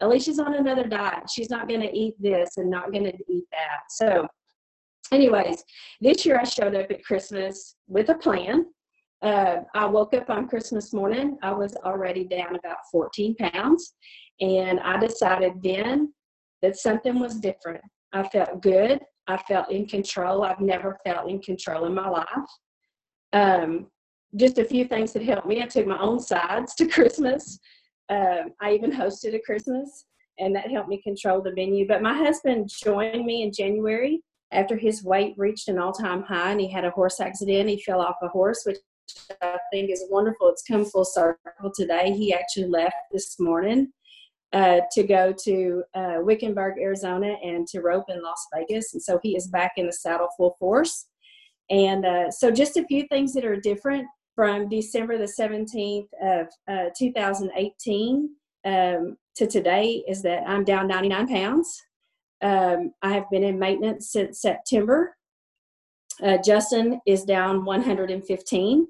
Alicia's 0.00 0.38
on 0.38 0.54
another 0.54 0.86
diet. 0.86 1.28
She's 1.30 1.50
not 1.50 1.68
going 1.68 1.80
to 1.80 1.96
eat 1.96 2.14
this 2.18 2.56
and 2.56 2.70
not 2.70 2.92
going 2.92 3.04
to 3.04 3.16
eat 3.28 3.44
that. 3.52 3.80
So, 3.90 4.26
anyways, 5.12 5.64
this 6.00 6.24
year 6.24 6.38
I 6.38 6.44
showed 6.44 6.74
up 6.74 6.90
at 6.90 7.04
Christmas 7.04 7.76
with 7.86 8.08
a 8.10 8.14
plan. 8.14 8.66
Uh, 9.22 9.56
I 9.74 9.84
woke 9.86 10.14
up 10.14 10.30
on 10.30 10.48
Christmas 10.48 10.92
morning. 10.92 11.38
I 11.42 11.52
was 11.52 11.74
already 11.84 12.24
down 12.24 12.56
about 12.56 12.78
14 12.90 13.36
pounds. 13.36 13.94
And 14.40 14.80
I 14.80 14.98
decided 14.98 15.62
then 15.62 16.12
that 16.62 16.76
something 16.76 17.18
was 17.20 17.38
different. 17.38 17.82
I 18.12 18.26
felt 18.28 18.62
good. 18.62 19.00
I 19.26 19.36
felt 19.36 19.70
in 19.70 19.86
control. 19.86 20.42
I've 20.42 20.60
never 20.60 20.98
felt 21.04 21.28
in 21.28 21.40
control 21.40 21.84
in 21.84 21.94
my 21.94 22.08
life. 22.08 22.26
Um, 23.32 23.86
just 24.36 24.58
a 24.58 24.64
few 24.64 24.84
things 24.84 25.12
that 25.12 25.22
helped 25.22 25.46
me. 25.46 25.62
I 25.62 25.66
took 25.66 25.86
my 25.86 25.98
own 25.98 26.20
sides 26.20 26.74
to 26.76 26.86
Christmas. 26.88 27.58
Um, 28.08 28.52
I 28.60 28.72
even 28.72 28.90
hosted 28.92 29.34
a 29.34 29.40
Christmas, 29.40 30.06
and 30.38 30.54
that 30.54 30.70
helped 30.70 30.88
me 30.88 31.00
control 31.02 31.42
the 31.42 31.54
menu. 31.54 31.86
But 31.86 32.02
my 32.02 32.16
husband 32.16 32.68
joined 32.68 33.24
me 33.24 33.42
in 33.42 33.52
January 33.52 34.22
after 34.52 34.76
his 34.76 35.04
weight 35.04 35.34
reached 35.36 35.68
an 35.68 35.78
all 35.78 35.92
time 35.92 36.22
high 36.22 36.50
and 36.50 36.60
he 36.60 36.70
had 36.70 36.84
a 36.84 36.90
horse 36.90 37.20
accident. 37.20 37.68
He 37.68 37.82
fell 37.82 38.00
off 38.00 38.16
a 38.22 38.28
horse, 38.28 38.62
which 38.64 38.78
I 39.42 39.58
think 39.72 39.90
is 39.90 40.04
wonderful. 40.10 40.48
It's 40.48 40.62
come 40.62 40.84
full 40.84 41.04
circle 41.04 41.72
today. 41.74 42.12
He 42.12 42.34
actually 42.34 42.66
left 42.66 42.96
this 43.12 43.38
morning 43.38 43.92
uh, 44.52 44.80
to 44.92 45.02
go 45.04 45.32
to 45.44 45.84
uh, 45.94 46.16
Wickenburg, 46.18 46.78
Arizona, 46.80 47.36
and 47.42 47.66
to 47.68 47.80
rope 47.80 48.06
in 48.08 48.22
Las 48.22 48.46
Vegas. 48.54 48.92
And 48.92 49.02
so 49.02 49.20
he 49.22 49.36
is 49.36 49.46
back 49.48 49.72
in 49.76 49.86
the 49.86 49.92
saddle 49.92 50.28
full 50.36 50.56
force. 50.58 51.06
And 51.70 52.04
uh, 52.04 52.30
so, 52.32 52.50
just 52.50 52.76
a 52.76 52.84
few 52.84 53.06
things 53.08 53.32
that 53.34 53.44
are 53.44 53.54
different 53.54 54.08
from 54.40 54.70
December 54.70 55.18
the 55.18 55.30
17th 55.38 56.08
of 56.22 56.46
uh, 56.66 56.88
2018 56.96 58.30
um, 58.64 59.18
to 59.36 59.46
today 59.46 60.02
is 60.08 60.22
that 60.22 60.44
I'm 60.48 60.64
down 60.64 60.88
99 60.88 61.28
pounds. 61.28 61.82
Um, 62.40 62.94
I 63.02 63.12
have 63.12 63.28
been 63.30 63.44
in 63.44 63.58
maintenance 63.58 64.12
since 64.12 64.40
September. 64.40 65.14
Uh, 66.22 66.38
Justin 66.42 67.02
is 67.06 67.24
down 67.24 67.66
115, 67.66 68.86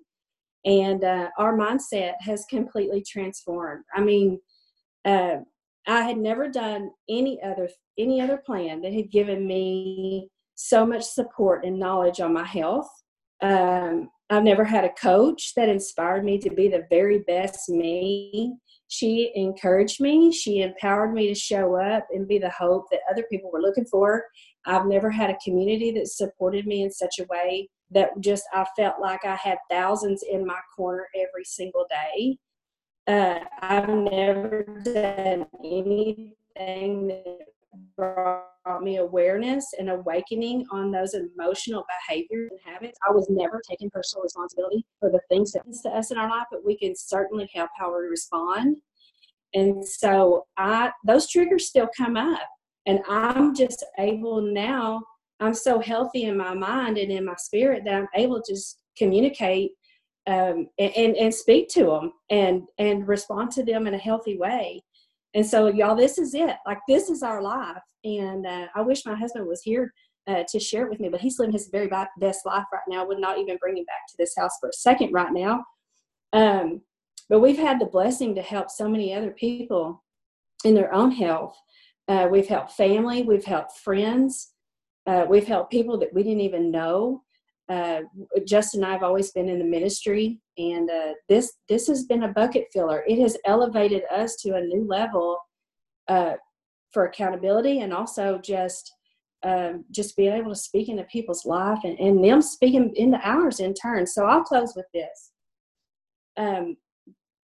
and 0.66 1.02
uh, 1.02 1.30
our 1.36 1.58
mindset 1.58 2.12
has 2.20 2.44
completely 2.48 3.02
transformed. 3.02 3.82
I 3.92 4.02
mean, 4.02 4.38
uh, 5.04 5.38
I 5.84 6.02
had 6.02 6.18
never 6.18 6.46
done 6.48 6.92
any 7.08 7.42
other 7.42 7.68
any 7.98 8.20
other 8.20 8.36
plan 8.36 8.82
that 8.82 8.92
had 8.92 9.10
given 9.10 9.48
me 9.48 10.30
so 10.54 10.86
much 10.86 11.02
support 11.02 11.64
and 11.64 11.76
knowledge 11.76 12.20
on 12.20 12.32
my 12.32 12.44
health. 12.44 12.88
Um, 13.42 14.10
I've 14.30 14.44
never 14.44 14.64
had 14.64 14.84
a 14.84 14.92
coach 14.92 15.54
that 15.56 15.68
inspired 15.68 16.24
me 16.24 16.38
to 16.38 16.50
be 16.50 16.68
the 16.68 16.86
very 16.88 17.18
best 17.18 17.68
me. 17.68 18.54
She 18.86 19.32
encouraged 19.34 20.00
me, 20.00 20.32
she 20.32 20.62
empowered 20.62 21.12
me 21.12 21.26
to 21.28 21.34
show 21.34 21.74
up 21.76 22.06
and 22.10 22.28
be 22.28 22.38
the 22.38 22.50
hope 22.50 22.86
that 22.90 23.00
other 23.10 23.24
people 23.30 23.50
were 23.52 23.60
looking 23.60 23.86
for. 23.86 24.24
I've 24.66 24.86
never 24.86 25.10
had 25.10 25.30
a 25.30 25.38
community 25.44 25.90
that 25.92 26.08
supported 26.08 26.66
me 26.66 26.82
in 26.82 26.92
such 26.92 27.18
a 27.18 27.26
way 27.28 27.68
that 27.90 28.10
just 28.20 28.44
I 28.52 28.64
felt 28.76 29.00
like 29.00 29.24
I 29.24 29.34
had 29.34 29.58
thousands 29.68 30.22
in 30.30 30.46
my 30.46 30.58
corner 30.76 31.06
every 31.16 31.44
single 31.44 31.86
day. 31.90 32.38
Uh, 33.08 33.40
I've 33.60 33.88
never 33.88 34.64
done 34.84 35.46
anything 35.64 37.08
that 37.08 37.38
brought 37.96 38.44
me 38.82 38.96
awareness 38.96 39.66
and 39.78 39.90
awakening 39.90 40.66
on 40.70 40.90
those 40.90 41.14
emotional 41.14 41.84
behaviors 42.08 42.50
and 42.50 42.60
habits. 42.64 42.98
I 43.08 43.12
was 43.12 43.28
never 43.30 43.60
taking 43.68 43.90
personal 43.90 44.22
responsibility 44.22 44.84
for 44.98 45.10
the 45.10 45.20
things 45.28 45.52
that 45.52 45.60
happen 45.60 45.80
to 45.82 45.88
us 45.90 46.10
in 46.10 46.18
our 46.18 46.28
life, 46.28 46.46
but 46.50 46.64
we 46.64 46.76
can 46.76 46.94
certainly 46.96 47.48
help 47.54 47.70
how 47.78 47.96
we 47.96 48.06
respond. 48.06 48.76
And 49.54 49.86
so 49.86 50.46
I 50.56 50.92
those 51.04 51.28
triggers 51.28 51.66
still 51.66 51.88
come 51.96 52.16
up. 52.16 52.40
And 52.86 53.00
I'm 53.08 53.54
just 53.54 53.84
able 53.98 54.40
now, 54.40 55.02
I'm 55.38 55.54
so 55.54 55.80
healthy 55.80 56.24
in 56.24 56.36
my 56.36 56.54
mind 56.54 56.98
and 56.98 57.12
in 57.12 57.24
my 57.24 57.34
spirit 57.36 57.82
that 57.84 57.94
I'm 57.94 58.08
able 58.14 58.40
to 58.42 58.52
just 58.52 58.78
communicate 58.96 59.72
um, 60.26 60.68
and, 60.78 60.92
and, 60.96 61.16
and 61.16 61.34
speak 61.34 61.68
to 61.70 61.84
them 61.84 62.12
and, 62.30 62.62
and 62.78 63.06
respond 63.06 63.50
to 63.52 63.64
them 63.64 63.86
in 63.86 63.94
a 63.94 63.98
healthy 63.98 64.38
way. 64.38 64.82
And 65.34 65.46
so, 65.46 65.68
y'all, 65.68 65.94
this 65.94 66.18
is 66.18 66.34
it. 66.34 66.56
Like, 66.66 66.78
this 66.88 67.08
is 67.08 67.22
our 67.22 67.40
life. 67.40 67.82
And 68.04 68.46
uh, 68.46 68.66
I 68.74 68.82
wish 68.82 69.06
my 69.06 69.14
husband 69.14 69.46
was 69.46 69.62
here 69.62 69.92
uh, 70.26 70.42
to 70.48 70.58
share 70.58 70.86
it 70.86 70.90
with 70.90 71.00
me, 71.00 71.08
but 71.08 71.20
he's 71.20 71.38
living 71.38 71.52
his 71.52 71.68
very 71.70 71.88
best 72.18 72.44
life 72.44 72.64
right 72.72 72.82
now. 72.88 73.06
Would 73.06 73.20
not 73.20 73.38
even 73.38 73.56
bring 73.58 73.76
him 73.76 73.84
back 73.84 74.06
to 74.08 74.14
this 74.18 74.34
house 74.36 74.58
for 74.60 74.68
a 74.68 74.72
second 74.72 75.12
right 75.12 75.32
now. 75.32 75.64
Um, 76.32 76.82
but 77.28 77.40
we've 77.40 77.58
had 77.58 77.80
the 77.80 77.86
blessing 77.86 78.34
to 78.34 78.42
help 78.42 78.70
so 78.70 78.88
many 78.88 79.14
other 79.14 79.30
people 79.30 80.02
in 80.64 80.74
their 80.74 80.92
own 80.92 81.12
health. 81.12 81.56
Uh, 82.08 82.26
we've 82.30 82.48
helped 82.48 82.72
family, 82.72 83.22
we've 83.22 83.44
helped 83.44 83.78
friends, 83.78 84.52
uh, 85.06 85.24
we've 85.28 85.46
helped 85.46 85.70
people 85.70 85.96
that 85.98 86.12
we 86.12 86.24
didn't 86.24 86.40
even 86.40 86.70
know. 86.70 87.22
Uh, 87.70 88.00
Justin 88.46 88.82
and 88.82 88.90
I 88.90 88.92
have 88.92 89.04
always 89.04 89.30
been 89.30 89.48
in 89.48 89.60
the 89.60 89.64
ministry, 89.64 90.40
and 90.58 90.90
uh, 90.90 91.12
this 91.28 91.52
this 91.68 91.86
has 91.86 92.04
been 92.04 92.24
a 92.24 92.32
bucket 92.32 92.66
filler. 92.72 93.04
It 93.06 93.20
has 93.20 93.36
elevated 93.46 94.02
us 94.12 94.34
to 94.42 94.56
a 94.56 94.60
new 94.60 94.84
level 94.88 95.38
uh, 96.08 96.32
for 96.92 97.06
accountability, 97.06 97.80
and 97.80 97.94
also 97.94 98.40
just 98.42 98.92
um, 99.44 99.84
just 99.92 100.16
being 100.16 100.32
able 100.32 100.50
to 100.50 100.56
speak 100.56 100.88
into 100.88 101.04
people's 101.04 101.46
life 101.46 101.78
and, 101.84 101.96
and 102.00 102.24
them 102.24 102.42
speaking 102.42 102.92
into 102.96 103.18
ours 103.22 103.60
in 103.60 103.72
turn. 103.72 104.04
So 104.04 104.26
I'll 104.26 104.42
close 104.42 104.74
with 104.74 104.86
this. 104.92 105.30
Um, 106.36 106.76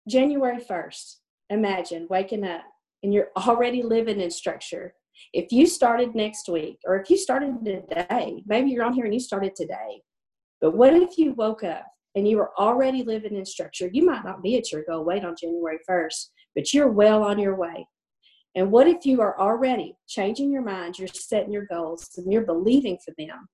January 0.08 0.60
first. 0.60 1.20
Imagine 1.50 2.06
waking 2.08 2.44
up 2.44 2.62
and 3.02 3.12
you're 3.12 3.28
already 3.36 3.82
living 3.82 4.20
in 4.20 4.30
structure. 4.30 4.94
If 5.34 5.52
you 5.52 5.66
started 5.66 6.14
next 6.14 6.48
week, 6.48 6.78
or 6.86 6.98
if 6.98 7.10
you 7.10 7.18
started 7.18 7.62
today, 7.64 8.42
maybe 8.46 8.70
you're 8.70 8.84
on 8.84 8.94
here 8.94 9.04
and 9.04 9.12
you 9.12 9.20
started 9.20 9.54
today 9.54 10.00
but 10.62 10.74
what 10.74 10.94
if 10.94 11.18
you 11.18 11.34
woke 11.34 11.64
up 11.64 11.84
and 12.14 12.26
you 12.26 12.36
were 12.38 12.52
already 12.56 13.02
living 13.02 13.34
in 13.34 13.44
structure? 13.44 13.90
You 13.92 14.06
might 14.06 14.24
not 14.24 14.42
be 14.42 14.56
at 14.56 14.70
your 14.70 14.84
goal 14.88 15.04
weight 15.04 15.24
on 15.24 15.34
January 15.38 15.78
1st, 15.90 16.28
but 16.54 16.72
you're 16.72 16.88
well 16.88 17.24
on 17.24 17.38
your 17.38 17.56
way. 17.56 17.86
And 18.54 18.70
what 18.70 18.86
if 18.86 19.04
you 19.04 19.20
are 19.20 19.38
already 19.40 19.96
changing 20.06 20.52
your 20.52 20.62
mind, 20.62 20.98
you're 20.98 21.08
setting 21.08 21.52
your 21.52 21.66
goals, 21.66 22.08
and 22.16 22.32
you're 22.32 22.46
believing 22.46 22.96
for 23.04 23.12
them? 23.18 23.48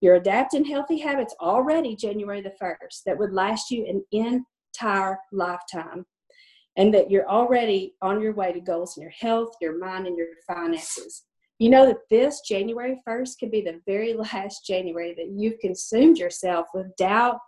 You're 0.00 0.14
adapting 0.14 0.64
healthy 0.64 0.98
habits 0.98 1.34
already 1.40 1.96
January 1.96 2.40
the 2.40 2.54
1st 2.60 3.02
that 3.04 3.18
would 3.18 3.32
last 3.32 3.70
you 3.70 3.84
an 3.86 4.04
entire 4.72 5.18
lifetime. 5.32 6.06
And 6.76 6.94
that 6.94 7.10
you're 7.10 7.28
already 7.28 7.94
on 8.02 8.20
your 8.20 8.32
way 8.32 8.52
to 8.52 8.60
goals 8.60 8.96
in 8.96 9.02
your 9.02 9.12
health, 9.12 9.54
your 9.60 9.78
mind, 9.78 10.06
and 10.06 10.16
your 10.16 10.26
finances. 10.46 11.24
You 11.64 11.70
know 11.70 11.86
that 11.86 12.10
this 12.10 12.42
January 12.46 13.00
1st 13.08 13.38
could 13.40 13.50
be 13.50 13.62
the 13.62 13.80
very 13.86 14.12
last 14.34 14.66
January 14.66 15.14
that 15.14 15.30
you've 15.30 15.58
consumed 15.60 16.18
yourself 16.18 16.66
with 16.74 16.94
doubt, 16.96 17.38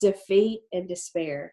defeat, 0.00 0.62
and 0.72 0.88
despair. 0.88 1.52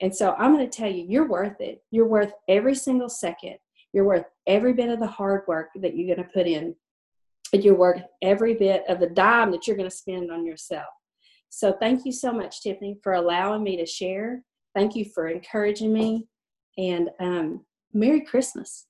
And 0.00 0.16
so 0.16 0.34
I'm 0.38 0.54
going 0.54 0.66
to 0.66 0.74
tell 0.74 0.90
you, 0.90 1.04
you're 1.06 1.28
worth 1.28 1.60
it. 1.60 1.82
You're 1.90 2.06
worth 2.06 2.32
every 2.48 2.74
single 2.74 3.10
second. 3.10 3.56
You're 3.92 4.06
worth 4.06 4.24
every 4.46 4.72
bit 4.72 4.88
of 4.88 4.98
the 4.98 5.06
hard 5.06 5.42
work 5.46 5.68
that 5.82 5.94
you're 5.94 6.16
going 6.16 6.26
to 6.26 6.32
put 6.32 6.46
in. 6.46 6.74
And 7.52 7.62
you're 7.62 7.76
worth 7.76 8.02
every 8.22 8.54
bit 8.54 8.84
of 8.88 8.98
the 8.98 9.10
dime 9.10 9.50
that 9.50 9.66
you're 9.66 9.76
going 9.76 9.90
to 9.90 9.94
spend 9.94 10.32
on 10.32 10.46
yourself. 10.46 10.88
So 11.50 11.76
thank 11.78 12.06
you 12.06 12.12
so 12.12 12.32
much, 12.32 12.62
Tiffany, 12.62 12.96
for 13.02 13.12
allowing 13.12 13.62
me 13.62 13.76
to 13.76 13.84
share. 13.84 14.42
Thank 14.74 14.96
you 14.96 15.04
for 15.14 15.28
encouraging 15.28 15.92
me. 15.92 16.28
And 16.78 17.10
um, 17.20 17.66
Merry 17.92 18.22
Christmas. 18.22 18.87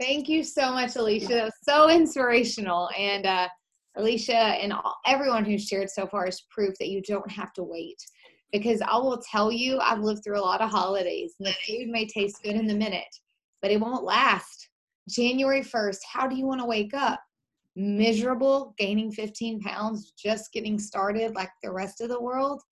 Thank 0.00 0.28
you 0.28 0.44
so 0.44 0.72
much, 0.72 0.94
Alicia. 0.94 1.28
That 1.28 1.44
was 1.44 1.54
so 1.62 1.90
inspirational. 1.90 2.88
And 2.96 3.26
uh, 3.26 3.48
Alicia 3.96 4.36
and 4.36 4.72
all, 4.72 4.96
everyone 5.06 5.44
who's 5.44 5.66
shared 5.66 5.90
so 5.90 6.06
far 6.06 6.28
is 6.28 6.44
proof 6.50 6.74
that 6.78 6.88
you 6.88 7.02
don't 7.02 7.30
have 7.30 7.52
to 7.54 7.64
wait. 7.64 7.96
Because 8.52 8.80
I 8.80 8.96
will 8.96 9.20
tell 9.30 9.50
you, 9.50 9.78
I've 9.80 9.98
lived 9.98 10.22
through 10.22 10.38
a 10.38 10.40
lot 10.40 10.60
of 10.60 10.70
holidays, 10.70 11.34
and 11.38 11.48
the 11.48 11.54
food 11.66 11.88
may 11.88 12.06
taste 12.06 12.42
good 12.42 12.54
in 12.54 12.66
the 12.66 12.74
minute, 12.74 13.14
but 13.60 13.70
it 13.70 13.80
won't 13.80 14.04
last. 14.04 14.70
January 15.08 15.60
1st, 15.60 15.98
how 16.10 16.26
do 16.26 16.36
you 16.36 16.46
want 16.46 16.60
to 16.60 16.66
wake 16.66 16.94
up? 16.94 17.20
Miserable, 17.76 18.74
gaining 18.78 19.10
15 19.10 19.60
pounds, 19.60 20.12
just 20.12 20.52
getting 20.52 20.78
started 20.78 21.34
like 21.34 21.50
the 21.62 21.70
rest 21.70 22.00
of 22.00 22.08
the 22.08 22.20
world? 22.20 22.62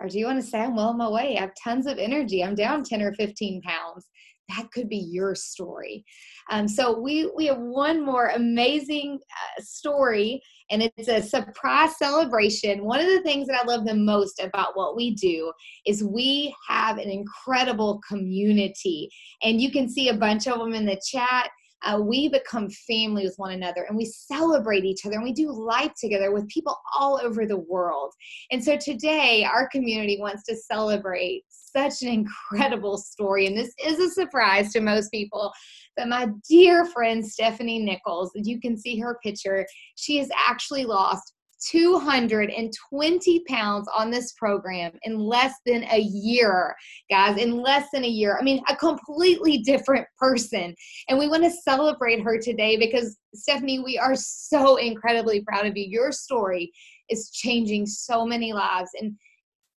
Or 0.00 0.08
do 0.08 0.18
you 0.18 0.26
want 0.26 0.42
to 0.42 0.46
say, 0.46 0.60
I'm 0.60 0.76
well 0.76 0.88
on 0.88 0.98
my 0.98 1.08
way? 1.08 1.38
I 1.38 1.42
have 1.42 1.52
tons 1.62 1.86
of 1.86 1.98
energy. 1.98 2.44
I'm 2.44 2.54
down 2.54 2.82
10 2.82 3.00
or 3.00 3.12
15 3.14 3.62
pounds 3.62 4.08
that 4.48 4.70
could 4.72 4.88
be 4.88 4.96
your 4.96 5.34
story. 5.34 6.04
Um, 6.50 6.68
so 6.68 6.98
we 6.98 7.30
we 7.36 7.46
have 7.46 7.58
one 7.58 8.04
more 8.04 8.28
amazing 8.28 9.18
uh, 9.30 9.62
story, 9.62 10.42
and 10.70 10.82
it's 10.82 11.08
a 11.08 11.22
surprise 11.22 11.96
celebration. 11.96 12.84
One 12.84 13.00
of 13.00 13.06
the 13.06 13.22
things 13.22 13.46
that 13.46 13.60
I 13.62 13.66
love 13.66 13.86
the 13.86 13.94
most 13.94 14.40
about 14.40 14.76
what 14.76 14.96
we 14.96 15.14
do 15.14 15.52
is 15.86 16.04
we 16.04 16.54
have 16.68 16.98
an 16.98 17.08
incredible 17.08 18.00
community, 18.06 19.08
and 19.42 19.60
you 19.60 19.70
can 19.70 19.88
see 19.88 20.08
a 20.08 20.16
bunch 20.16 20.46
of 20.46 20.58
them 20.58 20.74
in 20.74 20.86
the 20.86 21.00
chat 21.04 21.50
uh, 21.84 21.98
we 22.00 22.28
become 22.28 22.68
family 22.70 23.24
with 23.24 23.34
one 23.36 23.52
another 23.52 23.84
and 23.88 23.96
we 23.96 24.04
celebrate 24.04 24.84
each 24.84 25.04
other 25.04 25.16
and 25.16 25.24
we 25.24 25.32
do 25.32 25.50
life 25.50 25.92
together 25.98 26.32
with 26.32 26.48
people 26.48 26.76
all 26.98 27.20
over 27.22 27.46
the 27.46 27.58
world. 27.58 28.12
And 28.50 28.62
so 28.62 28.76
today, 28.76 29.44
our 29.44 29.68
community 29.68 30.18
wants 30.20 30.44
to 30.44 30.56
celebrate 30.56 31.44
such 31.74 32.02
an 32.02 32.08
incredible 32.08 32.98
story. 32.98 33.46
And 33.46 33.56
this 33.56 33.72
is 33.84 33.98
a 33.98 34.10
surprise 34.10 34.72
to 34.72 34.80
most 34.80 35.10
people 35.10 35.52
But 35.96 36.08
my 36.08 36.28
dear 36.48 36.84
friend 36.86 37.26
Stephanie 37.26 37.80
Nichols, 37.80 38.30
you 38.34 38.60
can 38.60 38.76
see 38.76 38.98
her 38.98 39.18
picture, 39.22 39.66
she 39.96 40.18
has 40.18 40.28
actually 40.36 40.84
lost 40.84 41.34
220 41.70 43.44
pounds 43.48 43.88
on 43.96 44.10
this 44.10 44.32
program 44.32 44.92
in 45.02 45.18
less 45.18 45.54
than 45.64 45.84
a 45.92 46.00
year, 46.00 46.74
guys, 47.10 47.38
in 47.38 47.62
less 47.62 47.86
than 47.92 48.04
a 48.04 48.08
year. 48.08 48.36
I 48.38 48.42
mean, 48.42 48.62
a 48.68 48.76
completely 48.76 49.58
different 49.58 50.06
person. 50.18 50.74
And 51.08 51.18
we 51.18 51.28
want 51.28 51.44
to 51.44 51.50
celebrate 51.50 52.22
her 52.22 52.38
today 52.38 52.76
because, 52.76 53.16
Stephanie, 53.34 53.78
we 53.78 53.96
are 53.98 54.16
so 54.16 54.76
incredibly 54.76 55.42
proud 55.42 55.66
of 55.66 55.76
you. 55.76 55.86
Your 55.88 56.10
story 56.10 56.72
is 57.08 57.30
changing 57.30 57.86
so 57.86 58.26
many 58.26 58.52
lives. 58.52 58.90
And 59.00 59.16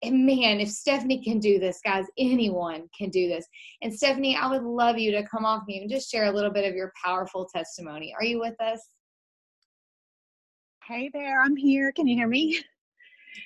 and 0.04 0.26
man, 0.26 0.60
if 0.60 0.68
Stephanie 0.68 1.22
can 1.22 1.38
do 1.38 1.58
this, 1.58 1.80
guys, 1.84 2.06
anyone 2.18 2.88
can 2.96 3.10
do 3.10 3.28
this. 3.28 3.46
And 3.82 3.92
Stephanie, 3.92 4.36
I 4.36 4.48
would 4.50 4.62
love 4.62 4.98
you 4.98 5.10
to 5.12 5.26
come 5.26 5.44
off 5.44 5.64
mute 5.66 5.82
and 5.82 5.90
just 5.90 6.10
share 6.10 6.26
a 6.26 6.32
little 6.32 6.50
bit 6.50 6.68
of 6.68 6.74
your 6.74 6.92
powerful 7.02 7.48
testimony. 7.54 8.14
Are 8.18 8.24
you 8.24 8.40
with 8.40 8.60
us? 8.60 8.80
Hey 10.86 11.10
there, 11.12 11.40
I'm 11.42 11.56
here. 11.56 11.92
Can 11.92 12.06
you 12.06 12.16
hear 12.16 12.28
me? 12.28 12.60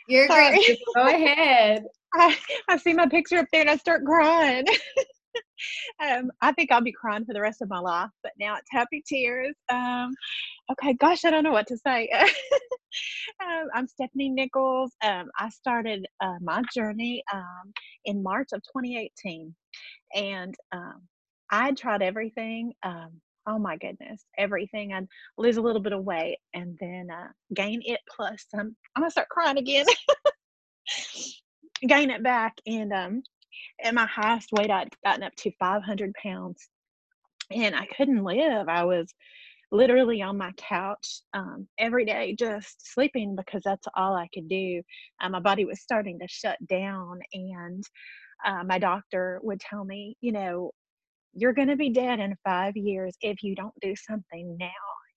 You're 0.09 0.27
Sorry. 0.27 0.51
great. 0.51 0.79
Go 0.97 1.07
ahead. 1.07 1.85
I, 2.14 2.37
I 2.68 2.77
see 2.79 2.94
my 2.94 3.07
picture 3.07 3.37
up 3.37 3.47
there 3.53 3.61
and 3.61 3.71
I 3.71 3.77
start 3.77 4.05
crying. 4.05 4.64
um, 6.07 6.31
I 6.40 6.53
think 6.53 6.70
I'll 6.70 6.83
be 6.83 6.92
crying 6.92 7.24
for 7.24 7.35
the 7.35 7.40
rest 7.40 7.62
of 7.62 7.68
my 7.68 7.79
life, 7.79 8.11
but 8.22 8.33
now 8.38 8.57
it's 8.57 8.70
happy 8.70 9.03
tears. 9.07 9.55
Um, 9.72 10.11
okay, 10.72 10.94
gosh, 10.94 11.24
I 11.24 11.31
don't 11.31 11.44
know 11.44 11.53
what 11.53 11.66
to 11.68 11.77
say. 11.77 12.09
um, 13.44 13.68
I'm 13.74 13.87
Stephanie 13.87 14.31
Nichols. 14.31 14.92
Um, 15.03 15.31
I 15.38 15.48
started 15.48 16.07
uh, 16.20 16.37
my 16.40 16.62
journey 16.74 17.22
um, 17.33 17.72
in 18.05 18.22
March 18.22 18.48
of 18.53 18.62
2018, 18.62 19.55
and 20.14 20.55
um, 20.72 21.03
I 21.51 21.72
tried 21.72 22.03
everything. 22.03 22.72
Oh 23.48 23.59
my 23.59 23.79
goodness, 23.79 24.27
everything. 24.37 24.92
I'd 24.92 25.07
lose 25.38 25.57
a 25.57 25.62
little 25.62 25.81
bit 25.81 25.94
of 25.94 26.05
weight 26.05 26.37
and 26.53 26.77
then 26.81 27.09
uh, 27.11 27.29
gain 27.55 27.81
it 27.83 28.01
plus 28.14 28.44
some. 28.55 28.77
I'm 28.94 29.03
gonna 29.03 29.11
start 29.11 29.31
crying 29.31 29.57
again. 29.57 29.87
gain 31.88 32.11
it 32.11 32.22
back, 32.22 32.61
and 32.66 32.92
um, 32.92 33.22
at 33.83 33.95
my 33.95 34.07
highest 34.07 34.51
weight, 34.53 34.71
I'd 34.71 34.88
gotten 35.05 35.23
up 35.23 35.35
to 35.37 35.53
500 35.59 36.12
pounds, 36.23 36.69
and 37.51 37.75
I 37.75 37.87
couldn't 37.97 38.25
live. 38.25 38.69
I 38.69 38.85
was 38.85 39.12
literally 39.71 40.23
on 40.23 40.38
my 40.38 40.51
couch 40.57 41.21
um, 41.35 41.69
every 41.79 42.05
day 42.05 42.35
just 42.38 42.93
sleeping 42.95 43.37
because 43.37 43.62
that's 43.64 43.87
all 43.95 44.17
I 44.17 44.29
could 44.33 44.49
do. 44.49 44.83
Uh, 45.21 45.29
my 45.29 45.41
body 45.41 45.64
was 45.64 45.81
starting 45.81 46.19
to 46.19 46.27
shut 46.29 46.57
down, 46.69 47.21
and 47.33 47.85
uh, 48.45 48.64
my 48.64 48.79
doctor 48.79 49.41
would 49.43 49.61
tell 49.61 49.85
me, 49.85 50.17
you 50.21 50.33
know, 50.33 50.71
you're 51.35 51.53
going 51.53 51.69
to 51.69 51.77
be 51.77 51.91
dead 51.91 52.21
in 52.21 52.35
five 52.45 52.77
years 52.77 53.14
if 53.21 53.43
you 53.43 53.55
don't 53.55 53.75
do 53.81 53.95
something 53.97 54.57
now. 54.59 54.69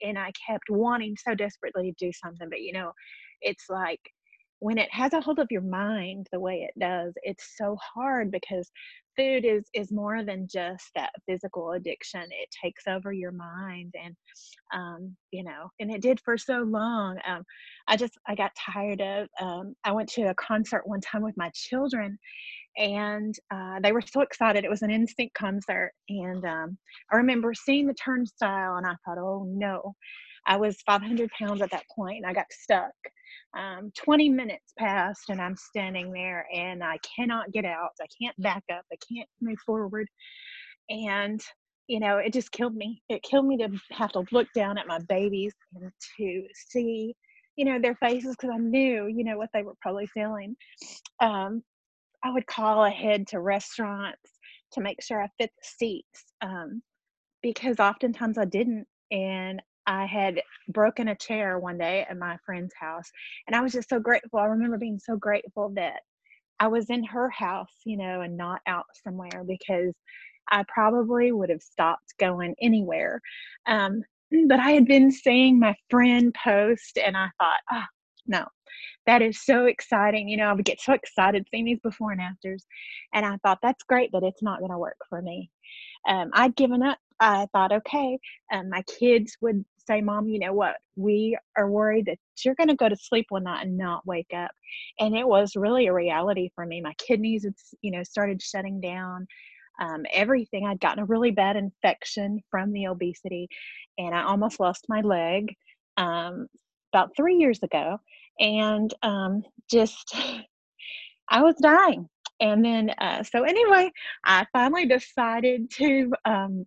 And 0.04 0.18
I 0.18 0.32
kept 0.48 0.70
wanting 0.70 1.16
so 1.18 1.36
desperately 1.36 1.94
to 1.94 2.06
do 2.06 2.12
something. 2.12 2.50
But, 2.50 2.62
you 2.62 2.74
know, 2.74 2.92
it's 3.42 3.66
like 3.70 4.00
when 4.62 4.78
it 4.78 4.94
has 4.94 5.14
a 5.14 5.22
hold 5.22 5.40
of 5.40 5.48
your 5.52 5.62
mind 5.62 6.28
the 6.32 6.40
way 6.40 6.68
it 6.70 6.80
does, 6.80 7.14
it's 7.24 7.58
so 7.58 7.76
hard 7.78 8.32
because 8.32 8.72
food 9.18 9.44
is 9.44 9.66
is 9.74 9.92
more 9.92 10.24
than 10.24 10.48
just 10.48 10.86
that 10.96 11.12
physical 11.28 11.74
addiction 11.74 12.22
it 12.22 12.48
takes 12.64 12.88
over 12.88 13.12
your 13.12 13.34
mind 13.34 13.94
and 14.02 14.16
um 14.74 15.16
you 15.32 15.44
know 15.44 15.70
and 15.82 15.92
it 15.92 16.02
did 16.02 16.18
for 16.24 16.38
so 16.38 16.60
long 16.60 17.18
um 17.28 17.44
i 17.90 17.98
just 17.98 18.14
i 18.30 18.34
got 18.36 18.52
tired 18.74 19.02
of 19.02 19.28
um 19.42 19.76
i 19.84 19.92
went 19.92 20.08
to 20.08 20.22
a 20.30 20.36
concert 20.36 20.84
one 20.88 21.02
time 21.02 21.24
with 21.24 21.36
my 21.36 21.52
children 21.54 22.18
and 22.78 23.36
uh, 23.54 23.80
they 23.82 23.92
were 23.92 24.02
so 24.02 24.22
excited. 24.22 24.64
It 24.64 24.70
was 24.70 24.82
an 24.82 24.90
NSYNC 24.92 25.34
concert, 25.34 25.92
and 26.10 26.44
um, 26.46 26.78
I 27.12 27.18
remember 27.18 27.54
seeing 27.54 27.88
the 27.88 27.94
turnstile, 27.94 28.78
and 28.78 28.88
I 28.88 28.96
thought, 29.06 29.18
"Oh 29.18 29.46
no!" 29.48 29.96
I 30.48 30.58
was 30.58 30.82
500 30.86 31.30
pounds 31.32 31.62
at 31.62 31.72
that 31.72 31.84
point, 31.96 32.18
and 32.18 32.26
I 32.26 32.34
got 32.34 32.52
stuck. 32.52 32.94
Um, 33.58 33.92
20 33.98 34.30
minutes 34.30 34.74
passed, 34.78 35.30
and 35.30 35.42
I'm 35.42 35.56
standing 35.56 36.12
there, 36.12 36.48
and 36.54 36.84
I 36.84 36.98
cannot 37.00 37.52
get 37.52 37.66
out. 37.66 37.90
I 38.02 38.06
can't 38.22 38.40
back 38.42 38.64
up. 38.72 38.86
I 38.92 38.96
can't 39.14 39.28
move 39.42 39.60
forward, 39.66 40.08
and 40.90 41.42
you 41.88 42.00
know, 42.00 42.18
it 42.18 42.32
just 42.32 42.52
killed 42.54 42.76
me. 42.76 43.02
It 43.10 43.24
killed 43.24 43.46
me 43.46 43.58
to 43.58 43.70
have 43.92 44.14
to 44.14 44.24
look 44.32 44.48
down 44.56 44.78
at 44.78 44.88
my 44.88 45.00
babies 45.10 45.54
and 45.76 45.92
to 46.18 46.44
see 46.54 47.14
you 47.58 47.66
know 47.66 47.78
their 47.80 47.96
faces 47.96 48.34
because 48.34 48.50
i 48.50 48.58
knew 48.58 49.08
you 49.08 49.26
know 49.26 49.38
what 49.38 49.50
they 49.54 49.62
were 49.62 49.74
probably 49.82 50.08
feeling 50.08 50.56
um, 51.20 51.62
I 52.24 52.32
would 52.32 52.46
call 52.48 52.86
ahead 52.86 53.28
to 53.28 53.40
restaurants 53.40 54.40
to 54.74 54.82
make 54.82 55.02
sure 55.02 55.22
I 55.22 55.28
fit 55.40 55.52
the 55.58 55.64
seats 55.64 56.26
um, 56.42 56.82
because 57.42 57.80
oftentimes 57.80 58.38
I 58.38 58.46
didn't. 58.46 58.88
And 59.12 59.62
I 59.92 60.06
had 60.06 60.42
broken 60.70 61.10
a 61.10 61.16
chair 61.16 61.60
one 61.60 61.78
day 61.78 62.06
at 62.10 62.18
my 62.18 62.38
friend's 62.46 62.74
house, 62.80 63.12
and 63.46 63.56
I 63.56 63.62
was 63.62 63.74
just 63.74 63.90
so 63.90 64.00
grateful. 64.00 64.40
I 64.40 64.46
remember 64.46 64.78
being 64.78 65.00
so 65.00 65.18
grateful 65.18 65.70
that 65.76 66.00
I 66.62 66.68
was 66.68 66.90
in 66.90 67.04
her 67.04 67.30
house, 67.30 67.74
you 67.84 67.98
know, 67.98 68.22
and 68.22 68.38
not 68.38 68.62
out 68.68 68.86
somewhere 69.04 69.44
because 69.46 69.94
I 70.50 70.64
probably 70.70 71.34
would 71.34 71.50
have 71.50 71.62
stopped 71.62 72.14
going 72.20 72.56
anywhere. 72.62 73.20
Um, 73.68 74.04
but 74.48 74.62
I 74.62 74.72
had 74.72 74.86
been 74.86 75.12
seeing 75.12 75.60
my 75.60 75.76
friend 75.90 76.34
post, 76.42 76.98
and 76.98 77.18
I 77.18 77.28
thought, 77.38 77.60
oh, 77.74 77.84
no, 78.28 78.46
that 79.08 79.22
is 79.22 79.44
so 79.44 79.66
exciting. 79.66 80.30
You 80.30 80.38
know, 80.38 80.46
I 80.46 80.54
would 80.54 80.64
get 80.64 80.80
so 80.80 80.94
excited 80.94 81.46
seeing 81.52 81.66
these 81.66 81.82
before 81.84 82.14
and 82.14 82.22
afters. 82.22 82.66
And 83.14 83.26
I 83.26 83.36
thought, 83.44 83.60
that's 83.62 83.84
great, 83.84 84.10
but 84.14 84.24
it's 84.24 84.42
not 84.42 84.60
going 84.60 84.72
to 84.72 84.78
work 84.78 84.98
for 85.10 85.22
me. 85.22 85.52
Um, 86.08 86.30
I'd 86.34 86.56
given 86.56 86.82
up. 86.82 86.98
I 87.20 87.48
thought, 87.54 87.72
okay, 87.72 88.18
um, 88.52 88.70
my 88.70 88.82
kids 88.84 89.38
would 89.42 89.64
say, 89.88 90.02
Mom, 90.02 90.28
you 90.28 90.40
know 90.40 90.54
what? 90.54 90.78
We 90.96 91.38
are 91.58 91.70
worried 91.70 92.06
that 92.08 92.18
you're 92.44 92.56
going 92.56 92.70
to 92.70 92.76
go 92.76 92.90
to 92.90 92.96
sleep 92.96 93.28
one 93.30 93.44
night 93.44 93.66
and 93.66 93.78
not 93.78 94.06
wake 94.06 94.32
up. 94.36 94.52
And 95.00 95.16
it 95.16 95.28
was 95.28 95.56
really 95.56 95.88
a 95.88 95.94
reality 95.94 96.50
for 96.56 96.66
me. 96.66 96.82
My 96.82 96.94
kidneys, 96.98 97.46
you 97.82 97.92
know, 97.92 98.04
started 98.04 98.42
shutting 98.42 98.80
down. 98.82 99.28
Um, 99.80 100.04
everything. 100.14 100.68
I'd 100.68 100.82
gotten 100.82 101.02
a 101.02 101.08
really 101.08 101.32
bad 101.32 101.56
infection 101.56 102.40
from 102.52 102.72
the 102.72 102.86
obesity, 102.88 103.48
and 103.98 104.14
I 104.14 104.24
almost 104.24 104.60
lost 104.60 104.86
my 104.90 105.02
leg 105.02 105.56
um, 105.98 106.48
about 106.94 107.16
three 107.16 107.38
years 107.38 107.64
ago 107.64 107.98
and 108.42 108.94
um, 109.04 109.44
just 109.70 110.14
I 111.30 111.42
was 111.42 111.56
dying. 111.62 112.10
And 112.42 112.66
then, 112.66 112.90
uh, 112.98 113.24
so 113.24 113.44
anyway, 113.44 113.92
I 114.26 114.46
finally 114.52 114.88
decided 114.88 115.70
to 115.72 116.12
um, 116.26 116.66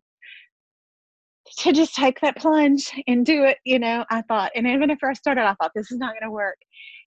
to 1.58 1.72
just 1.72 1.94
take 1.94 2.20
that 2.20 2.36
plunge 2.36 2.92
and 3.06 3.24
do 3.24 3.44
it. 3.44 3.58
You 3.64 3.78
know, 3.78 4.04
I 4.10 4.22
thought, 4.22 4.52
and 4.54 4.66
even 4.66 4.90
if 4.90 4.98
I 5.02 5.12
started, 5.12 5.42
I 5.42 5.54
thought 5.54 5.72
this 5.74 5.90
is 5.90 5.98
not 5.98 6.14
going 6.14 6.28
to 6.28 6.30
work. 6.30 6.58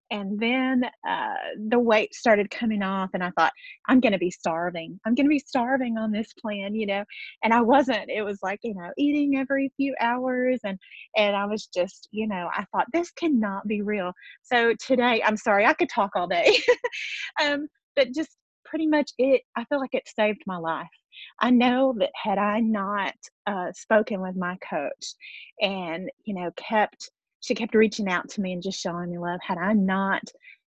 And 0.09 0.39
then 0.39 0.85
uh, 1.07 1.33
the 1.67 1.79
weight 1.79 2.15
started 2.15 2.49
coming 2.49 2.81
off, 2.81 3.09
and 3.13 3.21
I 3.21 3.31
thought, 3.31 3.51
I'm 3.89 3.99
going 3.99 4.13
to 4.13 4.17
be 4.17 4.31
starving. 4.31 4.97
I'm 5.05 5.15
going 5.15 5.25
to 5.25 5.29
be 5.29 5.39
starving 5.39 5.97
on 5.97 6.11
this 6.11 6.31
plan, 6.39 6.75
you 6.75 6.85
know. 6.85 7.03
And 7.43 7.53
I 7.53 7.59
wasn't. 7.59 8.09
It 8.09 8.21
was 8.21 8.39
like, 8.41 8.59
you 8.63 8.73
know, 8.73 8.89
eating 8.97 9.37
every 9.37 9.69
few 9.75 9.93
hours, 9.99 10.61
and 10.63 10.79
and 11.17 11.35
I 11.35 11.45
was 11.45 11.67
just, 11.67 12.07
you 12.11 12.25
know, 12.27 12.49
I 12.53 12.63
thought 12.71 12.87
this 12.93 13.11
cannot 13.11 13.67
be 13.67 13.81
real. 13.81 14.13
So 14.43 14.73
today, 14.85 15.21
I'm 15.25 15.37
sorry, 15.37 15.65
I 15.65 15.73
could 15.73 15.89
talk 15.89 16.11
all 16.15 16.27
day, 16.27 16.57
um, 17.43 17.67
but 17.97 18.13
just 18.13 18.29
pretty 18.63 18.87
much 18.87 19.11
it. 19.17 19.41
I 19.57 19.65
feel 19.65 19.79
like 19.79 19.93
it 19.93 20.07
saved 20.07 20.43
my 20.47 20.57
life. 20.57 20.87
I 21.39 21.51
know 21.51 21.93
that 21.99 22.11
had 22.21 22.37
I 22.37 22.59
not 22.59 23.15
uh, 23.45 23.71
spoken 23.73 24.21
with 24.21 24.35
my 24.35 24.57
coach 24.57 25.13
and 25.61 26.09
you 26.25 26.33
know 26.33 26.51
kept 26.55 27.11
she 27.41 27.55
kept 27.55 27.75
reaching 27.75 28.09
out 28.09 28.29
to 28.29 28.41
me 28.41 28.53
and 28.53 28.63
just 28.63 28.81
showing 28.81 29.11
me 29.11 29.17
love. 29.17 29.39
Had 29.41 29.57
I 29.57 29.73
not 29.73 30.23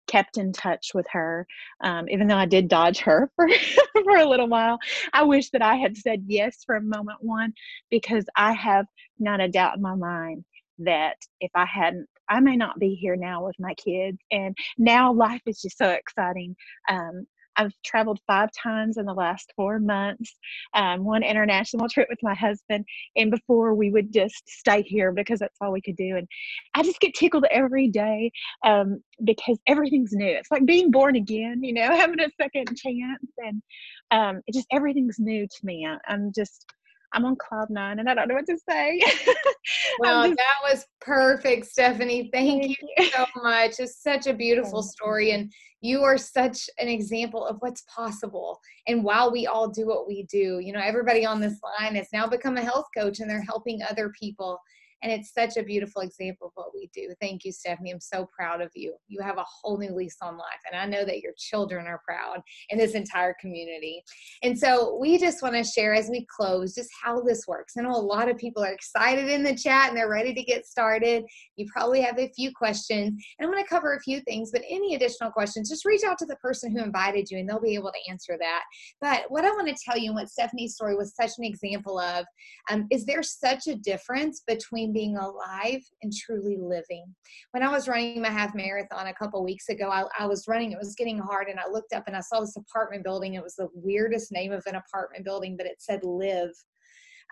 kept 0.07 0.39
in 0.39 0.53
touch 0.53 0.93
with 0.95 1.07
her, 1.13 1.47
um, 1.83 2.09
even 2.09 2.27
though 2.27 2.37
I 2.37 2.47
did 2.47 2.69
dodge 2.69 2.99
her 3.01 3.31
for, 3.37 3.49
for 3.93 4.17
a 4.17 4.29
little 4.29 4.49
while, 4.49 4.79
I 5.13 5.23
wish 5.23 5.51
that 5.51 5.63
I 5.63 5.77
had 5.77 5.97
said 5.97 6.25
yes 6.27 6.65
from 6.65 6.89
moment 6.89 7.19
one 7.21 7.53
because 7.91 8.25
I 8.37 8.53
have 8.53 8.87
not 9.19 9.41
a 9.41 9.49
doubt 9.49 9.77
in 9.77 9.83
my 9.83 9.95
mind 9.95 10.45
that 10.79 11.17
if 11.41 11.51
I 11.55 11.67
hadn't, 11.67 12.09
I 12.29 12.41
may 12.41 12.57
not 12.57 12.79
be 12.79 12.95
here 12.95 13.17
now 13.17 13.45
with 13.45 13.57
my 13.59 13.75
kids. 13.75 14.19
And 14.31 14.57
now 14.79 15.13
life 15.13 15.43
is 15.47 15.61
just 15.61 15.79
so 15.79 15.91
exciting. 15.91 16.57
Um, 16.89 17.27
I've 17.57 17.73
traveled 17.85 18.21
five 18.27 18.51
times 18.53 18.97
in 18.97 19.07
the 19.07 19.15
last 19.15 19.53
four 19.57 19.79
months, 19.79 20.37
um, 20.75 21.05
one 21.05 21.23
international 21.23 21.89
trip 21.93 22.09
with 22.09 22.19
my 22.23 22.35
husband. 22.35 22.85
And 23.17 23.31
before 23.31 23.75
we 23.75 23.91
would 23.91 24.13
just 24.13 24.49
stay 24.49 24.83
here 24.83 25.13
because 25.13 25.41
that's 25.41 25.57
all 25.61 25.73
we 25.73 25.81
could 25.81 25.97
do. 25.97 26.17
And 26.17 26.29
I 26.75 26.83
just 26.83 27.01
get 27.01 27.15
tickled 27.15 27.45
every 27.51 27.89
day 27.89 28.33
um, 28.65 29.03
because 29.25 29.59
everything's 29.67 30.13
new. 30.13 30.27
It's 30.27 30.51
like 30.51 30.65
being 30.67 30.91
born 30.91 31.17
again, 31.17 31.63
you 31.63 31.73
know, 31.73 31.83
having 31.97 32.21
a 32.21 32.31
second 32.41 32.77
chance. 32.77 33.27
And 33.39 33.63
um, 34.11 34.41
it 34.47 34.55
just 34.55 34.67
everything's 34.71 35.19
new 35.19 35.47
to 35.47 35.67
me. 35.67 35.87
I, 35.87 35.99
I'm 36.13 36.33
just 36.35 36.67
I'm 37.13 37.25
on 37.25 37.37
cloud 37.37 37.71
nine 37.71 37.99
and 37.99 38.09
I 38.09 38.15
don't 38.15 38.29
know 38.29 38.35
what 38.35 38.47
to 38.47 38.59
say. 38.69 39.01
well, 39.99 40.25
just, 40.25 40.37
that 40.37 40.71
was 40.71 40.87
perfect, 41.01 41.67
Stephanie. 41.67 42.31
Thank, 42.33 42.63
thank 42.63 42.79
you, 42.81 42.89
you 42.99 43.11
so 43.11 43.27
much. 43.43 43.75
It's 43.79 44.03
such 44.03 44.27
a 44.27 44.35
beautiful 44.47 44.83
story. 44.83 45.33
And 45.33 45.53
you 45.81 46.03
are 46.03 46.19
such 46.19 46.69
an 46.79 46.89
example 46.89 47.45
of 47.45 47.57
what's 47.61 47.83
possible. 47.95 48.61
And 48.87 49.03
while 49.03 49.33
we 49.33 49.47
all 49.47 49.69
do 49.69 49.87
what 49.87 50.07
we 50.07 50.25
do, 50.31 50.61
you 50.63 50.73
know, 50.73 50.81
everybody 50.81 51.25
on 51.25 51.41
this 51.41 51.59
line 51.81 51.95
has 51.97 52.09
now 52.13 52.27
become 52.27 52.57
a 52.57 52.63
health 52.63 52.87
coach 52.97 53.21
and 53.21 53.29
they're 53.29 53.43
helping 53.43 53.81
other 53.83 54.13
people. 54.19 54.59
And 55.03 55.13
it's 55.13 55.33
such 55.33 55.57
a 55.57 55.63
beautiful 55.63 56.03
example 56.03 56.49
of 56.49 56.53
what 56.55 56.75
we 56.75 56.91
do. 56.95 57.15
Thank 57.21 57.45
you, 57.45 57.53
Stephanie. 57.53 57.91
I'm 57.91 58.01
so 58.01 58.29
proud 58.37 58.61
of 58.61 58.71
you. 58.75 58.95
You 59.09 59.21
have 59.23 59.39
a 59.39 59.45
whole 59.45 59.79
new 59.79 59.95
lease 59.95 60.17
on 60.23 60.37
life. 60.37 60.61
And 60.71 60.81
I 60.81 60.87
know 60.87 61.05
that 61.05 61.21
your 61.21 61.33
children 61.39 61.87
are 61.87 62.01
proud 62.07 62.41
and 62.71 62.79
this 62.79 62.95
entire 62.95 63.35
community. 63.41 64.03
And 64.43 64.59
so 64.59 64.99
we 65.01 65.19
just 65.19 65.43
want 65.43 65.55
to 65.55 65.65
share 65.65 65.95
as 65.95 66.09
we 66.11 66.27
close 66.35 66.75
just 66.75 66.91
how 67.03 67.21
this 67.21 67.47
works. 67.47 67.75
I 67.79 67.83
know 67.83 67.91
a 67.91 68.01
lot 68.01 68.29
of 68.29 68.37
people 68.37 68.63
are 68.63 68.73
excited 68.73 69.29
in 69.29 69.43
the 69.43 69.55
chat 69.55 69.89
and 69.89 69.97
they're 69.97 70.11
ready 70.11 70.35
to 70.35 70.43
get 70.43 70.67
started. 70.67 71.25
You 71.57 71.67
probably 71.73 72.03
have 72.03 72.19
a 72.19 72.31
few 72.37 72.53
questions. 72.53 73.09
And 73.39 73.47
I'm 73.47 73.51
going 73.51 73.63
to 73.63 73.69
cover 73.69 73.95
a 73.95 74.01
few 74.01 74.21
things, 74.21 74.51
but 74.51 74.63
any 74.69 74.95
additional 74.95 75.31
questions, 75.31 75.71
just 75.71 75.85
reach 75.85 76.05
out 76.05 76.19
to 76.19 76.27
the 76.27 76.37
person 76.37 76.71
who 76.71 76.83
invited 76.83 77.31
you 77.31 77.39
and 77.39 77.49
they'll 77.49 77.61
be 77.61 77.75
able 77.75 77.93
to 77.93 78.11
answer 78.11 78.37
that. 78.39 78.63
But 79.01 79.31
what 79.31 79.45
I 79.45 79.51
want 79.51 79.69
to 79.69 79.85
tell 79.85 79.99
you 79.99 80.11
and 80.11 80.17
what 80.17 80.29
Stephanie's 80.29 80.75
story 80.75 80.95
was 80.95 81.15
such 81.15 81.33
an 81.39 81.45
example 81.45 81.99
of 81.99 82.27
um, 82.71 82.87
is 82.91 83.05
there 83.05 83.23
such 83.23 83.67
a 83.67 83.77
difference 83.77 84.43
between 84.47 84.90
being 84.93 85.17
alive 85.17 85.83
and 86.03 86.13
truly 86.13 86.57
living. 86.59 87.05
When 87.53 87.63
I 87.63 87.71
was 87.71 87.89
running 87.89 88.21
my 88.21 88.31
half 88.31 88.55
marathon 88.55 89.07
a 89.07 89.15
couple 89.15 89.43
weeks 89.45 89.69
ago, 89.69 89.89
I, 89.89 90.05
I 90.19 90.27
was 90.27 90.47
running, 90.49 90.73
it 90.73 90.79
was 90.79 90.95
getting 90.95 91.19
hard, 91.19 91.49
and 91.49 91.59
I 91.59 91.69
looked 91.69 91.93
up 91.93 92.05
and 92.07 92.17
I 92.17 92.21
saw 92.21 92.41
this 92.41 92.57
apartment 92.57 93.05
building. 93.05 93.35
It 93.35 93.43
was 93.43 93.57
the 93.57 93.69
weirdest 93.75 94.33
name 94.33 94.53
of 94.53 94.63
an 94.67 94.77
apartment 94.77 95.25
building, 95.25 95.57
but 95.57 95.67
it 95.67 95.77
said 95.79 96.01
live. 96.05 96.53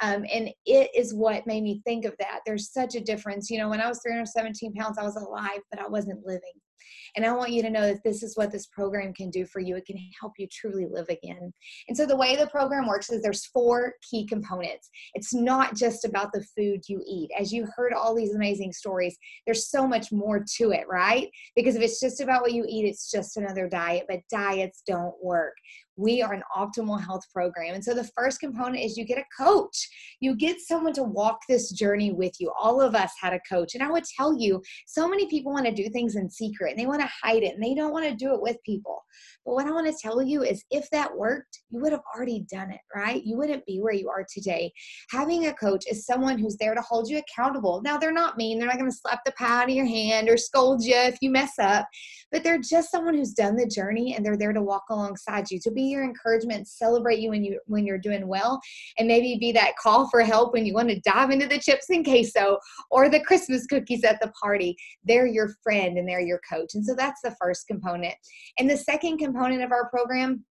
Um, 0.02 0.24
and 0.32 0.50
it 0.66 0.90
is 0.94 1.14
what 1.14 1.46
made 1.46 1.62
me 1.62 1.82
think 1.84 2.04
of 2.04 2.14
that. 2.18 2.40
There's 2.46 2.72
such 2.72 2.94
a 2.94 3.00
difference. 3.00 3.50
You 3.50 3.58
know, 3.58 3.68
when 3.68 3.80
I 3.80 3.88
was 3.88 4.00
317 4.02 4.74
pounds, 4.74 4.98
I 4.98 5.04
was 5.04 5.16
alive, 5.16 5.60
but 5.70 5.80
I 5.80 5.88
wasn't 5.88 6.26
living. 6.26 6.52
And 7.16 7.24
I 7.24 7.32
want 7.32 7.52
you 7.52 7.62
to 7.62 7.70
know 7.70 7.82
that 7.82 8.02
this 8.04 8.22
is 8.22 8.36
what 8.36 8.52
this 8.52 8.66
program 8.66 9.12
can 9.12 9.30
do 9.30 9.46
for 9.46 9.60
you. 9.60 9.76
It 9.76 9.86
can 9.86 9.96
help 10.20 10.34
you 10.38 10.46
truly 10.50 10.86
live 10.86 11.08
again. 11.08 11.52
And 11.88 11.96
so 11.96 12.06
the 12.06 12.16
way 12.16 12.36
the 12.36 12.46
program 12.46 12.86
works 12.86 13.10
is 13.10 13.22
there's 13.22 13.46
four 13.46 13.94
key 14.08 14.26
components. 14.26 14.90
It's 15.14 15.34
not 15.34 15.74
just 15.74 16.04
about 16.04 16.32
the 16.32 16.44
food 16.56 16.82
you 16.88 17.02
eat. 17.06 17.30
As 17.38 17.52
you 17.52 17.66
heard 17.76 17.92
all 17.92 18.14
these 18.14 18.34
amazing 18.34 18.72
stories, 18.72 19.16
there's 19.46 19.70
so 19.70 19.86
much 19.86 20.12
more 20.12 20.44
to 20.56 20.72
it, 20.72 20.86
right? 20.88 21.28
Because 21.56 21.76
if 21.76 21.82
it's 21.82 22.00
just 22.00 22.20
about 22.20 22.42
what 22.42 22.52
you 22.52 22.64
eat, 22.68 22.84
it's 22.84 23.10
just 23.10 23.36
another 23.36 23.68
diet, 23.68 24.06
but 24.08 24.20
diets 24.30 24.82
don't 24.86 25.14
work 25.22 25.54
we 25.98 26.22
are 26.22 26.32
an 26.32 26.42
optimal 26.56 27.02
health 27.04 27.24
program. 27.32 27.74
And 27.74 27.84
so 27.84 27.92
the 27.92 28.08
first 28.16 28.40
component 28.40 28.82
is 28.82 28.96
you 28.96 29.04
get 29.04 29.18
a 29.18 29.42
coach. 29.42 29.88
You 30.20 30.34
get 30.34 30.60
someone 30.60 30.94
to 30.94 31.02
walk 31.02 31.40
this 31.48 31.72
journey 31.72 32.12
with 32.12 32.32
you. 32.38 32.52
All 32.58 32.80
of 32.80 32.94
us 32.94 33.12
had 33.20 33.34
a 33.34 33.40
coach. 33.48 33.74
And 33.74 33.82
I 33.82 33.90
would 33.90 34.04
tell 34.16 34.38
you, 34.38 34.62
so 34.86 35.08
many 35.08 35.26
people 35.26 35.52
want 35.52 35.66
to 35.66 35.72
do 35.72 35.90
things 35.90 36.16
in 36.16 36.30
secret 36.30 36.70
and 36.70 36.78
they 36.78 36.86
want 36.86 37.00
to 37.02 37.10
hide 37.22 37.42
it 37.42 37.54
and 37.54 37.62
they 37.62 37.74
don't 37.74 37.92
want 37.92 38.06
to 38.06 38.14
do 38.14 38.32
it 38.34 38.40
with 38.40 38.56
people. 38.64 39.02
But 39.44 39.54
what 39.54 39.66
I 39.66 39.72
want 39.72 39.86
to 39.86 39.98
tell 40.00 40.22
you 40.22 40.42
is 40.42 40.64
if 40.70 40.88
that 40.90 41.14
worked, 41.16 41.60
you 41.70 41.80
would 41.80 41.92
have 41.92 42.02
already 42.14 42.46
done 42.50 42.70
it, 42.70 42.80
right? 42.94 43.22
You 43.24 43.36
wouldn't 43.36 43.66
be 43.66 43.80
where 43.80 43.92
you 43.92 44.08
are 44.08 44.24
today. 44.32 44.72
Having 45.10 45.46
a 45.46 45.54
coach 45.54 45.84
is 45.90 46.06
someone 46.06 46.38
who's 46.38 46.56
there 46.56 46.74
to 46.74 46.80
hold 46.80 47.08
you 47.08 47.18
accountable. 47.18 47.82
Now, 47.82 47.98
they're 47.98 48.12
not 48.12 48.36
mean, 48.36 48.58
they're 48.58 48.68
not 48.68 48.78
going 48.78 48.90
to 48.90 48.96
slap 48.96 49.20
the 49.24 49.32
pad 49.32 49.58
out 49.58 49.64
of 49.64 49.74
your 49.74 49.86
hand 49.86 50.28
or 50.28 50.36
scold 50.36 50.84
you 50.84 50.94
if 50.94 51.18
you 51.20 51.30
mess 51.30 51.52
up, 51.58 51.86
but 52.30 52.44
they're 52.44 52.60
just 52.60 52.90
someone 52.90 53.14
who's 53.14 53.32
done 53.32 53.56
the 53.56 53.66
journey 53.66 54.14
and 54.14 54.24
they're 54.24 54.36
there 54.36 54.52
to 54.52 54.62
walk 54.62 54.84
alongside 54.90 55.50
you, 55.50 55.58
to 55.60 55.70
be 55.70 55.87
your 55.88 56.04
encouragement, 56.04 56.68
celebrate 56.68 57.18
you 57.18 57.30
when 57.30 57.44
you 57.44 57.60
when 57.66 57.86
you're 57.86 57.98
doing 57.98 58.26
well, 58.28 58.60
and 58.98 59.08
maybe 59.08 59.36
be 59.38 59.52
that 59.52 59.76
call 59.76 60.08
for 60.08 60.20
help 60.20 60.52
when 60.52 60.66
you 60.66 60.74
want 60.74 60.88
to 60.88 61.00
dive 61.00 61.30
into 61.30 61.46
the 61.46 61.58
chips 61.58 61.90
and 61.90 62.04
queso 62.04 62.58
or 62.90 63.08
the 63.08 63.20
Christmas 63.20 63.66
cookies 63.66 64.04
at 64.04 64.20
the 64.20 64.32
party. 64.40 64.76
They're 65.04 65.26
your 65.26 65.54
friend 65.62 65.98
and 65.98 66.08
they're 66.08 66.20
your 66.20 66.40
coach. 66.48 66.74
And 66.74 66.84
so 66.84 66.94
that's 66.94 67.20
the 67.22 67.36
first 67.40 67.66
component. 67.66 68.14
And 68.58 68.68
the 68.68 68.76
second 68.76 69.18
component 69.18 69.62
of 69.62 69.72
our 69.72 69.88
program 69.90 70.44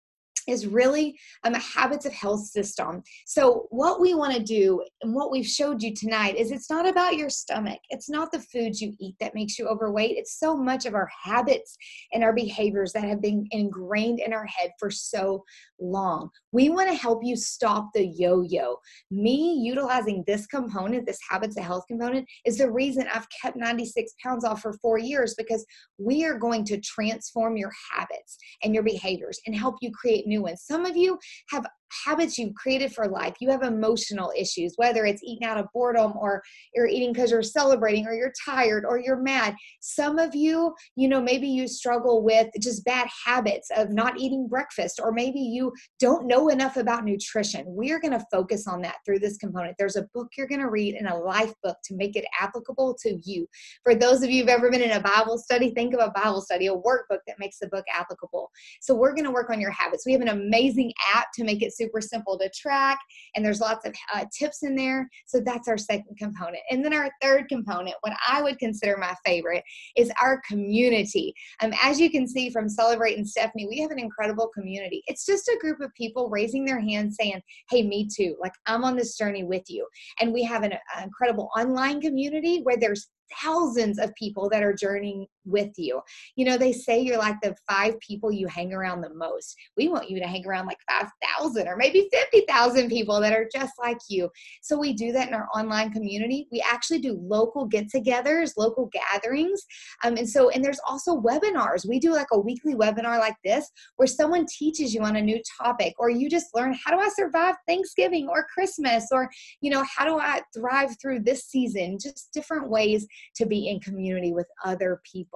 is 0.47 0.67
really 0.67 1.19
um, 1.45 1.55
a 1.55 1.59
habits 1.59 2.07
of 2.07 2.13
health 2.13 2.47
system. 2.47 3.03
So, 3.27 3.67
what 3.71 4.01
we 4.01 4.15
want 4.15 4.35
to 4.35 4.43
do 4.43 4.83
and 5.03 5.15
what 5.15 5.31
we've 5.31 5.47
showed 5.47 5.83
you 5.83 5.95
tonight 5.95 6.37
is 6.37 6.51
it's 6.51 6.71
not 6.71 6.89
about 6.89 7.17
your 7.17 7.31
stomach. 7.31 7.79
It's 7.91 8.09
not 8.09 8.33
the 8.33 8.41
foods 8.41 8.81
you 8.81 8.95
eat 9.01 9.17
that 9.21 9.35
makes 9.35 9.59
you 9.59 9.67
overweight. 9.67 10.17
It's 10.17 10.39
so 10.39 10.57
much 10.57 10.87
of 10.87 10.95
our 10.95 11.09
habits 11.23 11.77
and 12.13 12.23
our 12.23 12.33
behaviors 12.33 12.93
that 12.93 13.05
have 13.05 13.21
been 13.21 13.47
ingrained 13.51 14.21
in 14.21 14.33
our 14.33 14.47
head 14.47 14.71
for 14.79 14.91
so 14.91 15.45
long. 15.81 16.31
We 16.53 16.71
want 16.71 16.89
to 16.89 16.95
help 16.95 17.21
you 17.23 17.37
stop 17.37 17.91
the 17.95 18.07
yo 18.07 18.43
yo. 18.43 18.77
Me 19.11 19.61
utilizing 19.63 20.25
this 20.27 20.47
component, 20.47 21.07
this 21.07 21.19
habits 21.29 21.57
of 21.57 21.65
health 21.65 21.85
component, 21.89 22.27
is 22.45 22.59
the 22.59 22.71
reason 22.71 23.07
I've 23.13 23.29
kept 23.31 23.57
96 23.57 24.13
pounds 24.23 24.45
off 24.45 24.63
for 24.63 24.73
four 24.75 24.99
years 24.99 25.35
because 25.37 25.65
we 25.99 26.25
are 26.25 26.39
going 26.39 26.65
to 26.67 26.81
transform 26.81 27.57
your 27.57 27.73
habits 27.93 28.39
and 28.63 28.75
your 28.75 28.83
behaviors 28.83 29.41
and 29.47 29.55
help 29.55 29.77
you 29.81 29.91
create 29.93 30.27
new 30.27 30.36
ones. 30.39 30.63
Some 30.63 30.87
of 30.87 30.97
you 30.97 31.19
have 31.51 31.67
habits 32.05 32.39
you've 32.39 32.55
created 32.55 32.93
for 32.93 33.09
life. 33.09 33.35
You 33.41 33.51
have 33.51 33.63
emotional 33.63 34.33
issues, 34.37 34.73
whether 34.77 35.05
it's 35.05 35.23
eating 35.23 35.47
out 35.47 35.59
of 35.59 35.67
boredom 35.73 36.13
or 36.19 36.43
you're 36.75 36.87
eating 36.87 37.13
because 37.13 37.31
you're 37.31 37.43
celebrating 37.43 38.07
or 38.07 38.15
you're 38.15 38.33
tired 38.45 38.85
or 38.85 38.99
you're 38.99 39.21
mad. 39.21 39.55
Some 39.81 40.19
of 40.19 40.35
you, 40.35 40.75
you 40.97 41.09
know, 41.09 41.21
maybe 41.21 41.49
you 41.49 41.69
struggle 41.69 42.23
with 42.23 42.49
just 42.61 42.85
bad 42.85 43.09
habits 43.25 43.69
of 43.77 43.91
not 43.91 44.19
eating 44.19 44.49
breakfast, 44.49 45.01
or 45.03 45.13
maybe 45.13 45.41
you 45.41 45.73
don't 46.01 46.27
know 46.27 46.49
enough 46.49 46.77
about 46.77 47.05
nutrition. 47.05 47.65
We're 47.67 48.01
going 48.01 48.13
to 48.13 48.27
focus 48.31 48.67
on 48.67 48.83
that 48.83 48.97
through 49.05 49.21
this 49.21 49.37
component. 49.37 49.77
There's 49.79 49.97
a 49.97 50.07
book 50.15 50.29
you're 50.37 50.47
going 50.47 50.61
to 50.61 50.71
read 50.71 50.95
and 50.95 51.09
a 51.09 51.17
life 51.17 51.53
book 51.63 51.77
to 51.85 51.95
make 51.95 52.17
it 52.17 52.25
applicable 52.41 52.97
to 53.03 53.19
you. 53.25 53.47
For 53.85 53.95
those 53.95 54.23
of 54.23 54.31
you 54.31 54.43
who've 54.43 54.49
ever 54.49 54.71
been 54.71 54.83
in 54.83 54.93
a 54.93 55.01
Bible 55.01 55.39
study, 55.39 55.71
think 55.71 55.95
of 55.95 56.01
a 56.01 56.11
Bible 56.11 56.41
study, 56.41 56.67
a 56.67 56.75
workbook 56.75 57.21
that 57.27 57.39
makes 57.39 57.59
the 57.59 57.69
book 57.69 57.85
applicable. 57.93 58.51
So 58.81 58.95
we're 58.95 59.15
going 59.15 59.25
to 59.25 59.31
work 59.31 59.51
on 59.51 59.61
your 59.61 59.71
habits. 59.71 60.05
We 60.07 60.13
have 60.13 60.23
an 60.23 60.29
amazing 60.29 60.93
app 61.15 61.27
to 61.35 61.45
make 61.45 61.63
it 61.63 61.73
super 61.77 62.01
simple 62.01 62.39
to 62.39 62.51
track, 62.51 62.99
and 63.35 63.45
there's 63.45 63.61
lots 63.61 63.87
of 63.87 63.95
uh, 64.15 64.25
tips 64.37 64.63
in 64.63 64.75
there. 64.75 65.09
So 65.27 65.41
that's 65.41 65.69
our 65.69 65.79
second 65.79 66.17
component. 66.19 66.63
And 66.71 66.85
then 66.85 66.93
our 66.93 67.11
third 67.23 67.49
component, 67.49 67.97
what 68.01 68.15
I 68.27 68.43
would 68.43 68.59
consider 68.59 68.97
my 68.97 69.15
favorite, 69.25 69.65
is 69.97 70.11
our 70.21 70.41
community. 70.49 71.35
Um, 71.63 71.73
as 71.83 72.01
you 72.01 72.11
can 72.11 72.27
see 72.27 72.51
from 72.51 72.69
Celebrate 72.69 73.17
and 73.17 73.29
Stephanie, 73.29 73.67
we 73.69 73.81
have 73.81 73.91
an 73.91 73.99
incredible 73.99 74.49
community. 74.55 75.03
It's 75.07 75.27
just 75.27 75.49
a 75.49 75.59
group 75.61 75.81
of 75.81 75.93
people 75.95 76.31
raising 76.31 76.65
their 76.65 76.81
hands 76.81 77.17
saying, 77.21 77.41
Hey, 77.71 77.83
me 77.83 78.09
too. 78.15 78.37
Like 78.41 78.53
I'm 78.67 78.85
on 78.85 78.97
this 78.97 79.17
journey 79.17 79.45
with 79.45 79.65
you. 79.69 79.87
And 80.21 80.33
we 80.33 80.43
have 80.45 80.63
an, 80.63 80.73
an 80.73 81.05
incredible 81.05 81.51
online 81.57 82.01
community 82.01 82.61
where 82.63 82.77
there's 82.77 83.09
thousands 83.43 83.99
of 83.99 84.15
people 84.15 84.49
that 84.51 84.63
are 84.63 84.75
journeying 84.75 85.27
with 85.47 85.73
you. 85.77 86.01
You 86.35 86.45
know, 86.45 86.59
they 86.59 86.73
say 86.73 87.01
you're 87.01 87.19
like 87.19 87.41
the 87.43 87.57
five 87.69 87.99
people 88.01 88.33
you 88.33 88.47
hang 88.47 88.73
around 88.73 89.01
the 89.01 89.15
most. 89.15 89.57
We 89.77 89.89
want 89.89 90.11
you 90.11 90.19
to 90.21 90.27
hang 90.27 90.47
around 90.47 90.67
like 90.67 90.79
5,000 90.89 91.69
or 91.69 91.77
maybe 91.77 92.09
50,000 92.13 92.89
people 92.89 93.21
that 93.21 93.33
are 93.33 93.49
just 93.53 93.75
like 93.79 93.99
you. 94.09 94.29
So 94.63 94.79
we 94.79 94.93
do 94.93 95.13
that 95.13 95.29
in 95.29 95.35
our 95.35 95.49
online 95.55 95.93
community. 95.93 96.49
We 96.51 96.63
actually 96.69 96.99
do 96.99 97.19
local 97.23 97.67
get 97.67 97.89
togethers, 97.89 98.53
local 98.57 98.91
gatherings. 98.93 99.65
Um, 100.05 100.17
and 100.17 100.29
so, 100.29 100.51
and 100.51 100.65
there's 100.65 100.81
also 100.87 101.21
webinars. 101.21 101.89
We 101.89 101.99
do 101.99 102.13
like 102.13 102.29
a 102.33 102.39
weekly 102.39 102.75
webinar 102.75 103.19
like 103.19 103.37
this 103.45 103.71
where 103.97 104.07
someone 104.07 104.47
teaches 104.47 104.95
you 104.95 105.03
on 105.03 105.17
a 105.17 105.23
new 105.23 105.41
topic 105.61 105.95
or 105.99 106.11
you 106.11 106.29
just 106.29 106.55
learn 106.55 106.77
how 106.85 106.91
do 106.93 107.01
I 107.01 107.09
survive 107.15 107.55
Thanksgiving 107.67 108.29
or 108.29 108.47
Christmas 108.53 109.09
or, 109.13 109.31
you 109.61 109.71
know, 109.71 109.85
how 109.85 110.05
do 110.05 110.19
I 110.19 110.43
thrive 110.55 110.97
through 111.01 111.21
this 111.21 111.45
season? 111.45 111.99
Just 112.01 112.31
different 112.33 112.69
ways 112.69 113.07
to 113.37 113.47
be 113.47 113.69
in 113.69 113.81
community 113.81 114.33
with 114.33 114.47
other 114.65 115.01
people 115.11 115.36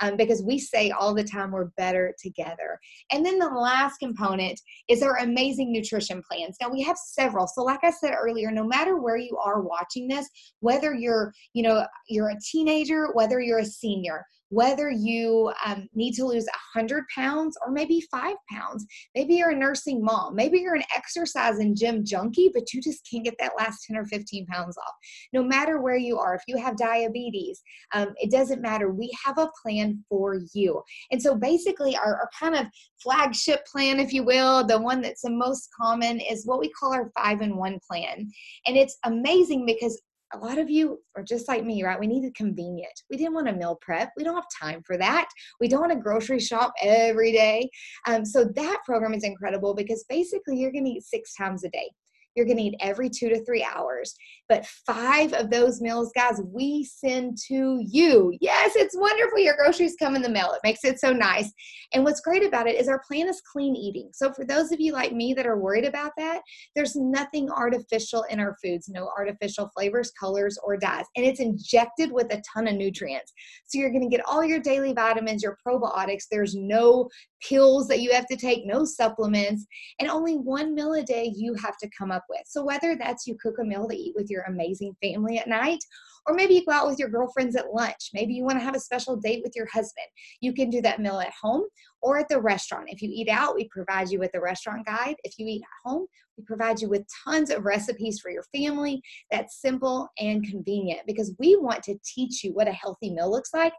um, 0.00 0.16
because 0.16 0.42
we 0.42 0.58
say 0.58 0.90
all 0.90 1.14
the 1.14 1.24
time 1.24 1.50
we're 1.50 1.70
better 1.76 2.14
together. 2.18 2.78
And 3.10 3.24
then 3.24 3.38
the 3.38 3.48
last 3.48 3.98
component 3.98 4.60
is 4.88 5.02
our 5.02 5.18
amazing 5.18 5.72
nutrition 5.72 6.22
plans. 6.28 6.56
Now 6.60 6.70
we 6.70 6.82
have 6.82 6.96
several. 6.96 7.46
So 7.46 7.62
like 7.62 7.80
I 7.82 7.90
said 7.90 8.12
earlier, 8.20 8.50
no 8.50 8.64
matter 8.64 9.00
where 9.00 9.16
you 9.16 9.36
are 9.42 9.60
watching 9.60 10.08
this, 10.08 10.28
whether 10.60 10.94
you're, 10.94 11.32
you 11.54 11.62
know, 11.62 11.86
you're 12.08 12.30
a 12.30 12.40
teenager, 12.40 13.08
whether 13.12 13.40
you're 13.40 13.60
a 13.60 13.64
senior, 13.64 14.24
whether 14.50 14.90
you 14.90 15.52
um, 15.64 15.88
need 15.94 16.12
to 16.12 16.26
lose 16.26 16.46
100 16.74 17.04
pounds 17.14 17.56
or 17.64 17.72
maybe 17.72 18.02
five 18.10 18.36
pounds. 18.52 18.84
Maybe 19.14 19.34
you're 19.34 19.50
a 19.50 19.56
nursing 19.56 20.04
mom. 20.04 20.34
Maybe 20.34 20.58
you're 20.58 20.74
an 20.74 20.84
exercise 20.94 21.58
and 21.58 21.76
gym 21.76 22.04
junkie, 22.04 22.50
but 22.52 22.72
you 22.72 22.82
just 22.82 23.08
can't 23.10 23.24
get 23.24 23.36
that 23.38 23.52
last 23.56 23.84
10 23.86 23.96
or 23.96 24.04
15 24.06 24.46
pounds 24.46 24.76
off. 24.76 24.94
No 25.32 25.42
matter 25.42 25.80
where 25.80 25.96
you 25.96 26.18
are, 26.18 26.34
if 26.34 26.42
you 26.48 26.58
have 26.58 26.76
diabetes, 26.76 27.62
um, 27.94 28.08
it 28.16 28.30
doesn't 28.30 28.60
matter. 28.60 28.92
We 28.92 29.10
have 29.24 29.38
a 29.38 29.50
plan 29.62 30.04
for 30.08 30.40
you. 30.52 30.82
And 31.12 31.22
so 31.22 31.36
basically, 31.36 31.96
our, 31.96 32.16
our 32.16 32.30
kind 32.38 32.56
of 32.56 32.66
flagship 33.00 33.64
plan, 33.66 34.00
if 34.00 34.12
you 34.12 34.24
will, 34.24 34.66
the 34.66 34.80
one 34.80 35.00
that's 35.00 35.22
the 35.22 35.30
most 35.30 35.68
common 35.80 36.20
is 36.20 36.46
what 36.46 36.60
we 36.60 36.70
call 36.70 36.92
our 36.92 37.10
five 37.16 37.40
in 37.40 37.56
one 37.56 37.78
plan. 37.88 38.30
And 38.66 38.76
it's 38.76 38.98
amazing 39.04 39.64
because 39.64 40.00
a 40.32 40.38
lot 40.38 40.58
of 40.58 40.70
you 40.70 41.00
are 41.16 41.22
just 41.22 41.48
like 41.48 41.64
me, 41.64 41.82
right? 41.82 41.98
We 41.98 42.06
needed 42.06 42.34
convenient. 42.34 42.92
We 43.10 43.16
didn't 43.16 43.34
want 43.34 43.48
to 43.48 43.52
meal 43.52 43.78
prep. 43.80 44.12
We 44.16 44.24
don't 44.24 44.34
have 44.34 44.44
time 44.60 44.82
for 44.86 44.96
that. 44.98 45.28
We 45.60 45.68
don't 45.68 45.80
want 45.80 45.92
to 45.92 45.98
grocery 45.98 46.40
shop 46.40 46.72
every 46.82 47.32
day. 47.32 47.68
Um, 48.06 48.24
so 48.24 48.44
that 48.44 48.78
program 48.84 49.14
is 49.14 49.24
incredible 49.24 49.74
because 49.74 50.04
basically 50.08 50.58
you're 50.58 50.72
going 50.72 50.84
to 50.84 50.90
eat 50.90 51.04
six 51.04 51.34
times 51.34 51.64
a 51.64 51.70
day. 51.70 51.90
You're 52.34 52.46
going 52.46 52.58
to 52.58 52.62
eat 52.62 52.76
every 52.80 53.10
two 53.10 53.28
to 53.28 53.44
three 53.44 53.64
hours. 53.64 54.14
But 54.48 54.66
five 54.66 55.32
of 55.32 55.50
those 55.50 55.80
meals, 55.80 56.10
guys, 56.14 56.40
we 56.44 56.84
send 56.84 57.38
to 57.48 57.80
you. 57.86 58.36
Yes, 58.40 58.72
it's 58.74 58.96
wonderful. 58.98 59.38
Your 59.38 59.56
groceries 59.56 59.96
come 59.98 60.16
in 60.16 60.22
the 60.22 60.28
mail. 60.28 60.52
It 60.52 60.60
makes 60.64 60.84
it 60.84 60.98
so 60.98 61.12
nice. 61.12 61.52
And 61.94 62.04
what's 62.04 62.20
great 62.20 62.44
about 62.44 62.66
it 62.66 62.80
is 62.80 62.88
our 62.88 63.02
plan 63.06 63.28
is 63.28 63.42
clean 63.52 63.76
eating. 63.76 64.10
So 64.12 64.32
for 64.32 64.44
those 64.44 64.72
of 64.72 64.80
you 64.80 64.92
like 64.92 65.12
me 65.12 65.34
that 65.34 65.46
are 65.46 65.58
worried 65.58 65.84
about 65.84 66.12
that, 66.18 66.40
there's 66.74 66.96
nothing 66.96 67.50
artificial 67.50 68.24
in 68.24 68.40
our 68.40 68.56
foods, 68.62 68.88
no 68.88 69.08
artificial 69.16 69.70
flavors, 69.76 70.12
colors, 70.18 70.58
or 70.64 70.76
dyes. 70.76 71.04
And 71.16 71.24
it's 71.24 71.40
injected 71.40 72.10
with 72.10 72.32
a 72.32 72.42
ton 72.52 72.66
of 72.66 72.74
nutrients. 72.74 73.32
So 73.66 73.78
you're 73.78 73.90
going 73.90 74.08
to 74.08 74.16
get 74.16 74.26
all 74.26 74.44
your 74.44 74.60
daily 74.60 74.92
vitamins, 74.92 75.42
your 75.42 75.58
probiotics. 75.66 76.24
There's 76.30 76.54
no 76.54 77.08
pills 77.40 77.88
that 77.88 78.00
you 78.00 78.12
have 78.12 78.26
to 78.26 78.36
take, 78.36 78.66
no 78.66 78.84
supplements, 78.84 79.66
and 79.98 80.10
only 80.10 80.36
one 80.36 80.74
meal 80.74 80.94
a 80.94 81.02
day 81.02 81.32
you 81.34 81.54
have 81.54 81.76
to 81.78 81.90
come 81.96 82.10
up 82.10 82.24
with. 82.28 82.42
So 82.46 82.64
whether 82.64 82.96
that's 82.96 83.26
you 83.26 83.36
cook 83.42 83.56
a 83.60 83.64
meal 83.64 83.88
to 83.88 83.96
eat 83.96 84.14
with 84.16 84.30
your 84.30 84.42
amazing 84.42 84.94
family 85.02 85.38
at 85.38 85.48
night, 85.48 85.82
or 86.26 86.34
maybe 86.34 86.54
you 86.54 86.64
go 86.64 86.72
out 86.72 86.86
with 86.86 86.98
your 86.98 87.08
girlfriends 87.08 87.56
at 87.56 87.72
lunch. 87.72 88.10
Maybe 88.12 88.34
you 88.34 88.44
want 88.44 88.58
to 88.58 88.64
have 88.64 88.76
a 88.76 88.80
special 88.80 89.16
date 89.16 89.42
with 89.42 89.54
your 89.56 89.66
husband. 89.66 90.06
You 90.40 90.52
can 90.52 90.70
do 90.70 90.82
that 90.82 91.00
meal 91.00 91.18
at 91.18 91.32
home 91.40 91.64
or 92.02 92.18
at 92.18 92.28
the 92.28 92.40
restaurant. 92.40 92.88
If 92.88 93.02
you 93.02 93.10
eat 93.12 93.28
out, 93.28 93.54
we 93.54 93.68
provide 93.68 94.10
you 94.10 94.18
with 94.18 94.34
a 94.34 94.40
restaurant 94.40 94.86
guide. 94.86 95.16
If 95.24 95.38
you 95.38 95.46
eat 95.46 95.62
at 95.62 95.90
home, 95.90 96.06
we 96.36 96.44
provide 96.44 96.80
you 96.80 96.88
with 96.88 97.06
tons 97.24 97.50
of 97.50 97.64
recipes 97.64 98.20
for 98.20 98.30
your 98.30 98.44
family 98.54 99.02
that's 99.30 99.60
simple 99.60 100.08
and 100.18 100.44
convenient 100.44 101.00
because 101.06 101.34
we 101.38 101.56
want 101.56 101.82
to 101.84 101.98
teach 102.04 102.42
you 102.42 102.52
what 102.52 102.68
a 102.68 102.72
healthy 102.72 103.10
meal 103.10 103.30
looks 103.30 103.52
like, 103.52 103.74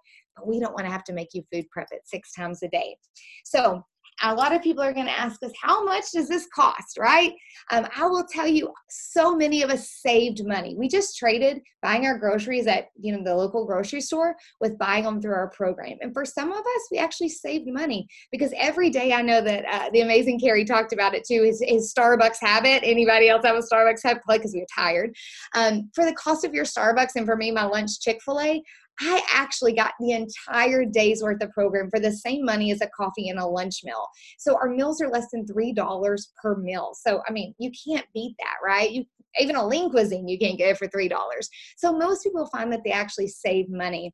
we 0.46 0.60
don't 0.60 0.74
want 0.74 0.86
to 0.86 0.92
have 0.92 1.04
to 1.06 1.14
make 1.14 1.30
you 1.34 1.44
food 1.52 1.70
prep 1.72 1.88
it 1.92 2.02
six 2.06 2.34
times 2.34 2.64
a 2.64 2.68
day. 2.70 2.98
So 3.46 3.84
a 4.24 4.34
lot 4.34 4.54
of 4.54 4.62
people 4.62 4.84
are 4.84 4.94
going 4.94 5.08
to 5.08 5.20
ask 5.20 5.42
us, 5.44 5.52
how 5.62 5.84
much 5.84 6.12
does 6.14 6.28
this 6.28 6.48
cost, 6.54 6.98
right? 7.00 7.34
Um, 7.72 7.88
I 7.96 8.06
will 8.06 8.26
tell 8.30 8.48
you, 8.48 8.72
so 8.90 9.36
many 9.36 9.64
of 9.64 9.70
us 9.70 9.90
saved 9.90 10.46
money. 10.46 10.76
We 10.78 10.88
just 10.88 11.18
traded 11.18 11.62
buying 11.82 12.06
our 12.06 12.18
groceries 12.18 12.68
at 12.68 12.90
you 13.00 13.12
know 13.12 13.24
the 13.24 13.36
local 13.36 13.66
grocery 13.66 14.02
store 14.02 14.36
with 14.60 14.78
buying 14.78 15.04
them 15.04 15.22
through 15.22 15.34
our 15.34 15.50
program. 15.50 15.98
And 16.02 16.14
for 16.14 16.26
some 16.26 16.52
of 16.52 16.60
us, 16.60 16.88
we 16.92 16.98
actually 16.98 17.30
saved 17.30 17.68
money 17.68 18.08
because 18.32 18.54
every 18.58 18.90
day 18.90 19.14
I 19.14 19.22
know 19.22 19.42
that 19.42 19.66
uh, 19.66 19.90
the 19.92 20.02
amazing 20.02 20.40
Carrie 20.40 20.66
talked 20.66 20.94
about 20.94 21.16
it 21.16 21.26
too. 21.28 21.44
His, 21.44 21.64
his 21.66 21.94
Starbucks 21.94 22.38
habit. 22.40 22.82
Anybody 22.84 23.30
else 23.30 23.46
have 23.46 23.56
a 23.56 23.60
Starbucks 23.60 24.04
habit? 24.04 24.24
Because 24.28 24.54
we 24.54 24.62
are 24.62 24.66
tired. 24.76 25.16
Um, 25.56 25.90
for 25.96 26.06
the 26.06 26.14
cost 26.14 26.46
of 26.46 26.54
your 26.54 26.66
Starbucks, 26.66 27.16
and 27.16 27.26
for 27.26 27.36
me, 27.36 27.52
my 27.52 27.64
lunch 27.64 28.00
Chick 28.00 28.20
Fil 28.24 28.40
A, 28.40 28.62
I 29.02 29.22
actually 29.34 29.74
got 29.74 29.94
the 30.00 30.12
entire 30.12 30.86
day's 30.86 31.24
worth 31.24 31.42
of 31.42 31.52
program 31.52 31.90
for 31.90 32.00
the 32.00 32.12
same 32.12 32.46
money 32.46 32.72
as 32.72 32.82
a 32.82 32.90
coffee 32.96 33.30
and 33.30 33.40
a 33.40 33.46
lunch 33.46 33.82
meal. 33.84 34.08
So 34.38 34.56
our 34.56 34.70
meals 34.70 35.02
are 35.02 35.10
less 35.10 35.28
than 35.32 35.46
$3 35.46 36.28
per 36.42 36.56
meal. 36.56 36.92
So, 36.94 37.22
I 37.28 37.32
mean, 37.32 37.56
you 37.58 37.72
can't 37.88 38.06
beat 38.14 38.36
that, 38.40 38.56
right? 38.64 38.92
You 38.92 39.06
even 39.40 39.56
a 39.56 39.66
lean 39.66 39.90
cuisine 39.90 40.28
you 40.28 40.38
can't 40.38 40.58
get 40.58 40.70
it 40.70 40.78
for 40.78 40.88
$3. 40.88 41.10
So 41.78 41.94
most 41.94 42.24
people 42.24 42.46
find 42.48 42.72
that 42.74 42.82
they 42.84 42.92
actually 42.92 43.28
save 43.28 43.70
money 43.70 44.14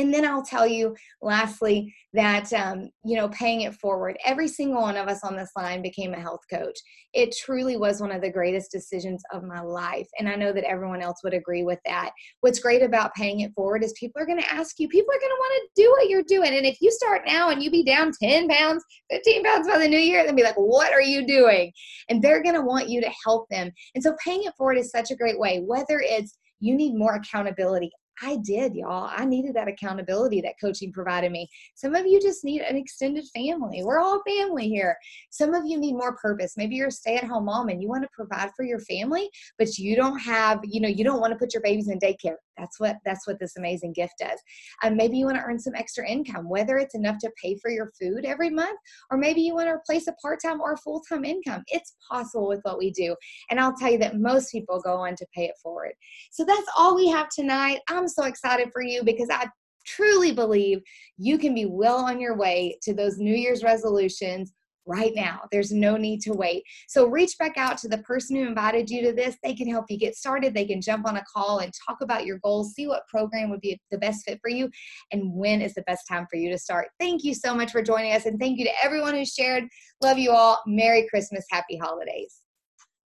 and 0.00 0.14
then 0.14 0.24
I'll 0.24 0.42
tell 0.42 0.66
you, 0.66 0.96
lastly, 1.20 1.94
that 2.14 2.52
um, 2.54 2.88
you 3.04 3.16
know, 3.16 3.28
paying 3.28 3.60
it 3.62 3.74
forward. 3.74 4.16
Every 4.24 4.48
single 4.48 4.80
one 4.80 4.96
of 4.96 5.08
us 5.08 5.22
on 5.22 5.36
this 5.36 5.50
line 5.56 5.82
became 5.82 6.14
a 6.14 6.20
health 6.20 6.40
coach. 6.50 6.78
It 7.12 7.36
truly 7.36 7.76
was 7.76 8.00
one 8.00 8.10
of 8.10 8.22
the 8.22 8.32
greatest 8.32 8.70
decisions 8.72 9.22
of 9.32 9.42
my 9.42 9.60
life, 9.60 10.08
and 10.18 10.28
I 10.28 10.36
know 10.36 10.52
that 10.52 10.64
everyone 10.64 11.02
else 11.02 11.22
would 11.22 11.34
agree 11.34 11.64
with 11.64 11.78
that. 11.84 12.12
What's 12.40 12.60
great 12.60 12.82
about 12.82 13.14
paying 13.14 13.40
it 13.40 13.52
forward 13.54 13.84
is 13.84 13.92
people 14.00 14.22
are 14.22 14.26
going 14.26 14.40
to 14.40 14.52
ask 14.52 14.78
you. 14.78 14.88
People 14.88 15.12
are 15.14 15.20
going 15.20 15.30
to 15.30 15.38
want 15.38 15.70
to 15.76 15.82
do 15.82 15.90
what 15.90 16.08
you're 16.08 16.22
doing, 16.22 16.56
and 16.56 16.66
if 16.66 16.78
you 16.80 16.90
start 16.90 17.22
now 17.26 17.50
and 17.50 17.62
you 17.62 17.70
be 17.70 17.84
down 17.84 18.12
10 18.22 18.48
pounds, 18.48 18.82
15 19.10 19.44
pounds 19.44 19.68
by 19.68 19.78
the 19.78 19.88
new 19.88 19.98
year, 19.98 20.24
they'll 20.24 20.34
be 20.34 20.42
like, 20.42 20.56
"What 20.56 20.94
are 20.94 21.02
you 21.02 21.26
doing?" 21.26 21.70
And 22.08 22.22
they're 22.22 22.42
going 22.42 22.54
to 22.54 22.62
want 22.62 22.88
you 22.88 23.02
to 23.02 23.12
help 23.24 23.48
them. 23.50 23.70
And 23.94 24.02
so, 24.02 24.16
paying 24.24 24.44
it 24.44 24.54
forward 24.56 24.78
is 24.78 24.90
such 24.90 25.10
a 25.10 25.16
great 25.16 25.38
way. 25.38 25.60
Whether 25.60 26.00
it's 26.00 26.38
you 26.60 26.76
need 26.76 26.94
more 26.94 27.14
accountability. 27.14 27.90
I 28.22 28.36
did, 28.36 28.74
y'all. 28.74 29.10
I 29.10 29.24
needed 29.24 29.54
that 29.54 29.68
accountability 29.68 30.40
that 30.42 30.60
coaching 30.60 30.92
provided 30.92 31.32
me. 31.32 31.48
Some 31.74 31.94
of 31.94 32.06
you 32.06 32.20
just 32.20 32.44
need 32.44 32.60
an 32.60 32.76
extended 32.76 33.24
family. 33.34 33.82
We're 33.82 34.00
all 34.00 34.22
family 34.26 34.68
here. 34.68 34.96
Some 35.30 35.54
of 35.54 35.64
you 35.64 35.78
need 35.78 35.94
more 35.94 36.16
purpose. 36.16 36.54
Maybe 36.56 36.76
you're 36.76 36.88
a 36.88 36.92
stay 36.92 37.16
at 37.16 37.24
home 37.24 37.46
mom 37.46 37.68
and 37.68 37.82
you 37.82 37.88
want 37.88 38.02
to 38.02 38.08
provide 38.12 38.50
for 38.56 38.64
your 38.64 38.80
family, 38.80 39.30
but 39.58 39.78
you 39.78 39.96
don't 39.96 40.18
have, 40.18 40.60
you 40.64 40.80
know, 40.80 40.88
you 40.88 41.04
don't 41.04 41.20
want 41.20 41.32
to 41.32 41.38
put 41.38 41.54
your 41.54 41.62
babies 41.62 41.88
in 41.88 41.98
daycare. 41.98 42.36
That's 42.60 42.78
what 42.78 42.96
that's 43.04 43.26
what 43.26 43.40
this 43.40 43.56
amazing 43.56 43.94
gift 43.94 44.14
does. 44.18 44.38
Um, 44.82 44.96
maybe 44.96 45.16
you 45.16 45.24
want 45.24 45.38
to 45.38 45.42
earn 45.42 45.58
some 45.58 45.74
extra 45.74 46.06
income, 46.08 46.48
whether 46.48 46.76
it's 46.76 46.94
enough 46.94 47.18
to 47.20 47.30
pay 47.42 47.56
for 47.56 47.70
your 47.70 47.90
food 48.00 48.24
every 48.24 48.50
month, 48.50 48.78
or 49.10 49.16
maybe 49.16 49.40
you 49.40 49.54
want 49.54 49.68
to 49.68 49.72
replace 49.72 50.06
a 50.06 50.12
part-time 50.14 50.60
or 50.60 50.76
full-time 50.76 51.24
income. 51.24 51.62
It's 51.68 51.94
possible 52.10 52.48
with 52.48 52.60
what 52.62 52.78
we 52.78 52.90
do, 52.90 53.16
and 53.50 53.58
I'll 53.58 53.74
tell 53.74 53.90
you 53.90 53.98
that 53.98 54.18
most 54.18 54.52
people 54.52 54.80
go 54.80 54.96
on 54.96 55.16
to 55.16 55.26
pay 55.34 55.44
it 55.44 55.54
forward. 55.62 55.92
So 56.30 56.44
that's 56.44 56.68
all 56.76 56.94
we 56.94 57.08
have 57.08 57.28
tonight. 57.30 57.80
I'm 57.88 58.08
so 58.08 58.24
excited 58.24 58.68
for 58.72 58.82
you 58.82 59.02
because 59.02 59.28
I 59.30 59.46
truly 59.86 60.32
believe 60.32 60.80
you 61.16 61.38
can 61.38 61.54
be 61.54 61.66
well 61.66 62.04
on 62.04 62.20
your 62.20 62.36
way 62.36 62.78
to 62.82 62.94
those 62.94 63.18
New 63.18 63.34
Year's 63.34 63.62
resolutions 63.62 64.52
right 64.90 65.12
now. 65.14 65.40
There's 65.52 65.72
no 65.72 65.96
need 65.96 66.20
to 66.22 66.32
wait. 66.32 66.64
So 66.88 67.06
reach 67.06 67.38
back 67.38 67.56
out 67.56 67.78
to 67.78 67.88
the 67.88 67.98
person 67.98 68.36
who 68.36 68.46
invited 68.46 68.90
you 68.90 69.02
to 69.02 69.12
this. 69.12 69.36
They 69.42 69.54
can 69.54 69.70
help 69.70 69.86
you 69.88 69.98
get 69.98 70.16
started. 70.16 70.52
They 70.52 70.64
can 70.64 70.82
jump 70.82 71.06
on 71.06 71.16
a 71.16 71.24
call 71.32 71.60
and 71.60 71.72
talk 71.86 71.98
about 72.00 72.26
your 72.26 72.38
goals, 72.38 72.74
see 72.74 72.86
what 72.86 73.06
program 73.08 73.50
would 73.50 73.60
be 73.60 73.80
the 73.90 73.98
best 73.98 74.24
fit 74.26 74.40
for 74.42 74.50
you, 74.50 74.68
and 75.12 75.32
when 75.32 75.62
is 75.62 75.74
the 75.74 75.82
best 75.82 76.06
time 76.08 76.26
for 76.30 76.36
you 76.36 76.50
to 76.50 76.58
start. 76.58 76.88
Thank 76.98 77.22
you 77.24 77.34
so 77.34 77.54
much 77.54 77.70
for 77.70 77.82
joining 77.82 78.12
us, 78.12 78.26
and 78.26 78.38
thank 78.38 78.58
you 78.58 78.64
to 78.64 78.84
everyone 78.84 79.14
who 79.14 79.24
shared. 79.24 79.64
Love 80.02 80.18
you 80.18 80.32
all. 80.32 80.60
Merry 80.66 81.06
Christmas. 81.08 81.44
Happy 81.50 81.76
holidays. 81.76 82.42